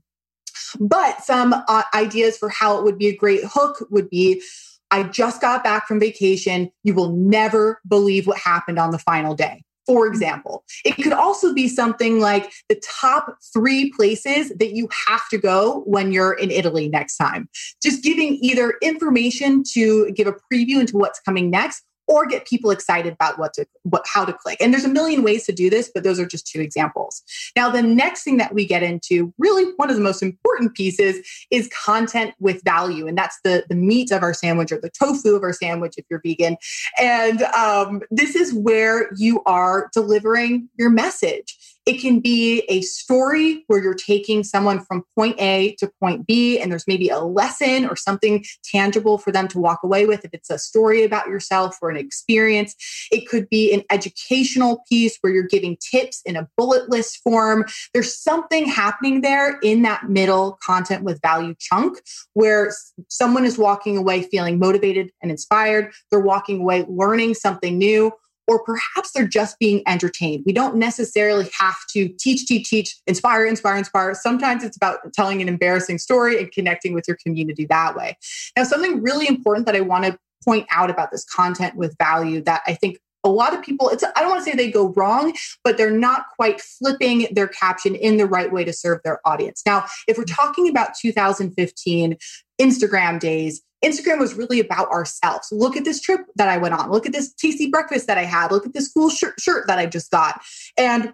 But 0.78 1.22
some 1.22 1.54
uh, 1.68 1.82
ideas 1.94 2.36
for 2.36 2.48
how 2.48 2.78
it 2.78 2.84
would 2.84 2.98
be 2.98 3.08
a 3.08 3.16
great 3.16 3.42
hook 3.44 3.86
would 3.90 4.10
be 4.10 4.42
i 4.90 5.02
just 5.02 5.40
got 5.40 5.64
back 5.64 5.88
from 5.88 5.98
vacation. 5.98 6.70
You 6.82 6.94
will 6.94 7.12
never 7.12 7.80
believe 7.88 8.26
what 8.26 8.38
happened 8.38 8.78
on 8.78 8.90
the 8.90 8.98
final 8.98 9.34
day. 9.34 9.64
For 9.86 10.06
example 10.06 10.64
it 10.84 10.92
could 10.92 11.12
also 11.12 11.52
be 11.54 11.68
something 11.68 12.20
like 12.20 12.52
the 12.68 12.80
top 13.00 13.36
three 13.52 13.92
places 13.92 14.50
that 14.50 14.74
you 14.74 14.88
have 15.08 15.28
to 15.30 15.38
go 15.38 15.82
when 15.86 16.12
you're 16.12 16.34
in 16.34 16.50
italy 16.50 16.88
next 16.88 17.16
time. 17.16 17.48
Just 17.82 18.02
giving 18.02 18.38
either 18.42 18.74
information 18.82 19.62
to 19.72 20.10
give 20.12 20.26
a 20.26 20.34
preview 20.52 20.80
into 20.80 20.96
what's 20.96 21.20
coming 21.20 21.50
next 21.50 21.82
or 22.06 22.26
get 22.26 22.46
people 22.46 22.70
excited 22.70 23.12
about 23.12 23.38
what 23.38 23.54
to 23.54 23.66
what 23.82 24.04
how 24.06 24.24
to 24.24 24.32
click. 24.32 24.58
And 24.60 24.72
there's 24.72 24.84
a 24.84 24.88
million 24.88 25.22
ways 25.22 25.44
to 25.46 25.52
do 25.52 25.70
this, 25.70 25.90
but 25.92 26.04
those 26.04 26.18
are 26.18 26.26
just 26.26 26.46
two 26.46 26.60
examples. 26.60 27.22
Now, 27.56 27.70
the 27.70 27.82
next 27.82 28.24
thing 28.24 28.36
that 28.38 28.54
we 28.54 28.66
get 28.66 28.82
into, 28.82 29.32
really 29.38 29.72
one 29.76 29.90
of 29.90 29.96
the 29.96 30.02
most 30.02 30.22
important 30.22 30.74
pieces 30.74 31.26
is 31.50 31.68
content 31.84 32.34
with 32.40 32.62
value. 32.64 33.06
And 33.06 33.16
that's 33.16 33.38
the, 33.44 33.64
the 33.68 33.74
meat 33.74 34.10
of 34.10 34.22
our 34.22 34.34
sandwich 34.34 34.72
or 34.72 34.80
the 34.80 34.90
tofu 34.90 35.34
of 35.34 35.42
our 35.42 35.52
sandwich 35.52 35.94
if 35.96 36.04
you're 36.10 36.20
vegan. 36.24 36.56
And 36.98 37.42
um, 37.42 38.02
this 38.10 38.34
is 38.34 38.52
where 38.52 39.10
you 39.16 39.42
are 39.46 39.90
delivering 39.92 40.68
your 40.78 40.90
message. 40.90 41.56
It 41.86 42.00
can 42.00 42.20
be 42.20 42.64
a 42.68 42.80
story 42.80 43.64
where 43.66 43.82
you're 43.82 43.94
taking 43.94 44.42
someone 44.42 44.80
from 44.84 45.04
point 45.14 45.38
A 45.38 45.74
to 45.78 45.90
point 46.00 46.26
B, 46.26 46.58
and 46.58 46.70
there's 46.70 46.86
maybe 46.86 47.10
a 47.10 47.20
lesson 47.20 47.86
or 47.86 47.94
something 47.94 48.44
tangible 48.64 49.18
for 49.18 49.32
them 49.32 49.48
to 49.48 49.58
walk 49.58 49.80
away 49.82 50.06
with. 50.06 50.24
If 50.24 50.32
it's 50.32 50.50
a 50.50 50.58
story 50.58 51.04
about 51.04 51.28
yourself 51.28 51.76
or 51.82 51.90
an 51.90 51.96
experience, 51.96 52.74
it 53.12 53.28
could 53.28 53.48
be 53.50 53.72
an 53.72 53.82
educational 53.90 54.82
piece 54.88 55.18
where 55.20 55.32
you're 55.32 55.42
giving 55.42 55.76
tips 55.76 56.22
in 56.24 56.36
a 56.36 56.48
bullet 56.56 56.88
list 56.88 57.20
form. 57.22 57.66
There's 57.92 58.16
something 58.16 58.66
happening 58.66 59.20
there 59.20 59.58
in 59.62 59.82
that 59.82 60.08
middle 60.08 60.58
content 60.64 61.04
with 61.04 61.20
value 61.20 61.54
chunk 61.58 62.00
where 62.32 62.72
someone 63.08 63.44
is 63.44 63.58
walking 63.58 63.96
away 63.96 64.22
feeling 64.22 64.58
motivated 64.58 65.10
and 65.20 65.30
inspired. 65.30 65.92
They're 66.10 66.20
walking 66.20 66.62
away 66.62 66.86
learning 66.88 67.34
something 67.34 67.76
new 67.76 68.12
or 68.46 68.62
perhaps 68.62 69.12
they're 69.12 69.26
just 69.26 69.58
being 69.58 69.82
entertained. 69.86 70.44
We 70.46 70.52
don't 70.52 70.76
necessarily 70.76 71.48
have 71.58 71.76
to 71.90 72.08
teach, 72.18 72.46
teach, 72.46 72.68
teach, 72.68 72.96
inspire, 73.06 73.46
inspire, 73.46 73.76
inspire. 73.76 74.14
Sometimes 74.14 74.64
it's 74.64 74.76
about 74.76 75.12
telling 75.12 75.40
an 75.40 75.48
embarrassing 75.48 75.98
story 75.98 76.38
and 76.38 76.50
connecting 76.52 76.94
with 76.94 77.08
your 77.08 77.16
community 77.24 77.66
that 77.66 77.96
way. 77.96 78.16
Now, 78.56 78.64
something 78.64 79.02
really 79.02 79.26
important 79.28 79.66
that 79.66 79.76
I 79.76 79.80
want 79.80 80.04
to 80.04 80.18
point 80.44 80.66
out 80.70 80.90
about 80.90 81.10
this 81.10 81.24
content 81.24 81.74
with 81.76 81.96
value 81.98 82.42
that 82.42 82.62
I 82.66 82.74
think 82.74 82.98
a 83.24 83.30
lot 83.30 83.54
of 83.54 83.62
people 83.62 83.88
it's 83.88 84.04
i 84.04 84.20
don't 84.20 84.28
want 84.28 84.44
to 84.44 84.50
say 84.50 84.54
they 84.54 84.70
go 84.70 84.92
wrong 84.96 85.34
but 85.64 85.76
they're 85.78 85.90
not 85.90 86.26
quite 86.36 86.60
flipping 86.60 87.26
their 87.32 87.48
caption 87.48 87.94
in 87.94 88.18
the 88.18 88.26
right 88.26 88.52
way 88.52 88.64
to 88.64 88.72
serve 88.72 89.00
their 89.02 89.18
audience 89.26 89.62
now 89.64 89.84
if 90.06 90.18
we're 90.18 90.24
talking 90.24 90.68
about 90.68 90.90
2015 91.00 92.16
instagram 92.60 93.18
days 93.18 93.62
Instagram 93.84 94.18
was 94.18 94.34
really 94.34 94.60
about 94.60 94.88
ourselves. 94.90 95.48
Look 95.52 95.76
at 95.76 95.84
this 95.84 96.00
trip 96.00 96.20
that 96.36 96.48
I 96.48 96.56
went 96.56 96.74
on. 96.74 96.90
Look 96.90 97.06
at 97.06 97.12
this 97.12 97.32
tasty 97.34 97.68
breakfast 97.68 98.06
that 98.06 98.18
I 98.18 98.24
had. 98.24 98.50
Look 98.50 98.66
at 98.66 98.72
this 98.72 98.90
cool 98.92 99.10
shirt, 99.10 99.38
shirt 99.38 99.66
that 99.66 99.78
I 99.78 99.86
just 99.86 100.10
got. 100.10 100.40
And 100.78 101.12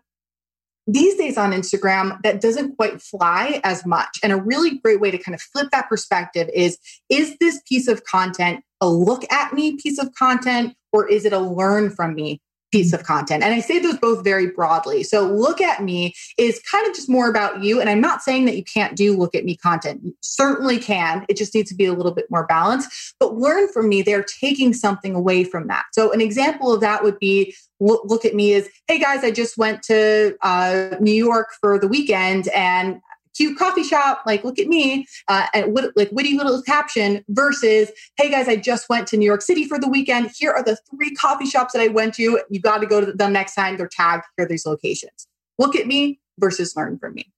these 0.87 1.17
days 1.17 1.37
on 1.37 1.53
Instagram, 1.53 2.21
that 2.23 2.41
doesn't 2.41 2.77
quite 2.77 3.03
fly 3.03 3.61
as 3.65 3.85
much. 3.85 4.19
And 4.23 4.33
a 4.33 4.37
really 4.37 4.79
great 4.79 5.01
way 5.01 5.11
to 5.11 5.19
kind 5.19 5.35
of 5.35 5.41
flip 5.41 5.69
that 5.73 5.89
perspective 5.89 6.49
is 6.55 6.79
is 7.09 7.37
this 7.39 7.61
piece 7.69 7.89
of 7.89 8.05
content 8.05 8.65
a 8.81 8.89
look 8.89 9.31
at 9.31 9.53
me 9.53 9.77
piece 9.77 9.99
of 9.99 10.15
content 10.15 10.75
or 10.93 11.07
is 11.09 11.25
it 11.25 11.33
a 11.33 11.39
learn 11.39 11.91
from 11.91 12.15
me 12.15 12.41
piece 12.71 12.93
of 12.93 13.03
content. 13.03 13.43
And 13.43 13.55
I 13.55 13.61
say 13.61 13.79
those 13.79 13.99
both 13.99 14.25
very 14.25 14.49
broadly. 14.49 15.03
So 15.03 15.27
look 15.27 15.61
at 15.61 15.83
me 15.83 16.15
is 16.39 16.61
kind 16.71 16.87
of 16.87 16.95
just 16.95 17.09
more 17.09 17.29
about 17.29 17.63
you. 17.63 17.81
And 17.81 17.91
I'm 17.91 18.01
not 18.01 18.23
saying 18.23 18.45
that 18.47 18.57
you 18.57 18.65
can't 18.65 18.97
do 18.97 19.17
look 19.17 19.35
at 19.35 19.45
me 19.45 19.57
content. 19.57 20.01
You 20.05 20.17
certainly 20.21 20.79
can. 20.79 21.25
It 21.29 21.37
just 21.37 21.55
needs 21.55 21.71
to 21.71 21.77
be 21.77 21.87
a 21.87 21.93
little 21.93 22.13
bit 22.13 22.31
more 22.31 22.47
balanced. 22.47 23.15
But 23.19 23.37
learn 23.37 23.69
from 23.73 23.89
me, 23.89 24.03
they're 24.03 24.25
taking 24.25 24.73
something 24.73 25.15
away 25.15 25.45
from 25.45 25.67
that. 25.69 25.85
So 25.93 26.13
an 26.13 26.21
example 26.21 26.73
of 26.73 26.81
that 26.81 27.03
would 27.03 27.19
be 27.19 27.55
look, 27.81 28.25
at 28.25 28.35
me 28.35 28.53
is, 28.53 28.69
hey 28.87 28.99
guys, 28.99 29.25
I 29.25 29.31
just 29.31 29.57
went 29.57 29.83
to 29.85 30.37
uh, 30.43 30.97
New 31.01 31.15
York 31.15 31.49
for 31.61 31.79
the 31.79 31.89
weekend 31.89 32.49
and 32.49 33.01
cute 33.41 33.59
coffee 33.59 33.83
shop, 33.83 34.23
like 34.27 34.45
look 34.45 34.59
at 34.59 34.67
me, 34.67 35.07
uh, 35.29 35.47
and 35.55 35.73
wit- 35.73 35.97
like 35.97 36.11
witty 36.13 36.37
little 36.37 36.61
caption 36.61 37.25
versus, 37.31 37.91
hey 38.19 38.31
guys, 38.31 38.49
I 38.49 38.57
just 38.57 38.91
went 38.91 39.07
to 39.09 39.17
New 39.17 39.25
York 39.25 39.41
City 39.41 39.65
for 39.65 39.79
the 39.79 39.89
weekend. 39.89 40.31
Here 40.37 40.51
are 40.51 40.63
the 40.63 40.77
three 40.91 41.15
coffee 41.15 41.47
shops 41.47 41.73
that 41.73 41.81
I 41.81 41.89
went 41.89 42.13
to. 42.15 42.43
You 42.51 42.61
got 42.61 42.79
to 42.79 42.87
go 42.87 43.03
to 43.03 43.13
them 43.13 43.33
next 43.33 43.55
time. 43.55 43.79
They're 43.79 43.89
tagged. 43.89 44.25
Here 44.37 44.45
are 44.45 44.49
these 44.49 44.67
locations. 44.67 45.27
Look 45.59 45.75
at 45.75 45.87
me 45.87 46.21
versus 46.39 46.77
learn 46.77 46.99
from 46.99 47.15
me. 47.15 47.33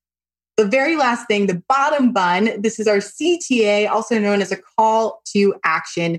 The 0.56 0.66
very 0.66 0.96
last 0.96 1.28
thing, 1.28 1.46
the 1.46 1.62
bottom 1.68 2.12
bun, 2.12 2.60
this 2.60 2.80
is 2.80 2.88
our 2.88 2.96
CTA, 2.96 3.88
also 3.88 4.18
known 4.18 4.42
as 4.42 4.50
a 4.50 4.56
call 4.56 5.22
to 5.32 5.54
action 5.64 6.18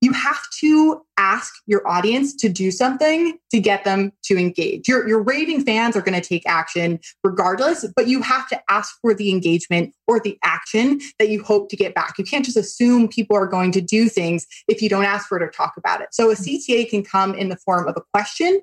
you 0.00 0.12
have 0.12 0.42
to 0.60 1.02
ask 1.18 1.52
your 1.66 1.86
audience 1.86 2.34
to 2.34 2.48
do 2.48 2.70
something 2.70 3.38
to 3.50 3.60
get 3.60 3.84
them 3.84 4.12
to 4.24 4.38
engage. 4.38 4.88
Your, 4.88 5.06
your 5.06 5.22
raving 5.22 5.64
fans 5.64 5.94
are 5.94 6.00
going 6.00 6.18
to 6.18 6.26
take 6.26 6.46
action 6.46 6.98
regardless, 7.22 7.84
but 7.94 8.08
you 8.08 8.22
have 8.22 8.48
to 8.48 8.60
ask 8.70 8.98
for 9.02 9.12
the 9.12 9.30
engagement 9.30 9.94
or 10.06 10.18
the 10.18 10.38
action 10.42 11.00
that 11.18 11.28
you 11.28 11.42
hope 11.42 11.68
to 11.68 11.76
get 11.76 11.94
back. 11.94 12.14
You 12.18 12.24
can't 12.24 12.44
just 12.44 12.56
assume 12.56 13.08
people 13.08 13.36
are 13.36 13.46
going 13.46 13.72
to 13.72 13.80
do 13.82 14.08
things 14.08 14.46
if 14.68 14.80
you 14.80 14.88
don't 14.88 15.04
ask 15.04 15.28
for 15.28 15.36
it 15.36 15.42
or 15.42 15.50
talk 15.50 15.74
about 15.76 16.00
it. 16.00 16.08
So 16.12 16.30
a 16.30 16.34
CTA 16.34 16.88
can 16.88 17.04
come 17.04 17.34
in 17.34 17.50
the 17.50 17.56
form 17.56 17.86
of 17.86 17.96
a 17.96 18.02
question, 18.14 18.60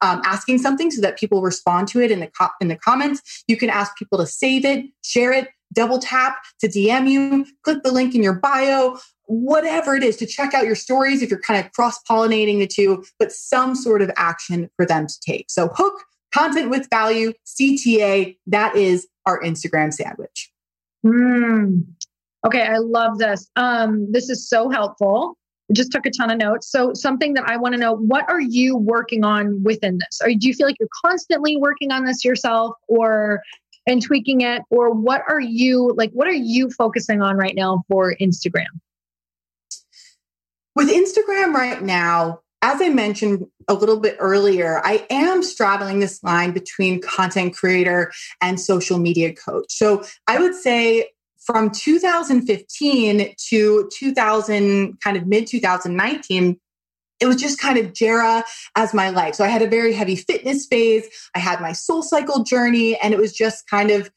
um, 0.00 0.20
asking 0.24 0.58
something 0.58 0.90
so 0.90 1.00
that 1.02 1.18
people 1.18 1.42
respond 1.42 1.86
to 1.88 2.00
it 2.00 2.10
in 2.10 2.20
the, 2.20 2.28
co- 2.28 2.48
in 2.60 2.68
the 2.68 2.76
comments. 2.76 3.44
You 3.46 3.56
can 3.56 3.70
ask 3.70 3.96
people 3.96 4.18
to 4.18 4.26
save 4.26 4.64
it, 4.64 4.86
share 5.04 5.32
it, 5.32 5.48
double 5.72 5.98
tap 5.98 6.36
to 6.60 6.68
DM 6.68 7.08
you, 7.08 7.46
click 7.62 7.82
the 7.82 7.92
link 7.92 8.14
in 8.14 8.22
your 8.22 8.34
bio, 8.34 8.98
whatever 9.30 9.94
it 9.94 10.02
is 10.02 10.16
to 10.16 10.26
check 10.26 10.54
out 10.54 10.64
your 10.64 10.74
stories 10.74 11.22
if 11.22 11.30
you're 11.30 11.40
kind 11.40 11.64
of 11.64 11.72
cross 11.72 12.02
pollinating 12.02 12.58
the 12.58 12.66
two, 12.66 13.04
but 13.18 13.30
some 13.30 13.76
sort 13.76 14.02
of 14.02 14.10
action 14.16 14.68
for 14.76 14.84
them 14.84 15.06
to 15.06 15.14
take. 15.24 15.46
So, 15.48 15.68
hook, 15.74 16.02
content 16.34 16.68
with 16.68 16.88
value, 16.90 17.32
CTA, 17.46 18.36
that 18.48 18.74
is 18.74 19.06
our 19.26 19.40
Instagram 19.42 19.92
sandwich. 19.92 20.50
Mm. 21.06 21.84
Okay, 22.44 22.62
I 22.62 22.78
love 22.78 23.18
this. 23.18 23.48
Um, 23.54 24.10
this 24.10 24.28
is 24.28 24.48
so 24.48 24.68
helpful. 24.68 25.36
just 25.72 25.92
took 25.92 26.06
a 26.06 26.10
ton 26.10 26.32
of 26.32 26.38
notes. 26.38 26.68
So, 26.68 26.92
something 26.94 27.34
that 27.34 27.44
I 27.48 27.56
want 27.56 27.74
to 27.74 27.80
know 27.80 27.94
what 27.94 28.28
are 28.28 28.40
you 28.40 28.76
working 28.76 29.24
on 29.24 29.62
within 29.62 29.98
this? 29.98 30.20
Or 30.20 30.30
do 30.30 30.48
you 30.48 30.54
feel 30.54 30.66
like 30.66 30.76
you're 30.80 30.88
constantly 31.04 31.56
working 31.56 31.92
on 31.92 32.04
this 32.04 32.24
yourself 32.24 32.74
or 32.88 33.42
and 33.86 34.02
tweaking 34.02 34.40
it? 34.40 34.62
Or 34.70 34.90
what 34.90 35.22
are 35.28 35.40
you 35.40 35.92
like, 35.96 36.10
what 36.12 36.26
are 36.26 36.32
you 36.32 36.68
focusing 36.70 37.22
on 37.22 37.36
right 37.36 37.54
now 37.54 37.84
for 37.88 38.16
Instagram? 38.20 38.66
With 40.76 40.88
Instagram 40.88 41.52
right 41.52 41.82
now, 41.82 42.40
as 42.62 42.80
I 42.80 42.90
mentioned 42.90 43.46
a 43.68 43.74
little 43.74 43.98
bit 44.00 44.16
earlier, 44.18 44.80
I 44.84 45.06
am 45.10 45.42
straddling 45.42 46.00
this 46.00 46.22
line 46.22 46.52
between 46.52 47.00
content 47.00 47.56
creator 47.56 48.12
and 48.40 48.60
social 48.60 48.98
media 48.98 49.34
coach. 49.34 49.72
So 49.72 50.04
I 50.26 50.38
would 50.38 50.54
say 50.54 51.08
from 51.38 51.70
2015 51.70 53.34
to 53.48 53.90
2000, 53.92 55.00
kind 55.00 55.16
of 55.16 55.26
mid 55.26 55.46
2019, 55.46 56.60
it 57.20 57.26
was 57.26 57.36
just 57.36 57.60
kind 57.60 57.78
of 57.78 57.92
Jera 57.92 58.42
as 58.76 58.94
my 58.94 59.10
life. 59.10 59.34
So 59.34 59.44
I 59.44 59.48
had 59.48 59.62
a 59.62 59.68
very 59.68 59.92
heavy 59.92 60.16
fitness 60.16 60.66
phase. 60.66 61.06
I 61.34 61.38
had 61.38 61.60
my 61.60 61.72
soul 61.72 62.02
cycle 62.02 62.44
journey, 62.44 62.98
and 62.98 63.12
it 63.12 63.20
was 63.20 63.32
just 63.32 63.66
kind 63.68 63.90
of, 63.90 64.10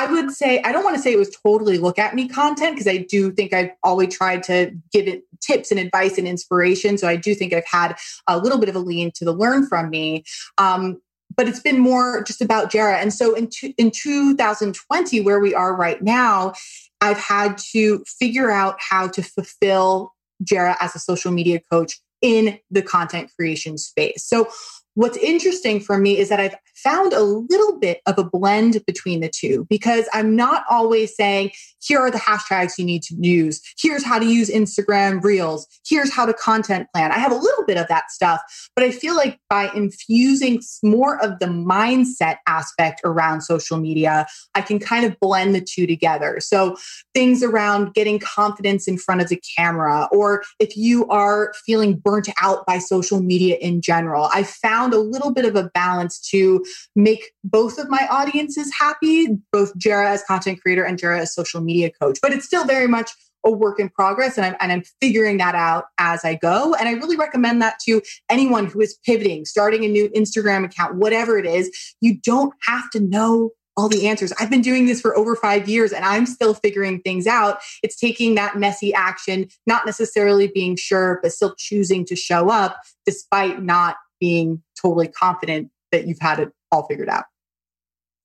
I 0.00 0.10
would 0.10 0.30
say, 0.30 0.62
I 0.62 0.72
don't 0.72 0.82
want 0.82 0.96
to 0.96 1.02
say 1.02 1.12
it 1.12 1.18
was 1.18 1.28
totally 1.28 1.76
look 1.76 1.98
at 1.98 2.14
me 2.14 2.26
content 2.26 2.74
because 2.74 2.88
I 2.88 2.96
do 2.96 3.30
think 3.32 3.52
I've 3.52 3.72
always 3.82 4.16
tried 4.16 4.42
to 4.44 4.74
give 4.90 5.06
it 5.06 5.24
tips 5.42 5.70
and 5.70 5.78
advice 5.78 6.16
and 6.16 6.26
inspiration. 6.26 6.96
So 6.96 7.06
I 7.06 7.16
do 7.16 7.34
think 7.34 7.52
I've 7.52 7.66
had 7.66 7.96
a 8.26 8.38
little 8.38 8.58
bit 8.58 8.70
of 8.70 8.76
a 8.76 8.78
lean 8.78 9.10
to 9.16 9.26
the 9.26 9.32
learn 9.32 9.66
from 9.66 9.90
me. 9.90 10.24
Um, 10.56 11.02
but 11.36 11.48
it's 11.48 11.60
been 11.60 11.78
more 11.78 12.22
just 12.22 12.40
about 12.40 12.72
Jera. 12.72 12.94
And 12.94 13.12
so 13.12 13.34
in, 13.34 13.50
in 13.76 13.90
2020, 13.90 15.20
where 15.20 15.38
we 15.38 15.54
are 15.54 15.76
right 15.76 16.00
now, 16.00 16.54
I've 17.02 17.18
had 17.18 17.58
to 17.72 18.02
figure 18.06 18.50
out 18.50 18.78
how 18.80 19.06
to 19.08 19.22
fulfill 19.22 20.14
Jera 20.42 20.76
as 20.80 20.96
a 20.96 20.98
social 20.98 21.30
media 21.30 21.60
coach 21.70 22.00
in 22.22 22.58
the 22.70 22.80
content 22.80 23.30
creation 23.36 23.76
space. 23.76 24.24
So 24.24 24.48
What's 24.94 25.16
interesting 25.18 25.80
for 25.80 25.98
me 25.98 26.18
is 26.18 26.28
that 26.30 26.40
I've 26.40 26.56
found 26.74 27.12
a 27.12 27.22
little 27.22 27.78
bit 27.78 28.00
of 28.06 28.18
a 28.18 28.24
blend 28.24 28.82
between 28.86 29.20
the 29.20 29.28
two 29.28 29.66
because 29.70 30.08
I'm 30.12 30.34
not 30.34 30.64
always 30.68 31.14
saying, 31.14 31.52
here 31.82 32.00
are 32.00 32.10
the 32.10 32.18
hashtags 32.18 32.76
you 32.76 32.84
need 32.84 33.02
to 33.04 33.14
use. 33.20 33.60
Here's 33.78 34.04
how 34.04 34.18
to 34.18 34.26
use 34.26 34.50
Instagram 34.50 35.22
Reels. 35.22 35.66
Here's 35.88 36.12
how 36.12 36.26
to 36.26 36.34
content 36.34 36.88
plan. 36.92 37.12
I 37.12 37.18
have 37.18 37.32
a 37.32 37.36
little 37.36 37.64
bit 37.64 37.76
of 37.76 37.86
that 37.88 38.10
stuff, 38.10 38.40
but 38.74 38.84
I 38.84 38.90
feel 38.90 39.14
like 39.14 39.38
by 39.48 39.70
infusing 39.74 40.60
more 40.82 41.22
of 41.22 41.38
the 41.38 41.46
mindset 41.46 42.36
aspect 42.46 43.00
around 43.04 43.42
social 43.42 43.78
media, 43.78 44.26
I 44.54 44.60
can 44.60 44.78
kind 44.78 45.04
of 45.06 45.18
blend 45.20 45.54
the 45.54 45.60
two 45.60 45.86
together. 45.86 46.40
So 46.40 46.76
things 47.14 47.42
around 47.42 47.94
getting 47.94 48.18
confidence 48.18 48.88
in 48.88 48.98
front 48.98 49.20
of 49.20 49.28
the 49.28 49.40
camera, 49.56 50.08
or 50.10 50.42
if 50.58 50.76
you 50.76 51.06
are 51.08 51.52
feeling 51.64 51.96
burnt 51.96 52.28
out 52.42 52.66
by 52.66 52.78
social 52.78 53.20
media 53.20 53.56
in 53.56 53.80
general, 53.80 54.28
I 54.32 54.42
found 54.42 54.79
found 54.80 54.94
a 54.94 54.98
little 54.98 55.32
bit 55.32 55.44
of 55.44 55.56
a 55.56 55.64
balance 55.74 56.18
to 56.30 56.64
make 56.96 57.32
both 57.44 57.78
of 57.78 57.90
my 57.90 58.06
audiences 58.10 58.72
happy, 58.78 59.28
both 59.52 59.76
Jera 59.78 60.06
as 60.06 60.22
content 60.22 60.60
creator 60.62 60.84
and 60.84 60.98
Jera 60.98 61.18
as 61.18 61.34
social 61.34 61.60
media 61.60 61.90
coach. 61.90 62.18
But 62.22 62.32
it's 62.32 62.46
still 62.46 62.64
very 62.64 62.86
much 62.86 63.10
a 63.44 63.50
work 63.50 63.80
in 63.80 63.88
progress 63.88 64.36
and 64.36 64.46
I'm, 64.46 64.56
and 64.60 64.72
I'm 64.72 64.82
figuring 65.00 65.38
that 65.38 65.54
out 65.54 65.86
as 65.98 66.24
I 66.24 66.34
go. 66.34 66.74
And 66.74 66.88
I 66.88 66.92
really 66.92 67.16
recommend 67.16 67.60
that 67.62 67.78
to 67.86 68.02
anyone 68.30 68.66
who 68.66 68.80
is 68.80 68.98
pivoting, 69.04 69.44
starting 69.44 69.84
a 69.84 69.88
new 69.88 70.08
Instagram 70.10 70.64
account, 70.64 70.96
whatever 70.96 71.38
it 71.38 71.46
is. 71.46 71.70
You 72.00 72.18
don't 72.22 72.52
have 72.66 72.90
to 72.90 73.00
know 73.00 73.50
all 73.76 73.88
the 73.88 74.08
answers. 74.08 74.32
I've 74.38 74.50
been 74.50 74.60
doing 74.60 74.86
this 74.86 75.00
for 75.00 75.16
over 75.16 75.36
five 75.36 75.68
years 75.68 75.92
and 75.92 76.04
I'm 76.04 76.26
still 76.26 76.52
figuring 76.52 77.00
things 77.00 77.26
out. 77.26 77.60
It's 77.82 77.96
taking 77.96 78.34
that 78.34 78.58
messy 78.58 78.92
action, 78.92 79.48
not 79.66 79.86
necessarily 79.86 80.48
being 80.48 80.76
sure, 80.76 81.18
but 81.22 81.32
still 81.32 81.54
choosing 81.56 82.04
to 82.06 82.16
show 82.16 82.50
up 82.50 82.78
despite 83.06 83.62
not 83.62 83.96
being 84.20 84.62
totally 84.80 85.08
confident 85.08 85.70
that 85.92 86.06
you've 86.06 86.20
had 86.20 86.38
it 86.38 86.50
all 86.70 86.86
figured 86.86 87.08
out. 87.08 87.24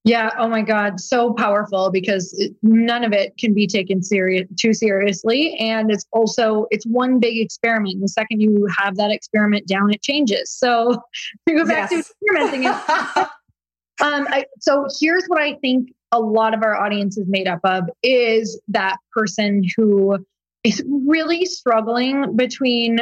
Yeah. 0.06 0.30
Oh 0.38 0.46
my 0.46 0.62
God. 0.62 1.00
So 1.00 1.32
powerful 1.32 1.90
because 1.90 2.32
it, 2.38 2.54
none 2.62 3.02
of 3.02 3.12
it 3.12 3.36
can 3.38 3.52
be 3.52 3.66
taken 3.66 4.04
serious 4.04 4.46
too 4.56 4.72
seriously. 4.72 5.56
And 5.58 5.90
it's 5.90 6.06
also, 6.12 6.66
it's 6.70 6.86
one 6.86 7.18
big 7.18 7.40
experiment. 7.40 8.00
The 8.00 8.06
second 8.06 8.40
you 8.40 8.68
have 8.78 8.94
that 8.98 9.10
experiment 9.10 9.66
down, 9.66 9.92
it 9.92 10.02
changes. 10.02 10.52
So 10.52 11.02
to 11.48 11.54
go 11.54 11.66
back 11.66 11.90
yes. 11.90 12.06
to 12.06 12.12
experimenting. 12.30 12.66
um, 14.00 14.28
I, 14.30 14.44
so 14.60 14.86
here's 15.00 15.24
what 15.26 15.42
I 15.42 15.54
think 15.54 15.90
a 16.12 16.20
lot 16.20 16.54
of 16.54 16.62
our 16.62 16.76
audience 16.80 17.18
is 17.18 17.26
made 17.26 17.48
up 17.48 17.60
of 17.64 17.90
is 18.04 18.60
that 18.68 18.98
person 19.12 19.64
who 19.76 20.24
is 20.62 20.84
really 20.86 21.44
struggling 21.46 22.36
between 22.36 23.00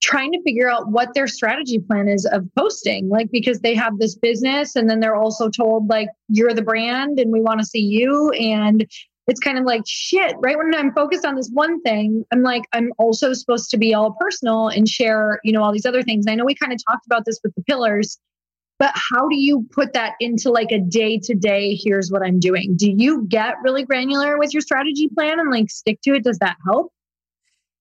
trying 0.00 0.32
to 0.32 0.42
figure 0.42 0.70
out 0.70 0.88
what 0.88 1.14
their 1.14 1.26
strategy 1.26 1.78
plan 1.78 2.08
is 2.08 2.24
of 2.26 2.44
posting 2.56 3.08
like 3.08 3.30
because 3.30 3.60
they 3.60 3.74
have 3.74 3.98
this 3.98 4.14
business 4.14 4.76
and 4.76 4.88
then 4.88 5.00
they're 5.00 5.16
also 5.16 5.48
told 5.48 5.88
like 5.88 6.08
you're 6.28 6.54
the 6.54 6.62
brand 6.62 7.18
and 7.18 7.32
we 7.32 7.40
want 7.40 7.60
to 7.60 7.66
see 7.66 7.80
you. 7.80 8.30
And 8.30 8.86
it's 9.26 9.40
kind 9.40 9.58
of 9.58 9.64
like 9.64 9.82
shit 9.86 10.34
right? 10.40 10.56
When 10.56 10.74
i'm 10.74 10.92
focused 10.94 11.26
on 11.26 11.34
this 11.34 11.50
one 11.52 11.82
thing 11.82 12.24
i'm 12.32 12.42
like 12.42 12.62
i'm 12.72 12.92
also 12.98 13.34
supposed 13.34 13.70
to 13.70 13.76
be 13.76 13.92
all 13.92 14.16
personal 14.18 14.68
and 14.68 14.88
share 14.88 15.38
you 15.44 15.52
know 15.52 15.62
all 15.62 15.72
these 15.72 15.86
other 15.86 16.02
things. 16.02 16.26
And 16.26 16.32
i 16.32 16.34
know 16.36 16.44
we 16.44 16.54
kind 16.54 16.72
of 16.72 16.78
talked 16.88 17.06
about 17.06 17.24
this 17.26 17.38
with 17.42 17.54
the 17.54 17.62
pillars 17.64 18.18
but 18.78 18.92
how 18.94 19.28
do 19.28 19.36
you 19.36 19.66
put 19.72 19.92
that 19.94 20.14
into 20.20 20.50
like 20.50 20.70
a 20.70 20.78
day 20.78 21.18
to 21.24 21.34
day 21.34 21.78
here's 21.82 22.10
what 22.10 22.22
i'm 22.22 22.40
doing. 22.40 22.74
Do 22.76 22.90
you 22.90 23.26
get 23.28 23.56
really 23.62 23.84
granular 23.84 24.38
with 24.38 24.54
your 24.54 24.62
strategy 24.62 25.08
plan 25.08 25.40
and 25.40 25.50
like 25.50 25.68
stick 25.68 26.00
to 26.04 26.14
it? 26.14 26.24
Does 26.24 26.38
that 26.38 26.56
help 26.64 26.92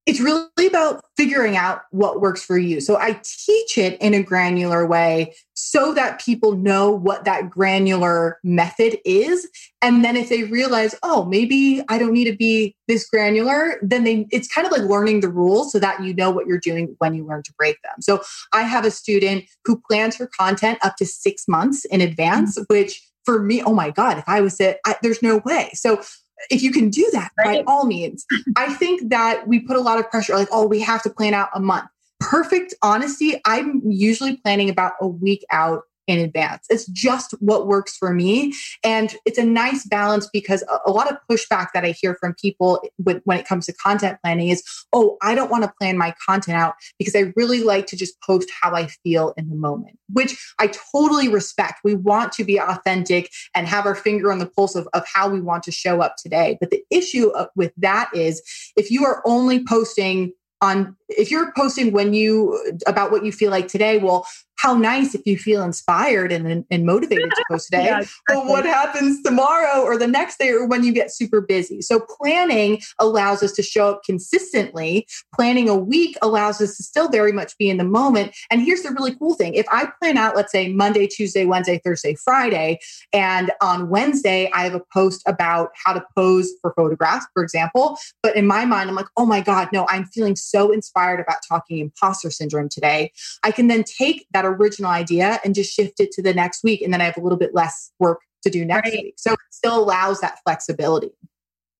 it's 0.07 0.21
really 0.21 0.67
about 0.67 1.03
figuring 1.17 1.57
out 1.57 1.81
what 1.91 2.21
works 2.21 2.41
for 2.41 2.57
you. 2.57 2.79
So 2.79 2.97
I 2.97 3.19
teach 3.23 3.77
it 3.77 4.01
in 4.01 4.13
a 4.13 4.23
granular 4.23 4.87
way 4.87 5.35
so 5.53 5.93
that 5.95 6.21
people 6.21 6.55
know 6.55 6.89
what 6.89 7.25
that 7.25 7.49
granular 7.49 8.39
method 8.41 8.99
is. 9.03 9.49
And 9.81 10.05
then 10.05 10.15
if 10.15 10.29
they 10.29 10.43
realize, 10.45 10.95
oh, 11.03 11.25
maybe 11.25 11.83
I 11.89 11.97
don't 11.97 12.13
need 12.13 12.31
to 12.31 12.37
be 12.37 12.73
this 12.87 13.05
granular, 13.07 13.79
then 13.81 14.05
they 14.05 14.25
it's 14.31 14.47
kind 14.47 14.65
of 14.65 14.71
like 14.71 14.83
learning 14.83 15.19
the 15.19 15.29
rules 15.29 15.73
so 15.73 15.79
that 15.79 16.01
you 16.01 16.13
know 16.13 16.31
what 16.31 16.47
you're 16.47 16.57
doing 16.57 16.95
when 16.99 17.13
you 17.13 17.27
learn 17.27 17.43
to 17.43 17.53
break 17.57 17.75
them. 17.83 17.95
So 17.99 18.21
I 18.53 18.61
have 18.61 18.85
a 18.85 18.91
student 18.91 19.43
who 19.65 19.81
plans 19.89 20.15
her 20.15 20.27
content 20.27 20.79
up 20.83 20.95
to 20.97 21.05
six 21.05 21.49
months 21.49 21.83
in 21.83 21.99
advance, 21.99 22.57
mm-hmm. 22.57 22.73
which 22.73 23.03
for 23.25 23.43
me, 23.43 23.61
oh 23.61 23.73
my 23.73 23.91
God, 23.91 24.17
if 24.17 24.23
I 24.25 24.39
was 24.39 24.57
it, 24.61 24.79
I, 24.85 24.95
there's 25.03 25.21
no 25.21 25.39
way. 25.39 25.71
So 25.73 26.01
if 26.49 26.61
you 26.61 26.71
can 26.71 26.89
do 26.89 27.07
that 27.11 27.31
right. 27.37 27.65
by 27.65 27.71
all 27.71 27.85
means 27.85 28.25
i 28.55 28.73
think 28.73 29.09
that 29.09 29.47
we 29.47 29.59
put 29.59 29.75
a 29.75 29.81
lot 29.81 29.99
of 29.99 30.09
pressure 30.09 30.35
like 30.35 30.47
oh 30.51 30.65
we 30.65 30.79
have 30.79 31.01
to 31.01 31.09
plan 31.09 31.33
out 31.33 31.49
a 31.53 31.59
month 31.59 31.89
perfect 32.19 32.73
honesty 32.81 33.39
i'm 33.45 33.81
usually 33.85 34.37
planning 34.37 34.69
about 34.69 34.93
a 35.01 35.07
week 35.07 35.45
out 35.51 35.83
in 36.07 36.19
advance. 36.19 36.65
It's 36.69 36.85
just 36.87 37.31
what 37.39 37.67
works 37.67 37.97
for 37.97 38.13
me. 38.13 38.53
And 38.83 39.15
it's 39.25 39.37
a 39.37 39.45
nice 39.45 39.85
balance 39.85 40.27
because 40.31 40.63
a, 40.85 40.91
lot 40.91 41.11
of 41.11 41.17
pushback 41.29 41.67
that 41.73 41.83
I 41.83 41.91
hear 41.91 42.15
from 42.15 42.33
people 42.33 42.81
when 42.97 43.37
it 43.37 43.47
comes 43.47 43.67
to 43.67 43.73
content 43.73 44.17
planning 44.23 44.49
is, 44.49 44.63
oh, 44.93 45.17
I 45.21 45.35
don't 45.35 45.51
want 45.51 45.63
to 45.63 45.73
plan 45.79 45.97
my 45.97 46.15
content 46.25 46.57
out 46.57 46.75
because 46.97 47.15
I 47.15 47.33
really 47.35 47.61
like 47.61 47.85
to 47.87 47.97
just 47.97 48.19
post 48.21 48.49
how 48.61 48.73
I 48.73 48.87
feel 48.87 49.33
in 49.37 49.49
the 49.49 49.55
moment, 49.55 49.99
which 50.11 50.35
I 50.59 50.71
totally 50.91 51.27
respect. 51.27 51.81
We 51.83 51.93
want 51.93 52.31
to 52.33 52.43
be 52.43 52.57
authentic 52.57 53.29
and 53.53 53.67
have 53.67 53.85
our 53.85 53.95
finger 53.95 54.31
on 54.31 54.39
the 54.39 54.47
pulse 54.47 54.75
of, 54.75 54.87
of 54.93 55.03
how 55.13 55.29
we 55.29 55.41
want 55.41 55.63
to 55.63 55.71
show 55.71 56.01
up 56.01 56.15
today. 56.17 56.57
But 56.59 56.71
the 56.71 56.83
issue 56.89 57.29
uh, 57.31 57.47
with 57.55 57.73
that 57.77 58.09
is 58.13 58.41
if 58.75 58.89
you 58.89 59.05
are 59.05 59.21
only 59.25 59.63
posting 59.63 60.33
on 60.61 60.95
if 61.09 61.29
you're 61.29 61.51
posting 61.55 61.91
when 61.91 62.13
you 62.13 62.79
about 62.87 63.11
what 63.11 63.23
you 63.23 63.31
feel 63.31 63.51
like 63.51 63.67
today 63.67 63.99
well 63.99 64.25
how 64.57 64.75
nice 64.75 65.15
if 65.15 65.21
you 65.25 65.37
feel 65.37 65.63
inspired 65.63 66.31
and, 66.31 66.65
and 66.69 66.85
motivated 66.85 67.31
to 67.31 67.45
post 67.49 67.67
today. 67.71 67.85
yeah, 67.85 67.99
exactly. 67.99 68.35
But 68.35 68.45
what 68.47 68.65
happens 68.65 69.21
tomorrow 69.21 69.81
or 69.81 69.97
the 69.97 70.07
next 70.07 70.39
day 70.39 70.49
or 70.49 70.67
when 70.67 70.83
you 70.83 70.91
get 70.91 71.11
super 71.11 71.41
busy? 71.41 71.81
So 71.81 71.99
planning 71.99 72.81
allows 72.99 73.43
us 73.43 73.51
to 73.53 73.63
show 73.63 73.91
up 73.91 74.03
consistently. 74.03 75.07
Planning 75.33 75.69
a 75.69 75.75
week 75.75 76.17
allows 76.21 76.59
us 76.59 76.75
to 76.77 76.83
still 76.83 77.07
very 77.09 77.31
much 77.31 77.57
be 77.57 77.69
in 77.69 77.77
the 77.77 77.83
moment. 77.83 78.35
And 78.49 78.61
here's 78.61 78.81
the 78.81 78.91
really 78.91 79.15
cool 79.15 79.35
thing. 79.35 79.53
If 79.53 79.67
I 79.71 79.89
plan 80.01 80.17
out, 80.17 80.35
let's 80.35 80.51
say 80.51 80.73
Monday, 80.73 81.07
Tuesday, 81.07 81.45
Wednesday, 81.45 81.79
Thursday, 81.83 82.15
Friday, 82.15 82.79
and 83.13 83.51
on 83.61 83.89
Wednesday, 83.89 84.49
I 84.53 84.63
have 84.63 84.73
a 84.73 84.81
post 84.91 85.21
about 85.27 85.69
how 85.85 85.93
to 85.93 86.03
pose 86.15 86.51
for 86.61 86.73
photographs, 86.73 87.27
for 87.33 87.43
example. 87.43 87.97
But 88.23 88.35
in 88.35 88.47
my 88.47 88.65
mind, 88.65 88.89
I'm 88.89 88.95
like, 88.95 89.07
oh 89.17 89.25
my 89.25 89.41
God, 89.41 89.69
no, 89.71 89.85
I'm 89.87 90.05
feeling 90.05 90.35
so 90.35 90.71
inspired 90.71 91.19
about 91.19 91.37
talking 91.47 91.77
imposter 91.77 92.31
syndrome 92.31 92.69
today. 92.69 93.11
I 93.43 93.51
can 93.51 93.67
then 93.67 93.83
take 93.83 94.25
that 94.31 94.46
original 94.47 94.91
idea 94.91 95.39
and 95.43 95.55
just 95.55 95.73
shift 95.73 95.99
it 95.99 96.11
to 96.11 96.21
the 96.21 96.33
next 96.33 96.63
week. 96.63 96.81
And 96.81 96.93
then 96.93 97.01
I 97.01 97.05
have 97.05 97.17
a 97.17 97.21
little 97.21 97.37
bit 97.37 97.53
less 97.53 97.91
work 97.99 98.21
to 98.43 98.49
do 98.49 98.65
next 98.65 98.89
right. 98.89 99.03
week. 99.03 99.15
So 99.17 99.33
it 99.33 99.39
still 99.51 99.77
allows 99.77 100.21
that 100.21 100.39
flexibility. 100.43 101.11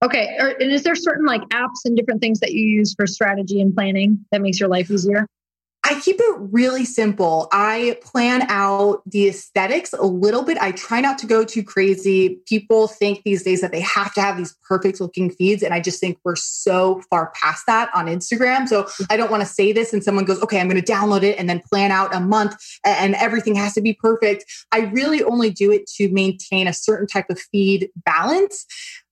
Okay. 0.04 0.36
And 0.38 0.70
is 0.70 0.84
there 0.84 0.94
certain 0.94 1.26
like 1.26 1.42
apps 1.48 1.84
and 1.84 1.96
different 1.96 2.20
things 2.20 2.40
that 2.40 2.52
you 2.52 2.64
use 2.64 2.94
for 2.94 3.06
strategy 3.06 3.60
and 3.60 3.74
planning 3.74 4.24
that 4.30 4.40
makes 4.40 4.60
your 4.60 4.68
life 4.68 4.90
easier? 4.90 5.26
I 5.88 5.98
keep 6.00 6.16
it 6.20 6.36
really 6.38 6.84
simple. 6.84 7.48
I 7.50 7.98
plan 8.02 8.42
out 8.50 9.00
the 9.06 9.28
aesthetics 9.28 9.94
a 9.94 10.04
little 10.04 10.42
bit. 10.42 10.58
I 10.58 10.72
try 10.72 11.00
not 11.00 11.16
to 11.20 11.26
go 11.26 11.44
too 11.44 11.62
crazy. 11.62 12.40
People 12.46 12.88
think 12.88 13.22
these 13.24 13.42
days 13.42 13.62
that 13.62 13.72
they 13.72 13.80
have 13.80 14.12
to 14.12 14.20
have 14.20 14.36
these 14.36 14.54
perfect 14.68 15.00
looking 15.00 15.30
feeds. 15.30 15.62
And 15.62 15.72
I 15.72 15.80
just 15.80 15.98
think 15.98 16.18
we're 16.24 16.36
so 16.36 17.00
far 17.08 17.32
past 17.34 17.64
that 17.68 17.88
on 17.94 18.04
Instagram. 18.04 18.68
So 18.68 18.86
I 19.08 19.16
don't 19.16 19.30
want 19.30 19.42
to 19.42 19.48
say 19.48 19.72
this 19.72 19.94
and 19.94 20.04
someone 20.04 20.26
goes, 20.26 20.42
okay, 20.42 20.60
I'm 20.60 20.68
going 20.68 20.82
to 20.82 20.92
download 20.92 21.22
it 21.22 21.38
and 21.38 21.48
then 21.48 21.62
plan 21.66 21.90
out 21.90 22.14
a 22.14 22.20
month 22.20 22.54
and 22.84 23.14
everything 23.14 23.54
has 23.54 23.72
to 23.72 23.80
be 23.80 23.94
perfect. 23.94 24.44
I 24.72 24.80
really 24.80 25.22
only 25.22 25.48
do 25.48 25.72
it 25.72 25.86
to 25.96 26.10
maintain 26.10 26.68
a 26.68 26.74
certain 26.74 27.06
type 27.06 27.30
of 27.30 27.40
feed 27.40 27.88
balance. 27.96 28.66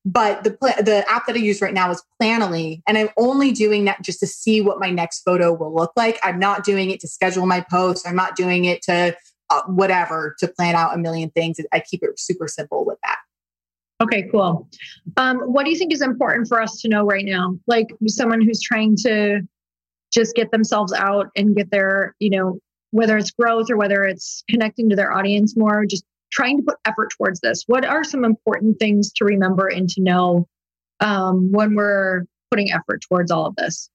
But 0.09 0.45
the 0.45 0.51
the 0.51 1.05
app 1.09 1.27
that 1.27 1.35
I 1.35 1.41
use 1.41 1.61
right 1.61 1.75
now 1.75 1.91
is 1.91 2.01
Planoly, 2.23 2.81
and 2.87 2.97
I'm 2.97 3.09
only 3.19 3.51
doing 3.51 3.87
that 3.87 4.03
just 4.03 4.21
to 4.21 4.27
see 4.27 4.61
what 4.61 4.79
my 4.79 4.89
next 4.89 5.23
photo 5.23 5.53
will 5.53 5.75
look 5.75 5.91
like. 5.97 6.21
I'm 6.23 6.39
not 6.39 6.63
doing 6.63 6.91
it 6.91 7.01
to 7.01 7.09
schedule 7.09 7.45
my 7.45 7.61
post. 7.61 8.07
I'm 8.07 8.15
not 8.15 8.37
doing 8.37 8.67
it 8.67 8.83
to 8.83 9.17
uh, 9.51 9.63
whatever 9.67 10.37
to 10.39 10.47
plan 10.47 10.77
out 10.77 10.95
a 10.95 10.99
million 10.99 11.31
things. 11.31 11.59
I 11.73 11.81
keep 11.81 12.05
it 12.05 12.21
super 12.21 12.47
simple 12.47 12.85
with 12.85 12.99
that. 13.03 13.19
Okay, 14.01 14.29
cool. 14.31 14.69
Um, 15.17 15.39
what 15.41 15.65
do 15.65 15.73
you 15.73 15.77
think 15.77 15.93
is 15.93 16.03
important 16.03 16.47
for 16.47 16.63
us 16.63 16.81
to 16.83 16.89
know 16.89 17.05
right 17.05 17.25
now? 17.25 17.59
Like 17.67 17.89
someone 18.07 18.41
who's 18.41 18.61
trying 18.61 18.95
to 18.99 19.41
just 20.13 20.37
get 20.37 20.53
themselves 20.53 20.93
out 20.93 21.31
and 21.35 21.57
get 21.57 21.73
their, 21.73 22.15
you 22.21 22.31
know, 22.31 22.61
whether 22.93 23.17
it's 23.17 23.33
growth 23.33 23.71
or 23.71 23.77
whether 23.77 24.05
it's 24.05 24.45
connecting 24.49 24.89
to 24.91 24.97
their 24.97 25.13
audience 25.13 25.57
more, 25.57 25.85
just 25.85 26.05
trying 26.37 26.59
to 26.59 26.63
put 26.63 26.77
effort 26.85 27.11
towards 27.17 27.41
this. 27.41 27.65
What 27.67 27.85
are 27.85 28.05
some 28.05 28.25
important 28.25 28.79
things 28.79 29.11
to 29.15 29.25
remember 29.25 29.67
and 29.67 29.89
to 29.91 30.03
know 30.03 30.47
um, 31.01 31.51
when 31.51 31.75
we're 31.75 32.27
putting 32.51 32.71
effort 32.71 33.03
towards 33.09 33.31
all 33.31 33.47
of 33.47 33.57
this? 33.57 33.89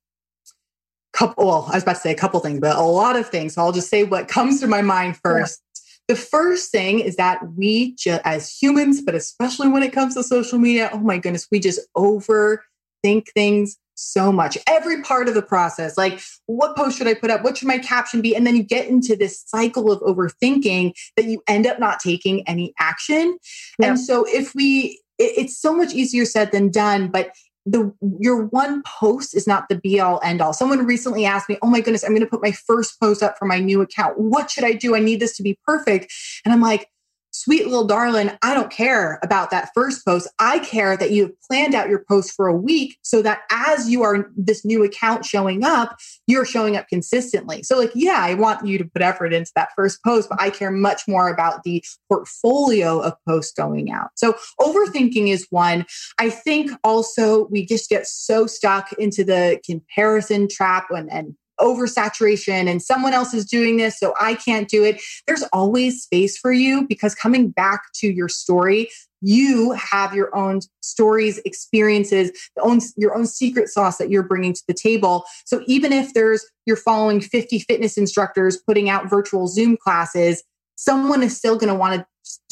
Couple, 1.14 1.46
well, 1.46 1.68
I 1.70 1.76
was 1.76 1.84
about 1.84 1.96
to 1.96 2.00
say 2.00 2.12
a 2.12 2.16
couple 2.16 2.40
things, 2.40 2.60
but 2.60 2.76
a 2.76 2.82
lot 2.82 3.16
of 3.16 3.30
things. 3.30 3.54
So 3.54 3.62
I'll 3.62 3.72
just 3.72 3.90
say 3.90 4.04
what 4.04 4.28
comes 4.28 4.60
to 4.62 4.68
my 4.68 4.82
mind 4.82 5.18
first. 5.18 5.62
The 6.08 6.16
first 6.16 6.72
thing 6.72 7.00
is 7.00 7.16
that 7.18 7.40
we 7.56 7.96
just, 7.96 8.22
as 8.26 8.50
humans, 8.50 9.02
but 9.02 9.14
especially 9.14 9.68
when 9.68 9.84
it 9.84 9.94
comes 9.94 10.16
to 10.16 10.24
social 10.24 10.58
media, 10.58 10.90
oh 10.92 11.00
my 11.00 11.20
goodness, 11.20 11.48
we 11.52 11.60
just 11.60 11.82
overthink 11.96 13.28
things 13.36 13.78
so 14.02 14.32
much. 14.32 14.58
Every 14.68 15.02
part 15.02 15.28
of 15.28 15.34
the 15.34 15.42
process, 15.42 15.98
like 15.98 16.22
what 16.46 16.76
post 16.76 16.98
should 16.98 17.08
I 17.08 17.14
put 17.14 17.30
up? 17.30 17.44
What 17.44 17.58
should 17.58 17.68
my 17.68 17.78
caption 17.78 18.22
be? 18.22 18.36
And 18.36 18.46
then 18.46 18.56
you 18.56 18.64
get 18.64 18.88
into 18.88 19.16
this 19.16 19.44
cycle 19.48 19.92
of 19.92 20.00
overthinking 20.02 20.94
that 21.16 21.26
you 21.26 21.42
end 21.48 21.68
up 21.68 21.80
not 21.80 22.00
taking 22.00 22.48
any 22.48 22.74
action. 22.80 23.38
Yeah. 23.80 23.90
And 23.90 24.00
so 24.00 24.26
if 24.28 24.54
we, 24.56 25.02
it, 25.18 25.34
it's 25.38 25.58
so 25.58 25.76
much 25.76 25.94
easier 25.94 26.26
said 26.26 26.52
than 26.52 26.70
done, 26.70 27.10
but 27.10 27.32
the 27.66 27.94
your 28.20 28.46
one 28.46 28.82
post 28.84 29.36
is 29.36 29.46
not 29.46 29.70
the 29.70 29.76
be 29.76 30.00
all 30.00 30.20
end 30.24 30.42
all. 30.42 30.52
Someone 30.52 30.84
recently 30.86 31.26
asked 31.26 31.48
me, 31.48 31.60
"Oh 31.62 31.70
my 31.70 31.80
goodness, 31.80 32.04
I'm 32.04 32.10
going 32.10 32.22
to 32.22 32.28
put 32.28 32.42
my 32.42 32.52
first 32.52 33.00
post 33.00 33.22
up 33.22 33.38
for 33.38 33.46
my 33.46 33.60
new 33.60 33.82
account. 33.82 34.20
What 34.20 34.50
should 34.50 34.64
I 34.64 34.74
do? 34.74 34.96
I 34.96 35.00
need 35.00 35.20
this 35.20 35.38
to 35.38 35.44
be 35.44 35.60
perfect." 35.66 36.12
And 36.44 36.54
I'm 36.54 36.62
like, 36.62 36.90
sweet 37.32 37.66
little 37.66 37.86
darling, 37.86 38.32
I 38.42 38.54
don't 38.54 38.72
care 38.72 39.20
about 39.24 39.52
that 39.52 39.70
first 39.74 40.06
post. 40.06 40.28
I 40.40 40.60
care 40.60 40.96
that 40.98 41.12
you 41.12 41.24
have 41.24 41.42
planned 41.50 41.74
out 41.74 41.90
your 41.90 42.04
post 42.08 42.34
for 42.34 42.48
a 42.48 42.56
week 42.56 42.98
so 43.02 43.22
that 43.22 43.42
as 43.50 43.90
you 43.90 44.04
are 44.04 44.30
this 44.36 44.64
new 44.64 44.84
account 44.84 45.26
showing 45.26 45.64
up, 45.64 45.98
you're 46.28 46.46
showing 46.46 46.76
up 46.78 46.88
consistently. 46.88 47.64
So, 47.64 47.78
like, 47.78 47.92
yeah, 47.96 48.20
I 48.20 48.34
want 48.34 48.66
you 48.66 48.78
to 48.78 48.86
put 48.86 49.02
effort 49.02 49.34
into 49.34 49.52
that 49.56 49.70
first 49.76 50.04
post, 50.04 50.30
but 50.30 50.42
I 50.42 50.50
care 50.50 50.72
much 50.72 51.04
more 51.08 51.30
about 51.30 51.64
the 51.64 51.84
portfolio 52.10 53.00
of 53.00 53.14
posts 53.28 53.54
going 53.54 53.92
out. 53.92 54.12
So, 54.16 54.36
overthinking 54.60 55.28
is 55.28 55.48
one. 55.50 55.86
I 56.20 56.30
think 56.30 56.72
also 56.84 57.48
we 57.48 57.66
just 57.66 57.90
get 57.90 58.08
so 58.08 58.46
stuck 58.46 58.94
into 58.94 59.24
the 59.24 59.60
comparison 59.66 60.48
trap 60.50 60.88
and, 60.92 61.12
and 61.12 61.36
oversaturation 61.60 62.68
and 62.68 62.82
someone 62.82 63.14
else 63.14 63.34
is 63.34 63.46
doing 63.46 63.78
this, 63.78 64.00
so 64.00 64.14
I 64.20 64.36
can't 64.36 64.68
do 64.68 64.84
it. 64.84 65.02
There's 65.28 65.44
always 65.54 66.02
space 66.02 66.38
for 66.38 66.52
you 66.52 66.88
because 66.88 67.16
coming 67.16 67.50
back 67.50 67.82
to 67.96 68.12
your 68.12 68.30
story, 68.30 68.90
you 69.22 69.72
have 69.74 70.16
your 70.16 70.36
own 70.36 70.62
stories, 70.82 71.40
experiences, 71.46 72.32
own, 72.60 72.80
your 72.98 73.16
own 73.16 73.28
secret 73.28 73.70
sauce 73.70 73.98
that 73.98 74.10
you're 74.10 74.24
bringing 74.24 74.54
to 74.54 74.64
the 74.68 74.74
table. 74.74 75.26
So 75.46 75.64
even 75.68 75.94
if 75.94 76.14
there's 76.14 76.46
you're 76.66 76.78
following 76.78 77.22
50 77.22 77.60
fitness 77.60 77.98
instructors 77.98 78.58
putting 78.58 78.90
out 78.90 79.10
virtual 79.10 79.48
Zoom 79.48 79.78
classes, 79.78 80.44
someone 80.76 81.22
is 81.22 81.38
still 81.38 81.58
going 81.58 81.72
to 81.72 81.76
want 81.76 82.00
to 82.00 82.06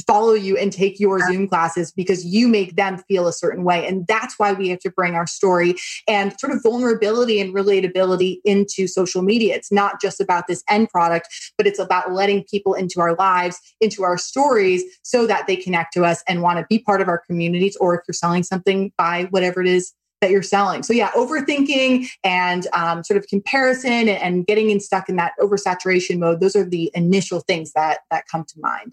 follow 0.08 0.34
you 0.34 0.58
and 0.58 0.72
take 0.72 1.00
your 1.00 1.20
Zoom 1.20 1.48
classes 1.48 1.92
because 1.92 2.26
you 2.26 2.48
make 2.48 2.76
them 2.76 2.98
feel 3.08 3.28
a 3.28 3.34
certain 3.34 3.64
way. 3.64 3.86
And 3.88 4.08
that's 4.08 4.40
why 4.40 4.54
we 4.54 4.70
have 4.70 4.80
to 4.80 4.92
bring 4.92 5.16
our 5.16 5.28
story 5.28 5.76
and 6.08 6.38
sort 6.40 6.54
of 6.54 6.64
vulnerability 6.64 7.40
and 7.40 7.54
relatability 7.54 8.40
into 8.44 8.88
social 8.88 9.22
media. 9.22 9.56
It's 9.56 9.72
not 9.72 10.02
just 10.02 10.20
about 10.20 10.48
this 10.48 10.64
end 10.70 10.90
product, 10.90 11.28
but 11.58 11.68
it's 11.68 11.80
about 11.80 12.12
letting 12.12 12.44
people 12.44 12.74
into 12.74 13.00
our 13.00 13.16
lives, 13.16 13.60
into 13.82 14.04
our 14.04 14.18
stories, 14.18 14.84
so 15.04 15.28
that 15.28 15.48
they 15.48 15.56
connect 15.56 15.94
to 15.94 16.06
us 16.06 16.24
and 16.28 16.42
want 16.42 16.60
to 16.60 16.66
be 16.70 16.80
part 16.80 17.02
of 17.02 17.08
our 17.08 17.20
communities. 17.20 17.76
Or 17.78 17.96
if 17.96 18.02
you're 18.08 18.14
selling 18.14 18.44
something, 18.44 18.92
buy 18.98 19.28
whatever 19.30 19.62
it 19.62 19.68
is 19.68 19.94
that 20.22 20.32
you're 20.32 20.44
selling. 20.44 20.84
So 20.84 20.94
yeah, 20.94 21.12
overthinking 21.12 22.08
and 22.24 22.68
um, 22.74 23.04
sort 23.04 23.18
of 23.18 23.28
comparison 23.28 23.92
and, 23.92 24.10
and 24.10 24.48
getting 24.48 24.70
in 24.70 24.80
stuck 24.80 25.10
in 25.10 25.16
that 25.16 25.34
oversaturation 25.40 26.20
mode. 26.20 26.42
Those 26.42 26.56
are 26.56 26.66
the 26.66 26.92
initial 26.94 27.40
things 27.42 27.72
that 27.74 28.00
that 28.12 28.26
come 28.30 28.44
to 28.46 28.60
mind. 28.60 28.92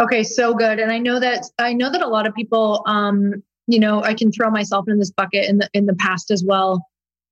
Okay, 0.00 0.24
so 0.24 0.54
good. 0.54 0.80
And 0.80 0.90
I 0.90 0.98
know 0.98 1.20
that 1.20 1.44
I 1.58 1.72
know 1.72 1.90
that 1.90 2.02
a 2.02 2.08
lot 2.08 2.26
of 2.26 2.34
people 2.34 2.82
um, 2.86 3.42
you 3.66 3.78
know, 3.78 4.02
I 4.02 4.14
can 4.14 4.30
throw 4.30 4.50
myself 4.50 4.88
in 4.88 4.98
this 4.98 5.10
bucket 5.10 5.48
in 5.48 5.58
the 5.58 5.68
in 5.72 5.86
the 5.86 5.94
past 5.94 6.30
as 6.30 6.44
well. 6.44 6.86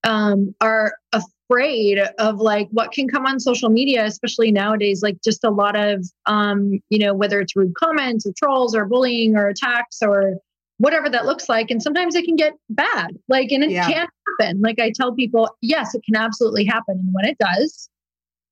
Um, 0.04 0.54
are 0.60 0.94
afraid 1.12 1.98
of 2.18 2.40
like 2.40 2.68
what 2.72 2.90
can 2.90 3.08
come 3.08 3.24
on 3.24 3.38
social 3.38 3.68
media, 3.68 4.04
especially 4.04 4.50
nowadays, 4.50 5.02
like 5.02 5.18
just 5.22 5.44
a 5.44 5.50
lot 5.50 5.76
of 5.76 6.04
um, 6.26 6.80
you 6.90 6.98
know, 6.98 7.14
whether 7.14 7.40
it's 7.40 7.54
rude 7.54 7.74
comments 7.74 8.26
or 8.26 8.32
trolls 8.36 8.74
or 8.74 8.84
bullying 8.84 9.36
or 9.36 9.48
attacks 9.48 9.98
or 10.02 10.34
whatever 10.78 11.08
that 11.08 11.26
looks 11.26 11.48
like. 11.48 11.70
And 11.70 11.80
sometimes 11.80 12.16
it 12.16 12.24
can 12.24 12.34
get 12.34 12.54
bad. 12.70 13.10
Like, 13.28 13.52
and 13.52 13.62
it 13.62 13.70
yeah. 13.70 13.86
can 13.86 14.08
happen. 14.40 14.60
Like 14.60 14.80
I 14.80 14.90
tell 14.90 15.14
people, 15.14 15.48
yes, 15.60 15.94
it 15.94 16.02
can 16.04 16.16
absolutely 16.16 16.64
happen. 16.64 16.98
And 16.98 17.12
when 17.12 17.26
it 17.26 17.38
does, 17.38 17.88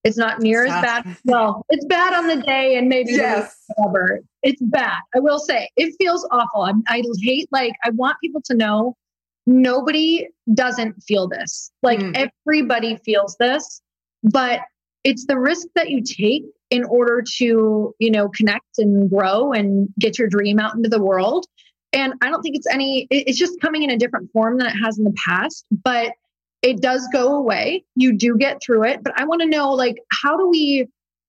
it's 0.05 0.17
not 0.17 0.41
near 0.41 0.65
as 0.65 0.71
bad. 0.83 1.17
Well, 1.25 1.65
it's 1.69 1.85
bad 1.85 2.15
on 2.15 2.27
the 2.27 2.43
day 2.43 2.77
and 2.77 2.89
maybe 2.89 3.13
yes. 3.13 3.57
whatever. 3.77 4.21
It's 4.43 4.61
bad. 4.63 4.99
I 5.15 5.21
will 5.21 5.39
say 5.39 5.69
it 5.77 5.95
feels 5.99 6.27
awful. 6.31 6.63
I'm, 6.63 6.83
I 6.89 7.03
hate 7.21 7.49
like 7.53 7.75
I 7.85 7.91
want 7.91 8.17
people 8.23 8.41
to 8.47 8.55
know 8.55 8.97
nobody 9.47 10.27
doesn't 10.55 11.03
feel 11.03 11.29
this. 11.29 11.71
Like 11.83 11.99
mm. 11.99 12.31
everybody 12.47 12.97
feels 13.05 13.37
this, 13.39 13.83
but 14.23 14.61
it's 15.05 15.27
the 15.27 15.39
risk 15.39 15.67
that 15.75 15.91
you 15.91 16.03
take 16.03 16.45
in 16.71 16.85
order 16.85 17.23
to, 17.37 17.95
you 17.99 18.11
know, 18.11 18.29
connect 18.29 18.79
and 18.79 19.11
grow 19.11 19.53
and 19.53 19.89
get 19.99 20.19
your 20.19 20.29
dream 20.29 20.59
out 20.59 20.75
into 20.75 20.89
the 20.89 21.03
world. 21.03 21.47
And 21.93 22.15
I 22.23 22.31
don't 22.31 22.43
think 22.43 22.57
it's 22.57 22.69
any, 22.69 23.09
it's 23.11 23.39
just 23.39 23.61
coming 23.61 23.83
in 23.83 23.91
a 23.91 23.97
different 23.97 24.31
form 24.33 24.59
than 24.59 24.69
it 24.69 24.77
has 24.83 24.99
in 24.99 25.05
the 25.05 25.15
past. 25.27 25.67
But 25.85 26.13
it 26.63 26.81
does 26.81 27.09
go 27.13 27.35
away. 27.37 27.85
You 27.97 28.17
do 28.17 28.37
get 28.37 28.61
through 28.63 28.85
it. 28.85 29.03
But 29.03 29.19
I 29.19 29.25
want 29.25 29.41
to 29.43 29.49
know, 29.49 29.73
like, 29.73 29.97
how 30.13 30.37
do 30.37 30.49
we, 30.49 30.87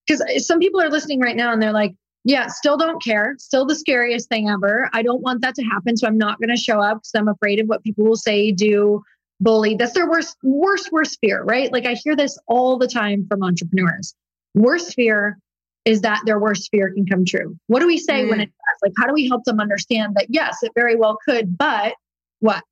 because 0.07 0.45
some 0.45 0.59
people 0.59 0.81
are 0.81 0.89
listening 0.89 1.19
right 1.19 1.35
now 1.35 1.53
and 1.53 1.61
they're 1.61 1.71
like, 1.71 1.93
yeah, 2.23 2.47
still 2.47 2.77
don't 2.77 3.01
care. 3.01 3.35
Still 3.39 3.65
the 3.65 3.75
scariest 3.75 4.29
thing 4.29 4.49
ever. 4.49 4.89
I 4.93 5.01
don't 5.01 5.21
want 5.21 5.41
that 5.41 5.55
to 5.55 5.63
happen. 5.63 5.97
So 5.97 6.07
I'm 6.07 6.17
not 6.17 6.39
going 6.39 6.55
to 6.55 6.61
show 6.61 6.79
up 6.79 6.97
because 6.97 7.11
I'm 7.15 7.27
afraid 7.27 7.59
of 7.59 7.67
what 7.67 7.83
people 7.83 8.05
will 8.05 8.15
say, 8.15 8.51
do, 8.51 9.01
bully. 9.39 9.75
That's 9.75 9.93
their 9.93 10.09
worst, 10.09 10.37
worst, 10.43 10.91
worst 10.91 11.17
fear, 11.21 11.43
right? 11.43 11.71
Like 11.71 11.87
I 11.87 11.93
hear 11.93 12.15
this 12.15 12.37
all 12.47 12.77
the 12.77 12.87
time 12.87 13.25
from 13.27 13.41
entrepreneurs. 13.41 14.13
Worst 14.53 14.93
fear 14.93 15.39
is 15.83 16.01
that 16.01 16.21
their 16.25 16.37
worst 16.37 16.69
fear 16.69 16.93
can 16.93 17.07
come 17.07 17.25
true. 17.25 17.57
What 17.65 17.79
do 17.79 17.87
we 17.87 17.97
say 17.97 18.23
mm. 18.23 18.29
when 18.29 18.39
it 18.39 18.49
does? 18.49 18.79
Like, 18.83 18.93
how 18.99 19.07
do 19.07 19.13
we 19.13 19.27
help 19.27 19.45
them 19.45 19.59
understand 19.59 20.15
that, 20.15 20.27
yes, 20.29 20.59
it 20.61 20.73
very 20.75 20.95
well 20.95 21.17
could, 21.27 21.57
but 21.57 21.95
what? 22.39 22.63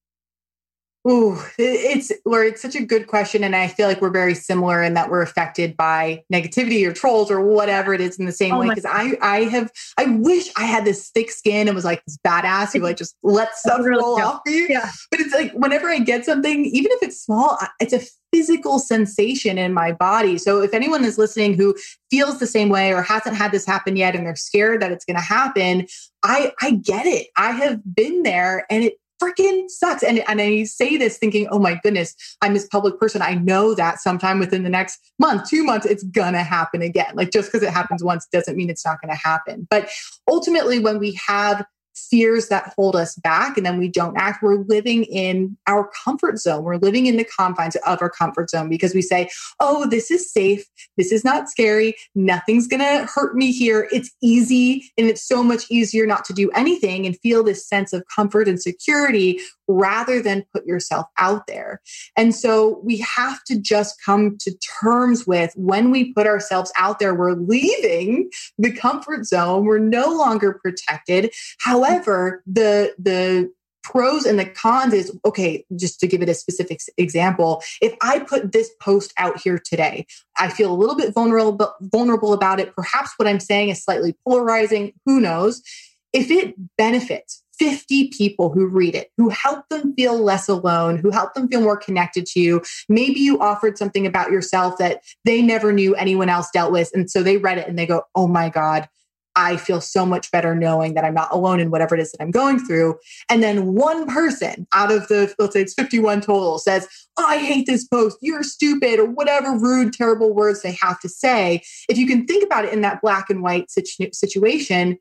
Ooh, 1.07 1.39
it's 1.57 2.11
where 2.23 2.43
it's 2.43 2.61
such 2.61 2.75
a 2.75 2.83
good 2.83 3.07
question, 3.07 3.43
and 3.43 3.55
I 3.55 3.69
feel 3.69 3.87
like 3.87 4.01
we're 4.01 4.09
very 4.09 4.35
similar 4.35 4.83
in 4.83 4.95
that 4.95 5.09
we're 5.09 5.21
affected 5.21 5.77
by 5.77 6.23
negativity 6.31 6.85
or 6.85 6.91
trolls 6.91 7.31
or 7.31 7.39
whatever 7.39 7.93
it 7.93 8.01
is 8.01 8.19
in 8.19 8.25
the 8.25 8.33
same 8.33 8.53
oh 8.53 8.59
way. 8.59 8.69
Because 8.69 8.85
I, 8.85 9.17
I 9.21 9.43
have, 9.45 9.71
I 9.97 10.07
wish 10.07 10.49
I 10.57 10.65
had 10.65 10.83
this 10.83 11.09
thick 11.09 11.31
skin 11.31 11.69
and 11.69 11.75
was 11.75 11.85
like 11.85 12.03
this 12.03 12.17
badass 12.25 12.73
who 12.73 12.79
like 12.79 12.97
just 12.97 13.15
let 13.23 13.55
stuff 13.55 13.79
really 13.79 14.01
roll 14.01 14.21
off 14.21 14.41
you. 14.45 14.67
Yeah. 14.69 14.89
But 15.09 15.21
it's 15.21 15.33
like 15.33 15.53
whenever 15.53 15.87
I 15.87 15.99
get 15.99 16.25
something, 16.25 16.65
even 16.65 16.91
if 16.91 17.01
it's 17.01 17.23
small, 17.23 17.57
it's 17.79 17.93
a 17.93 18.01
physical 18.33 18.77
sensation 18.77 19.57
in 19.57 19.73
my 19.73 19.93
body. 19.93 20.37
So 20.37 20.61
if 20.61 20.73
anyone 20.73 21.05
is 21.05 21.17
listening 21.17 21.53
who 21.53 21.75
feels 22.11 22.39
the 22.39 22.47
same 22.47 22.67
way 22.67 22.93
or 22.93 23.01
hasn't 23.01 23.37
had 23.37 23.53
this 23.53 23.65
happen 23.65 23.95
yet 23.95 24.15
and 24.15 24.25
they're 24.25 24.35
scared 24.35 24.81
that 24.81 24.91
it's 24.91 25.05
going 25.05 25.15
to 25.15 25.23
happen, 25.23 25.87
I 26.23 26.51
I 26.61 26.71
get 26.71 27.05
it. 27.05 27.27
I 27.37 27.51
have 27.51 27.79
been 27.95 28.23
there 28.23 28.65
and 28.69 28.83
it 28.83 28.95
freaking 29.21 29.69
sucks. 29.69 30.03
And, 30.03 30.23
and 30.27 30.41
I 30.41 30.63
say 30.63 30.97
this 30.97 31.17
thinking, 31.17 31.47
oh 31.51 31.59
my 31.59 31.79
goodness, 31.83 32.15
I'm 32.41 32.53
this 32.53 32.67
public 32.67 32.99
person. 32.99 33.21
I 33.21 33.35
know 33.35 33.73
that 33.75 33.99
sometime 33.99 34.39
within 34.39 34.63
the 34.63 34.69
next 34.69 34.99
month, 35.19 35.49
two 35.49 35.63
months, 35.63 35.85
it's 35.85 36.03
gonna 36.03 36.43
happen 36.43 36.81
again. 36.81 37.11
Like 37.13 37.31
just 37.31 37.51
because 37.51 37.65
it 37.65 37.73
happens 37.73 38.03
once 38.03 38.27
doesn't 38.31 38.55
mean 38.55 38.69
it's 38.69 38.85
not 38.85 39.01
gonna 39.01 39.15
happen. 39.15 39.67
But 39.69 39.89
ultimately, 40.27 40.79
when 40.79 40.99
we 40.99 41.19
have 41.27 41.65
fears 42.07 42.47
that 42.47 42.73
hold 42.75 42.95
us 42.95 43.15
back 43.15 43.57
and 43.57 43.65
then 43.65 43.77
we 43.77 43.87
don't 43.87 44.17
act, 44.17 44.41
we're 44.41 44.63
living 44.63 45.03
in 45.05 45.57
our 45.67 45.89
comfort 46.03 46.39
zone. 46.39 46.63
We're 46.63 46.77
living 46.77 47.05
in 47.05 47.17
the 47.17 47.25
confines 47.25 47.75
of 47.85 48.01
our 48.01 48.09
comfort 48.09 48.49
zone 48.49 48.69
because 48.69 48.93
we 48.93 49.01
say, 49.01 49.29
oh, 49.59 49.87
this 49.87 50.11
is 50.11 50.31
safe. 50.31 50.65
This 50.97 51.11
is 51.11 51.23
not 51.23 51.49
scary. 51.49 51.95
Nothing's 52.15 52.67
going 52.67 52.81
to 52.81 53.05
hurt 53.13 53.35
me 53.35 53.51
here. 53.51 53.87
It's 53.91 54.11
easy. 54.21 54.91
And 54.97 55.07
it's 55.07 55.27
so 55.27 55.43
much 55.43 55.63
easier 55.69 56.05
not 56.05 56.25
to 56.25 56.33
do 56.33 56.49
anything 56.51 57.05
and 57.05 57.19
feel 57.19 57.43
this 57.43 57.67
sense 57.67 57.93
of 57.93 58.03
comfort 58.13 58.47
and 58.47 58.61
security 58.61 59.39
rather 59.69 60.21
than 60.21 60.45
put 60.53 60.65
yourself 60.65 61.05
out 61.17 61.47
there. 61.47 61.79
And 62.17 62.35
so 62.35 62.81
we 62.83 62.97
have 62.97 63.43
to 63.45 63.57
just 63.57 64.03
come 64.03 64.37
to 64.39 64.53
terms 64.81 65.25
with 65.25 65.53
when 65.55 65.91
we 65.91 66.13
put 66.13 66.27
ourselves 66.27 66.73
out 66.75 66.99
there, 66.99 67.13
we're 67.13 67.33
leaving 67.33 68.29
the 68.57 68.71
comfort 68.71 69.25
zone. 69.25 69.65
We're 69.65 69.77
no 69.77 70.07
longer 70.09 70.59
protected. 70.61 71.31
However, 71.59 72.43
the, 72.45 72.93
the, 72.97 73.51
pros 73.81 74.25
and 74.25 74.37
the 74.37 74.45
cons 74.45 74.93
is 74.93 75.17
okay 75.25 75.65
just 75.75 75.99
to 75.99 76.07
give 76.07 76.21
it 76.21 76.29
a 76.29 76.33
specific 76.33 76.81
example 76.97 77.63
if 77.81 77.95
i 78.01 78.19
put 78.19 78.51
this 78.51 78.69
post 78.81 79.13
out 79.17 79.39
here 79.39 79.57
today 79.57 80.05
i 80.37 80.49
feel 80.49 80.71
a 80.71 80.75
little 80.75 80.97
bit 80.97 81.13
vulnerable 81.13 81.73
vulnerable 81.81 82.33
about 82.33 82.59
it 82.59 82.75
perhaps 82.75 83.13
what 83.15 83.27
i'm 83.27 83.39
saying 83.39 83.69
is 83.69 83.81
slightly 83.81 84.13
polarizing 84.27 84.91
who 85.05 85.21
knows 85.21 85.63
if 86.11 86.29
it 86.29 86.55
benefits 86.77 87.41
50 87.59 88.09
people 88.09 88.49
who 88.49 88.65
read 88.67 88.95
it, 88.95 89.11
who 89.17 89.29
help 89.29 89.67
them 89.69 89.93
feel 89.95 90.17
less 90.17 90.47
alone, 90.47 90.97
who 90.97 91.11
help 91.11 91.33
them 91.33 91.47
feel 91.47 91.61
more 91.61 91.77
connected 91.77 92.25
to 92.27 92.39
you. 92.39 92.61
Maybe 92.87 93.19
you 93.19 93.39
offered 93.39 93.77
something 93.77 94.07
about 94.07 94.31
yourself 94.31 94.77
that 94.79 95.03
they 95.25 95.41
never 95.41 95.71
knew 95.71 95.93
anyone 95.95 96.29
else 96.29 96.49
dealt 96.51 96.71
with. 96.71 96.89
And 96.93 97.11
so 97.11 97.21
they 97.21 97.37
read 97.37 97.57
it 97.57 97.67
and 97.67 97.77
they 97.77 97.85
go, 97.85 98.03
oh 98.15 98.27
my 98.27 98.49
God, 98.49 98.87
I 99.35 99.57
feel 99.57 99.79
so 99.79 100.05
much 100.05 100.31
better 100.31 100.55
knowing 100.55 100.95
that 100.95 101.05
I'm 101.05 101.13
not 101.13 101.31
alone 101.31 101.59
in 101.59 101.71
whatever 101.71 101.95
it 101.95 102.01
is 102.01 102.11
that 102.11 102.21
I'm 102.21 102.31
going 102.31 102.59
through. 102.59 102.97
And 103.29 103.41
then 103.41 103.73
one 103.73 104.05
person 104.07 104.67
out 104.73 104.91
of 104.91 105.07
the, 105.07 105.33
let's 105.39 105.53
say 105.53 105.61
it's 105.61 105.73
51 105.73 106.21
total, 106.21 106.57
says, 106.59 106.87
oh, 107.17 107.25
I 107.25 107.37
hate 107.37 107.65
this 107.65 107.87
post, 107.87 108.17
you're 108.21 108.43
stupid, 108.43 108.99
or 108.99 109.05
whatever 109.05 109.57
rude, 109.57 109.93
terrible 109.93 110.33
words 110.33 110.61
they 110.61 110.77
have 110.81 110.99
to 111.01 111.09
say. 111.09 111.61
If 111.87 111.97
you 111.97 112.07
can 112.07 112.25
think 112.25 112.43
about 112.43 112.65
it 112.65 112.73
in 112.73 112.81
that 112.81 113.01
black 113.01 113.29
and 113.29 113.41
white 113.41 113.71
situ- 113.71 114.11
situation, 114.11 114.97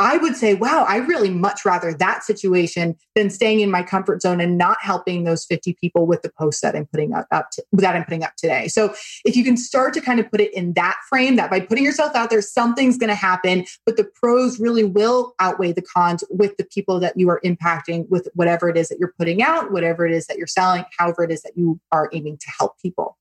I 0.00 0.16
would 0.16 0.34
say, 0.34 0.54
wow, 0.54 0.84
I 0.88 0.96
really 0.96 1.30
much 1.30 1.64
rather 1.64 1.94
that 1.94 2.24
situation 2.24 2.96
than 3.14 3.30
staying 3.30 3.60
in 3.60 3.70
my 3.70 3.84
comfort 3.84 4.22
zone 4.22 4.40
and 4.40 4.58
not 4.58 4.78
helping 4.80 5.22
those 5.22 5.44
50 5.44 5.76
people 5.80 6.04
with 6.06 6.22
the 6.22 6.32
post 6.36 6.62
that 6.62 6.74
I'm 6.74 6.86
putting 6.86 7.14
up, 7.14 7.28
up 7.30 7.50
to, 7.52 7.64
that 7.74 7.94
I'm 7.94 8.02
putting 8.02 8.24
up 8.24 8.34
today. 8.36 8.66
So 8.66 8.92
if 9.24 9.36
you 9.36 9.44
can 9.44 9.56
start 9.56 9.94
to 9.94 10.00
kind 10.00 10.18
of 10.18 10.28
put 10.30 10.40
it 10.40 10.52
in 10.52 10.72
that 10.72 10.96
frame, 11.08 11.36
that 11.36 11.48
by 11.48 11.60
putting 11.60 11.84
yourself 11.84 12.16
out 12.16 12.28
there, 12.28 12.42
something's 12.42 12.98
going 12.98 13.08
to 13.08 13.14
happen, 13.14 13.66
but 13.86 13.96
the 13.96 14.04
pros 14.20 14.58
really 14.58 14.84
will 14.84 15.34
outweigh 15.38 15.72
the 15.72 15.82
cons 15.82 16.24
with 16.28 16.56
the 16.56 16.64
people 16.64 16.98
that 16.98 17.16
you 17.16 17.28
are 17.28 17.40
impacting 17.44 18.08
with 18.08 18.28
whatever 18.34 18.68
it 18.68 18.76
is 18.76 18.88
that 18.88 18.98
you're 18.98 19.14
putting 19.16 19.42
out, 19.42 19.70
whatever 19.70 20.04
it 20.04 20.12
is 20.12 20.26
that 20.26 20.38
you're 20.38 20.46
selling, 20.48 20.84
however 20.98 21.22
it 21.22 21.30
is 21.30 21.42
that 21.42 21.52
you 21.56 21.78
are 21.92 22.10
aiming 22.12 22.36
to 22.38 22.46
help 22.58 22.80
people. 22.82 23.16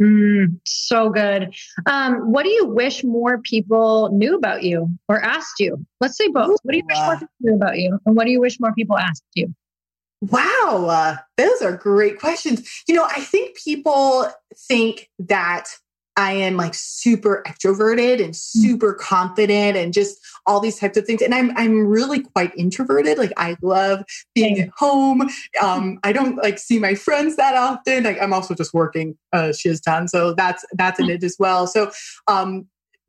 Mm, 0.00 0.60
so 0.64 1.08
good. 1.08 1.54
Um, 1.86 2.30
what 2.32 2.44
do 2.44 2.50
you 2.50 2.66
wish 2.66 3.02
more 3.02 3.38
people 3.38 4.10
knew 4.12 4.36
about 4.36 4.62
you 4.62 4.90
or 5.08 5.22
asked 5.22 5.58
you? 5.58 5.84
Let's 6.00 6.18
say 6.18 6.28
both. 6.28 6.50
Ooh, 6.50 6.56
what 6.62 6.72
do 6.72 6.78
you 6.78 6.84
wish 6.86 6.98
more 6.98 7.14
people 7.14 7.34
knew 7.40 7.54
about 7.54 7.78
you? 7.78 7.98
And 8.04 8.16
what 8.16 8.24
do 8.24 8.30
you 8.30 8.40
wish 8.40 8.60
more 8.60 8.74
people 8.74 8.98
asked 8.98 9.24
you? 9.34 9.54
Wow, 10.20 10.86
uh, 10.88 11.16
those 11.36 11.62
are 11.62 11.76
great 11.76 12.18
questions. 12.18 12.82
You 12.88 12.94
know, 12.94 13.04
I 13.04 13.20
think 13.20 13.56
people 13.62 14.28
think 14.68 15.10
that 15.18 15.68
I 16.16 16.32
am 16.32 16.56
like 16.56 16.74
super 16.74 17.42
extroverted 17.46 18.24
and 18.24 18.32
mm. 18.32 18.36
super 18.36 18.94
confident 18.94 19.76
and 19.76 19.92
just 19.92 20.18
all 20.46 20.60
these 20.60 20.78
types 20.78 20.96
of 20.96 21.04
things. 21.04 21.20
And 21.20 21.34
I'm 21.34 21.56
I'm 21.56 21.86
really 21.86 22.20
quite 22.20 22.52
introverted. 22.56 23.18
Like 23.18 23.32
I 23.36 23.56
love 23.62 24.04
being 24.34 24.58
at 24.60 24.70
home. 24.76 25.28
Um, 25.62 25.98
I 26.02 26.12
don't 26.12 26.36
like 26.36 26.58
see 26.58 26.78
my 26.78 26.94
friends 26.94 27.36
that 27.36 27.54
often. 27.54 28.04
Like 28.04 28.20
I'm 28.20 28.32
also 28.32 28.54
just 28.54 28.72
working 28.72 29.16
uh 29.32 29.52
shiz 29.52 29.80
ton. 29.80 30.08
So 30.08 30.32
that's 30.34 30.64
that's 30.72 30.98
in 30.98 31.06
mm. 31.06 31.14
it 31.14 31.24
as 31.24 31.36
well. 31.38 31.66
So 31.66 31.90
um 32.28 32.66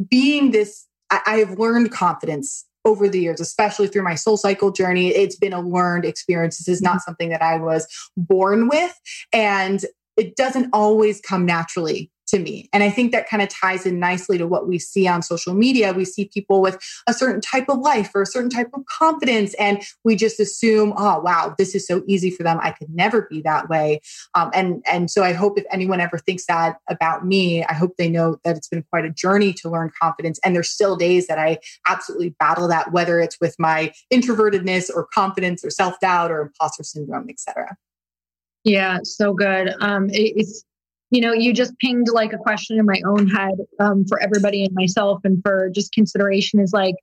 being 0.09 0.51
this 0.51 0.85
I, 1.09 1.21
I 1.25 1.37
have 1.37 1.57
learned 1.57 1.91
confidence 1.91 2.65
over 2.83 3.09
the 3.09 3.19
years, 3.19 3.41
especially 3.41 3.87
through 3.87 4.03
my 4.03 4.15
soul 4.15 4.37
cycle 4.37 4.71
journey. 4.71 5.09
It's 5.09 5.35
been 5.35 5.53
a 5.53 5.61
learned 5.61 6.05
experience. 6.05 6.57
This 6.57 6.67
is 6.67 6.81
not 6.81 6.97
mm. 6.97 7.01
something 7.01 7.29
that 7.29 7.41
I 7.41 7.57
was 7.57 7.87
born 8.17 8.67
with. 8.67 8.99
And 9.33 9.85
it 10.17 10.35
doesn't 10.35 10.69
always 10.73 11.21
come 11.21 11.45
naturally 11.45 12.11
to 12.27 12.39
me. 12.39 12.69
And 12.73 12.83
I 12.83 12.89
think 12.89 13.11
that 13.11 13.29
kind 13.29 13.41
of 13.41 13.49
ties 13.49 13.85
in 13.85 13.99
nicely 13.99 14.37
to 14.37 14.47
what 14.47 14.67
we 14.67 14.79
see 14.79 15.07
on 15.07 15.21
social 15.21 15.53
media. 15.53 15.93
We 15.93 16.05
see 16.05 16.25
people 16.25 16.61
with 16.61 16.77
a 17.07 17.13
certain 17.13 17.41
type 17.41 17.69
of 17.69 17.79
life 17.79 18.11
or 18.13 18.21
a 18.21 18.25
certain 18.25 18.49
type 18.49 18.69
of 18.73 18.85
confidence, 18.85 19.53
and 19.55 19.81
we 20.03 20.15
just 20.15 20.39
assume, 20.39 20.93
oh, 20.97 21.19
wow, 21.19 21.55
this 21.57 21.75
is 21.75 21.87
so 21.87 22.03
easy 22.07 22.29
for 22.29 22.43
them. 22.43 22.59
I 22.61 22.71
could 22.71 22.89
never 22.89 23.27
be 23.29 23.41
that 23.41 23.69
way. 23.69 24.01
Um, 24.35 24.51
and, 24.53 24.83
and 24.91 25.09
so 25.09 25.23
I 25.23 25.33
hope 25.33 25.57
if 25.57 25.65
anyone 25.71 26.01
ever 26.01 26.17
thinks 26.17 26.45
that 26.47 26.77
about 26.89 27.25
me, 27.25 27.63
I 27.63 27.73
hope 27.73 27.95
they 27.97 28.09
know 28.09 28.37
that 28.43 28.57
it's 28.57 28.67
been 28.67 28.83
quite 28.91 29.05
a 29.05 29.09
journey 29.09 29.53
to 29.53 29.69
learn 29.69 29.91
confidence. 29.99 30.39
And 30.43 30.55
there's 30.55 30.69
still 30.69 30.95
days 30.95 31.27
that 31.27 31.39
I 31.39 31.59
absolutely 31.87 32.35
battle 32.39 32.67
that, 32.67 32.91
whether 32.91 33.19
it's 33.19 33.37
with 33.39 33.55
my 33.57 33.91
introvertedness 34.13 34.89
or 34.93 35.07
confidence 35.13 35.63
or 35.63 35.69
self 35.69 35.99
doubt 35.99 36.31
or 36.31 36.41
imposter 36.41 36.83
syndrome, 36.83 37.29
etc. 37.29 37.77
Yeah, 38.63 38.99
so 39.03 39.33
good. 39.33 39.73
Um, 39.79 40.09
it, 40.09 40.33
it's 40.35 40.65
you 41.09 41.21
know, 41.21 41.33
you 41.33 41.53
just 41.53 41.77
pinged 41.79 42.07
like 42.11 42.33
a 42.33 42.37
question 42.37 42.77
in 42.77 42.85
my 42.85 43.01
own 43.05 43.27
head 43.27 43.53
um, 43.79 44.05
for 44.07 44.21
everybody 44.21 44.63
and 44.63 44.73
myself, 44.73 45.21
and 45.23 45.41
for 45.41 45.69
just 45.73 45.93
consideration 45.93 46.59
is 46.59 46.73
like, 46.73 46.95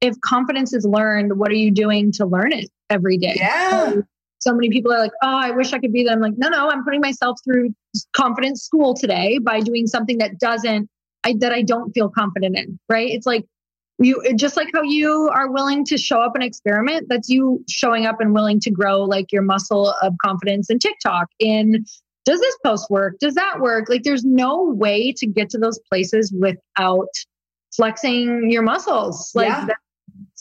if 0.00 0.20
confidence 0.20 0.72
is 0.72 0.84
learned, 0.84 1.38
what 1.38 1.50
are 1.50 1.56
you 1.56 1.70
doing 1.70 2.10
to 2.12 2.26
learn 2.26 2.52
it 2.52 2.68
every 2.90 3.16
day? 3.16 3.34
Yeah. 3.36 3.92
So, 3.92 4.02
so 4.40 4.52
many 4.52 4.70
people 4.70 4.92
are 4.92 4.98
like, 4.98 5.12
oh, 5.22 5.38
I 5.40 5.52
wish 5.52 5.72
I 5.72 5.78
could 5.78 5.92
be 5.92 6.02
them. 6.02 6.20
Like, 6.20 6.34
no, 6.36 6.48
no, 6.48 6.68
I'm 6.68 6.82
putting 6.82 7.00
myself 7.00 7.38
through 7.44 7.72
confidence 8.12 8.62
school 8.62 8.94
today 8.94 9.38
by 9.38 9.60
doing 9.60 9.86
something 9.86 10.18
that 10.18 10.40
doesn't, 10.40 10.88
I, 11.22 11.36
that 11.38 11.52
I 11.52 11.62
don't 11.62 11.92
feel 11.92 12.08
confident 12.08 12.58
in. 12.58 12.80
Right? 12.88 13.10
It's 13.10 13.26
like 13.26 13.44
you, 14.00 14.20
just 14.34 14.56
like 14.56 14.70
how 14.74 14.82
you 14.82 15.30
are 15.32 15.52
willing 15.52 15.84
to 15.84 15.96
show 15.96 16.20
up 16.20 16.34
and 16.34 16.42
experiment. 16.42 17.06
That's 17.08 17.28
you 17.28 17.64
showing 17.68 18.04
up 18.04 18.20
and 18.20 18.34
willing 18.34 18.58
to 18.60 18.70
grow 18.72 19.04
like 19.04 19.30
your 19.30 19.42
muscle 19.42 19.94
of 20.02 20.14
confidence 20.20 20.68
in 20.68 20.80
TikTok, 20.80 21.28
in 21.38 21.84
does 22.24 22.40
this 22.40 22.56
post 22.64 22.90
work? 22.90 23.18
Does 23.18 23.34
that 23.34 23.60
work? 23.60 23.88
Like 23.88 24.02
there's 24.02 24.24
no 24.24 24.62
way 24.62 25.12
to 25.12 25.26
get 25.26 25.50
to 25.50 25.58
those 25.58 25.78
places 25.90 26.32
without 26.32 27.08
flexing 27.74 28.50
your 28.50 28.62
muscles. 28.62 29.32
Like 29.34 29.48
yeah. 29.48 29.66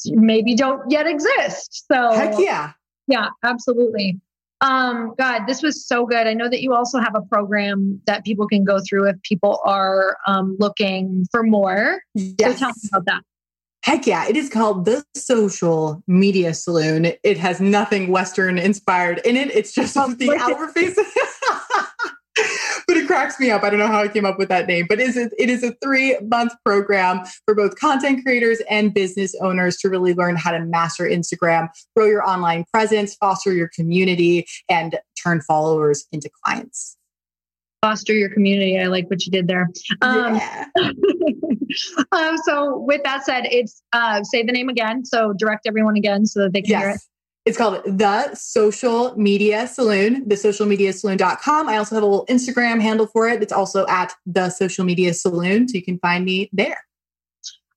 maybe 0.08 0.56
don't 0.56 0.90
yet 0.90 1.08
exist. 1.08 1.86
So 1.92 2.12
heck 2.12 2.36
yeah. 2.38 2.74
Yeah, 3.08 3.30
absolutely. 3.44 4.20
Um, 4.62 5.16
God, 5.18 5.48
this 5.48 5.64
was 5.64 5.86
so 5.86 6.06
good. 6.06 6.28
I 6.28 6.34
know 6.34 6.48
that 6.48 6.62
you 6.62 6.74
also 6.76 7.00
have 7.00 7.16
a 7.16 7.22
program 7.22 8.00
that 8.06 8.24
people 8.24 8.48
can 8.48 8.64
go 8.64 8.80
through 8.80 9.10
if 9.10 9.22
people 9.24 9.60
are 9.66 10.18
um, 10.28 10.56
looking 10.60 11.26
for 11.32 11.42
more. 11.42 12.04
Yes. 12.14 12.54
So 12.54 12.58
tell 12.60 12.70
me 12.70 12.90
about 12.94 13.06
that. 13.06 13.24
Heck 13.84 14.06
yeah. 14.06 14.28
It 14.28 14.38
is 14.38 14.50
called 14.50 14.86
the 14.86 15.04
Social 15.16 16.04
Media 16.06 16.54
Saloon. 16.54 17.14
It 17.24 17.40
has 17.40 17.60
nothing 17.60 18.12
Western 18.12 18.60
inspired 18.60 19.20
in 19.26 19.36
it. 19.36 19.50
It's 19.56 19.74
just 19.74 19.98
oh, 19.98 20.14
the 20.18 20.32
hour 20.36 20.68
face. 20.68 20.96
cracks 23.12 23.38
me 23.42 23.52
up. 23.52 23.62
I 23.62 23.70
don't 23.70 23.80
know 23.80 23.88
how 23.88 24.02
I 24.02 24.08
came 24.08 24.24
up 24.24 24.40
with 24.40 24.48
that 24.48 24.68
name, 24.68 24.86
but 24.88 25.02
it 25.02 25.10
is 25.10 25.18
a, 25.18 25.30
it 25.38 25.50
is 25.50 25.64
a 25.64 25.74
three 25.84 26.18
month 26.22 26.54
program 26.64 27.26
for 27.44 27.54
both 27.54 27.78
content 27.78 28.24
creators 28.24 28.62
and 28.70 28.94
business 28.94 29.36
owners 29.42 29.76
to 29.80 29.90
really 29.90 30.14
learn 30.14 30.38
how 30.38 30.52
to 30.52 30.60
master 30.62 31.04
Instagram, 31.04 31.68
grow 31.94 32.06
your 32.06 32.26
online 32.26 32.64
presence, 32.72 33.16
foster 33.16 33.52
your 33.52 33.68
community, 33.68 34.46
and 34.70 34.98
turn 35.22 35.42
followers 35.42 36.08
into 36.14 36.30
clients. 36.46 36.96
Foster 37.82 38.14
your 38.14 38.30
community. 38.30 38.80
I 38.80 38.86
like 38.86 39.10
what 39.10 39.26
you 39.26 39.32
did 39.34 39.50
there. 39.50 39.68
Um, 40.02 40.36
yeah. 40.36 40.68
um, 42.14 42.38
so, 42.46 42.78
with 42.78 43.04
that 43.04 43.26
said, 43.26 43.46
it's 43.52 43.84
uh, 43.92 44.24
say 44.24 44.44
the 44.44 44.54
name 44.54 44.70
again. 44.70 45.04
So, 45.04 45.34
direct 45.34 45.68
everyone 45.68 45.98
again 45.98 46.26
so 46.26 46.44
that 46.44 46.54
they 46.54 46.62
can 46.62 46.70
yes. 46.70 46.82
hear 46.82 46.90
it. 46.92 47.02
It's 47.44 47.58
called 47.58 47.82
The 47.86 48.36
Social 48.36 49.18
Media 49.18 49.68
Saloon, 49.68 50.26
thesocialmediasaloon.com. 50.26 51.70
I 51.70 51.78
also 51.78 51.96
have 51.96 52.04
a 52.04 52.06
little 52.06 52.26
Instagram 52.28 52.80
handle 52.80 53.08
for 53.08 53.28
it. 53.28 53.42
It's 53.42 53.52
also 53.52 53.88
at 53.88 54.14
The 54.28 54.50
Social 54.50 54.86
Media 54.86 55.14
Saloon. 55.14 55.68
So 55.68 55.76
you 55.76 55.84
can 55.84 55.98
find 56.00 56.24
me 56.24 56.50
there. 56.54 56.78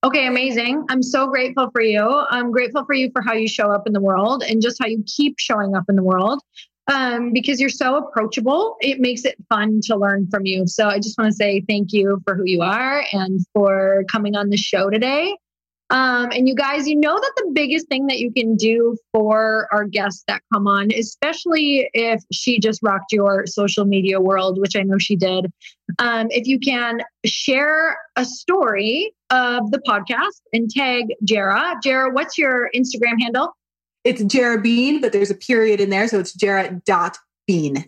Okay, 0.04 0.26
amazing. 0.26 0.84
I'm 0.90 1.02
so 1.02 1.26
grateful 1.28 1.70
for 1.70 1.80
you. 1.80 2.06
I'm 2.28 2.50
grateful 2.50 2.84
for 2.84 2.94
you 2.94 3.10
for 3.10 3.22
how 3.22 3.32
you 3.32 3.48
show 3.48 3.70
up 3.70 3.86
in 3.86 3.94
the 3.94 4.02
world 4.02 4.42
and 4.42 4.60
just 4.60 4.76
how 4.78 4.86
you 4.86 5.02
keep 5.06 5.38
showing 5.38 5.74
up 5.74 5.84
in 5.88 5.96
the 5.96 6.02
world 6.02 6.42
um, 6.92 7.32
because 7.32 7.58
you're 7.58 7.70
so 7.70 7.96
approachable. 7.96 8.76
It 8.80 9.00
makes 9.00 9.24
it 9.24 9.36
fun 9.48 9.80
to 9.84 9.96
learn 9.96 10.28
from 10.30 10.44
you. 10.44 10.66
So 10.66 10.88
I 10.88 10.98
just 10.98 11.16
want 11.16 11.30
to 11.30 11.34
say 11.34 11.64
thank 11.66 11.94
you 11.94 12.20
for 12.26 12.34
who 12.34 12.44
you 12.44 12.60
are 12.60 13.02
and 13.12 13.40
for 13.54 14.04
coming 14.10 14.36
on 14.36 14.50
the 14.50 14.58
show 14.58 14.90
today. 14.90 15.34
Um, 15.90 16.30
and 16.32 16.48
you 16.48 16.54
guys, 16.54 16.88
you 16.88 16.96
know 16.96 17.14
that 17.14 17.32
the 17.36 17.50
biggest 17.52 17.88
thing 17.88 18.06
that 18.06 18.18
you 18.18 18.32
can 18.32 18.56
do 18.56 18.96
for 19.12 19.68
our 19.70 19.84
guests 19.84 20.24
that 20.28 20.42
come 20.52 20.66
on, 20.66 20.90
especially 20.92 21.88
if 21.92 22.22
she 22.32 22.58
just 22.58 22.80
rocked 22.82 23.12
your 23.12 23.46
social 23.46 23.84
media 23.84 24.20
world, 24.20 24.58
which 24.58 24.76
I 24.76 24.82
know 24.82 24.98
she 24.98 25.14
did, 25.14 25.52
um, 25.98 26.28
if 26.30 26.46
you 26.46 26.58
can 26.58 27.00
share 27.26 27.98
a 28.16 28.24
story 28.24 29.12
of 29.30 29.70
the 29.70 29.80
podcast 29.86 30.40
and 30.52 30.70
tag 30.70 31.06
Jera. 31.24 31.74
Jera, 31.84 32.12
what's 32.12 32.38
your 32.38 32.70
Instagram 32.74 33.20
handle? 33.20 33.54
It's 34.04 34.22
Jera 34.22 34.62
Bean, 34.62 35.00
but 35.00 35.12
there's 35.12 35.30
a 35.30 35.34
period 35.34 35.80
in 35.80 35.90
there. 35.90 36.08
So 36.08 36.18
it's 36.18 36.36
Jera.bean. 36.36 37.84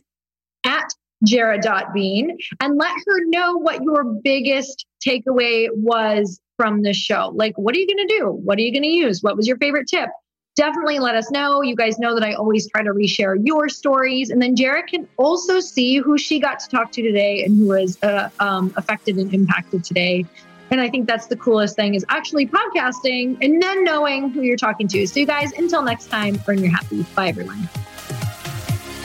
At 0.65 0.89
Jera.bean. 1.27 2.37
And 2.61 2.77
let 2.77 2.93
her 3.07 3.25
know 3.27 3.57
what 3.57 3.83
your 3.83 4.05
biggest 4.05 4.87
takeaway 5.07 5.69
was 5.73 6.41
from 6.57 6.83
the 6.83 6.93
show. 6.93 7.33
Like, 7.35 7.57
what 7.57 7.75
are 7.75 7.79
you 7.79 7.87
going 7.87 8.07
to 8.07 8.19
do? 8.19 8.31
What 8.31 8.59
are 8.59 8.63
you 8.63 8.73
going 8.73 8.83
to 8.83 8.89
use? 8.89 9.23
What 9.23 9.37
was 9.37 9.47
your 9.47 9.57
favorite 9.59 9.89
tip? 9.89 10.09
Definitely 10.57 10.99
let 11.01 11.15
us 11.15 11.31
know. 11.31 11.61
You 11.61 11.77
guys 11.77 11.99
know 11.99 12.15
that 12.15 12.25
I 12.25 12.33
always 12.33 12.69
try 12.71 12.83
to 12.83 12.91
reshare 12.91 13.37
your 13.45 13.69
stories. 13.69 14.31
And 14.31 14.41
then 14.41 14.57
Jarrett 14.57 14.87
can 14.87 15.07
also 15.19 15.61
see 15.61 15.99
who 15.99 16.17
she 16.17 16.41
got 16.41 16.59
to 16.61 16.69
talk 16.69 16.93
to 16.93 17.03
today 17.03 17.45
and 17.45 17.59
who 17.59 17.67
was 17.69 18.03
uh, 18.03 18.31
um, 18.41 18.73
affected 18.77 19.17
and 19.17 19.33
impacted 19.35 19.85
today. 19.85 20.25
And 20.71 20.81
I 20.81 20.89
think 20.89 21.07
that's 21.07 21.27
the 21.27 21.37
coolest 21.37 21.77
thing 21.77 21.95
is 21.95 22.05
actually 22.09 22.47
podcasting 22.47 23.37
and 23.43 23.63
then 23.63 23.85
knowing 23.85 24.31
who 24.31 24.43
you're 24.43 24.57
talking 24.57 24.89
to. 24.89 25.07
So, 25.07 25.21
you 25.21 25.27
guys, 25.27 25.53
until 25.53 25.83
next 25.83 26.07
time, 26.07 26.41
earn 26.49 26.59
your 26.59 26.73
happy. 26.73 27.05
Bye, 27.15 27.29
everyone. 27.29 27.69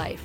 life. 0.00 0.24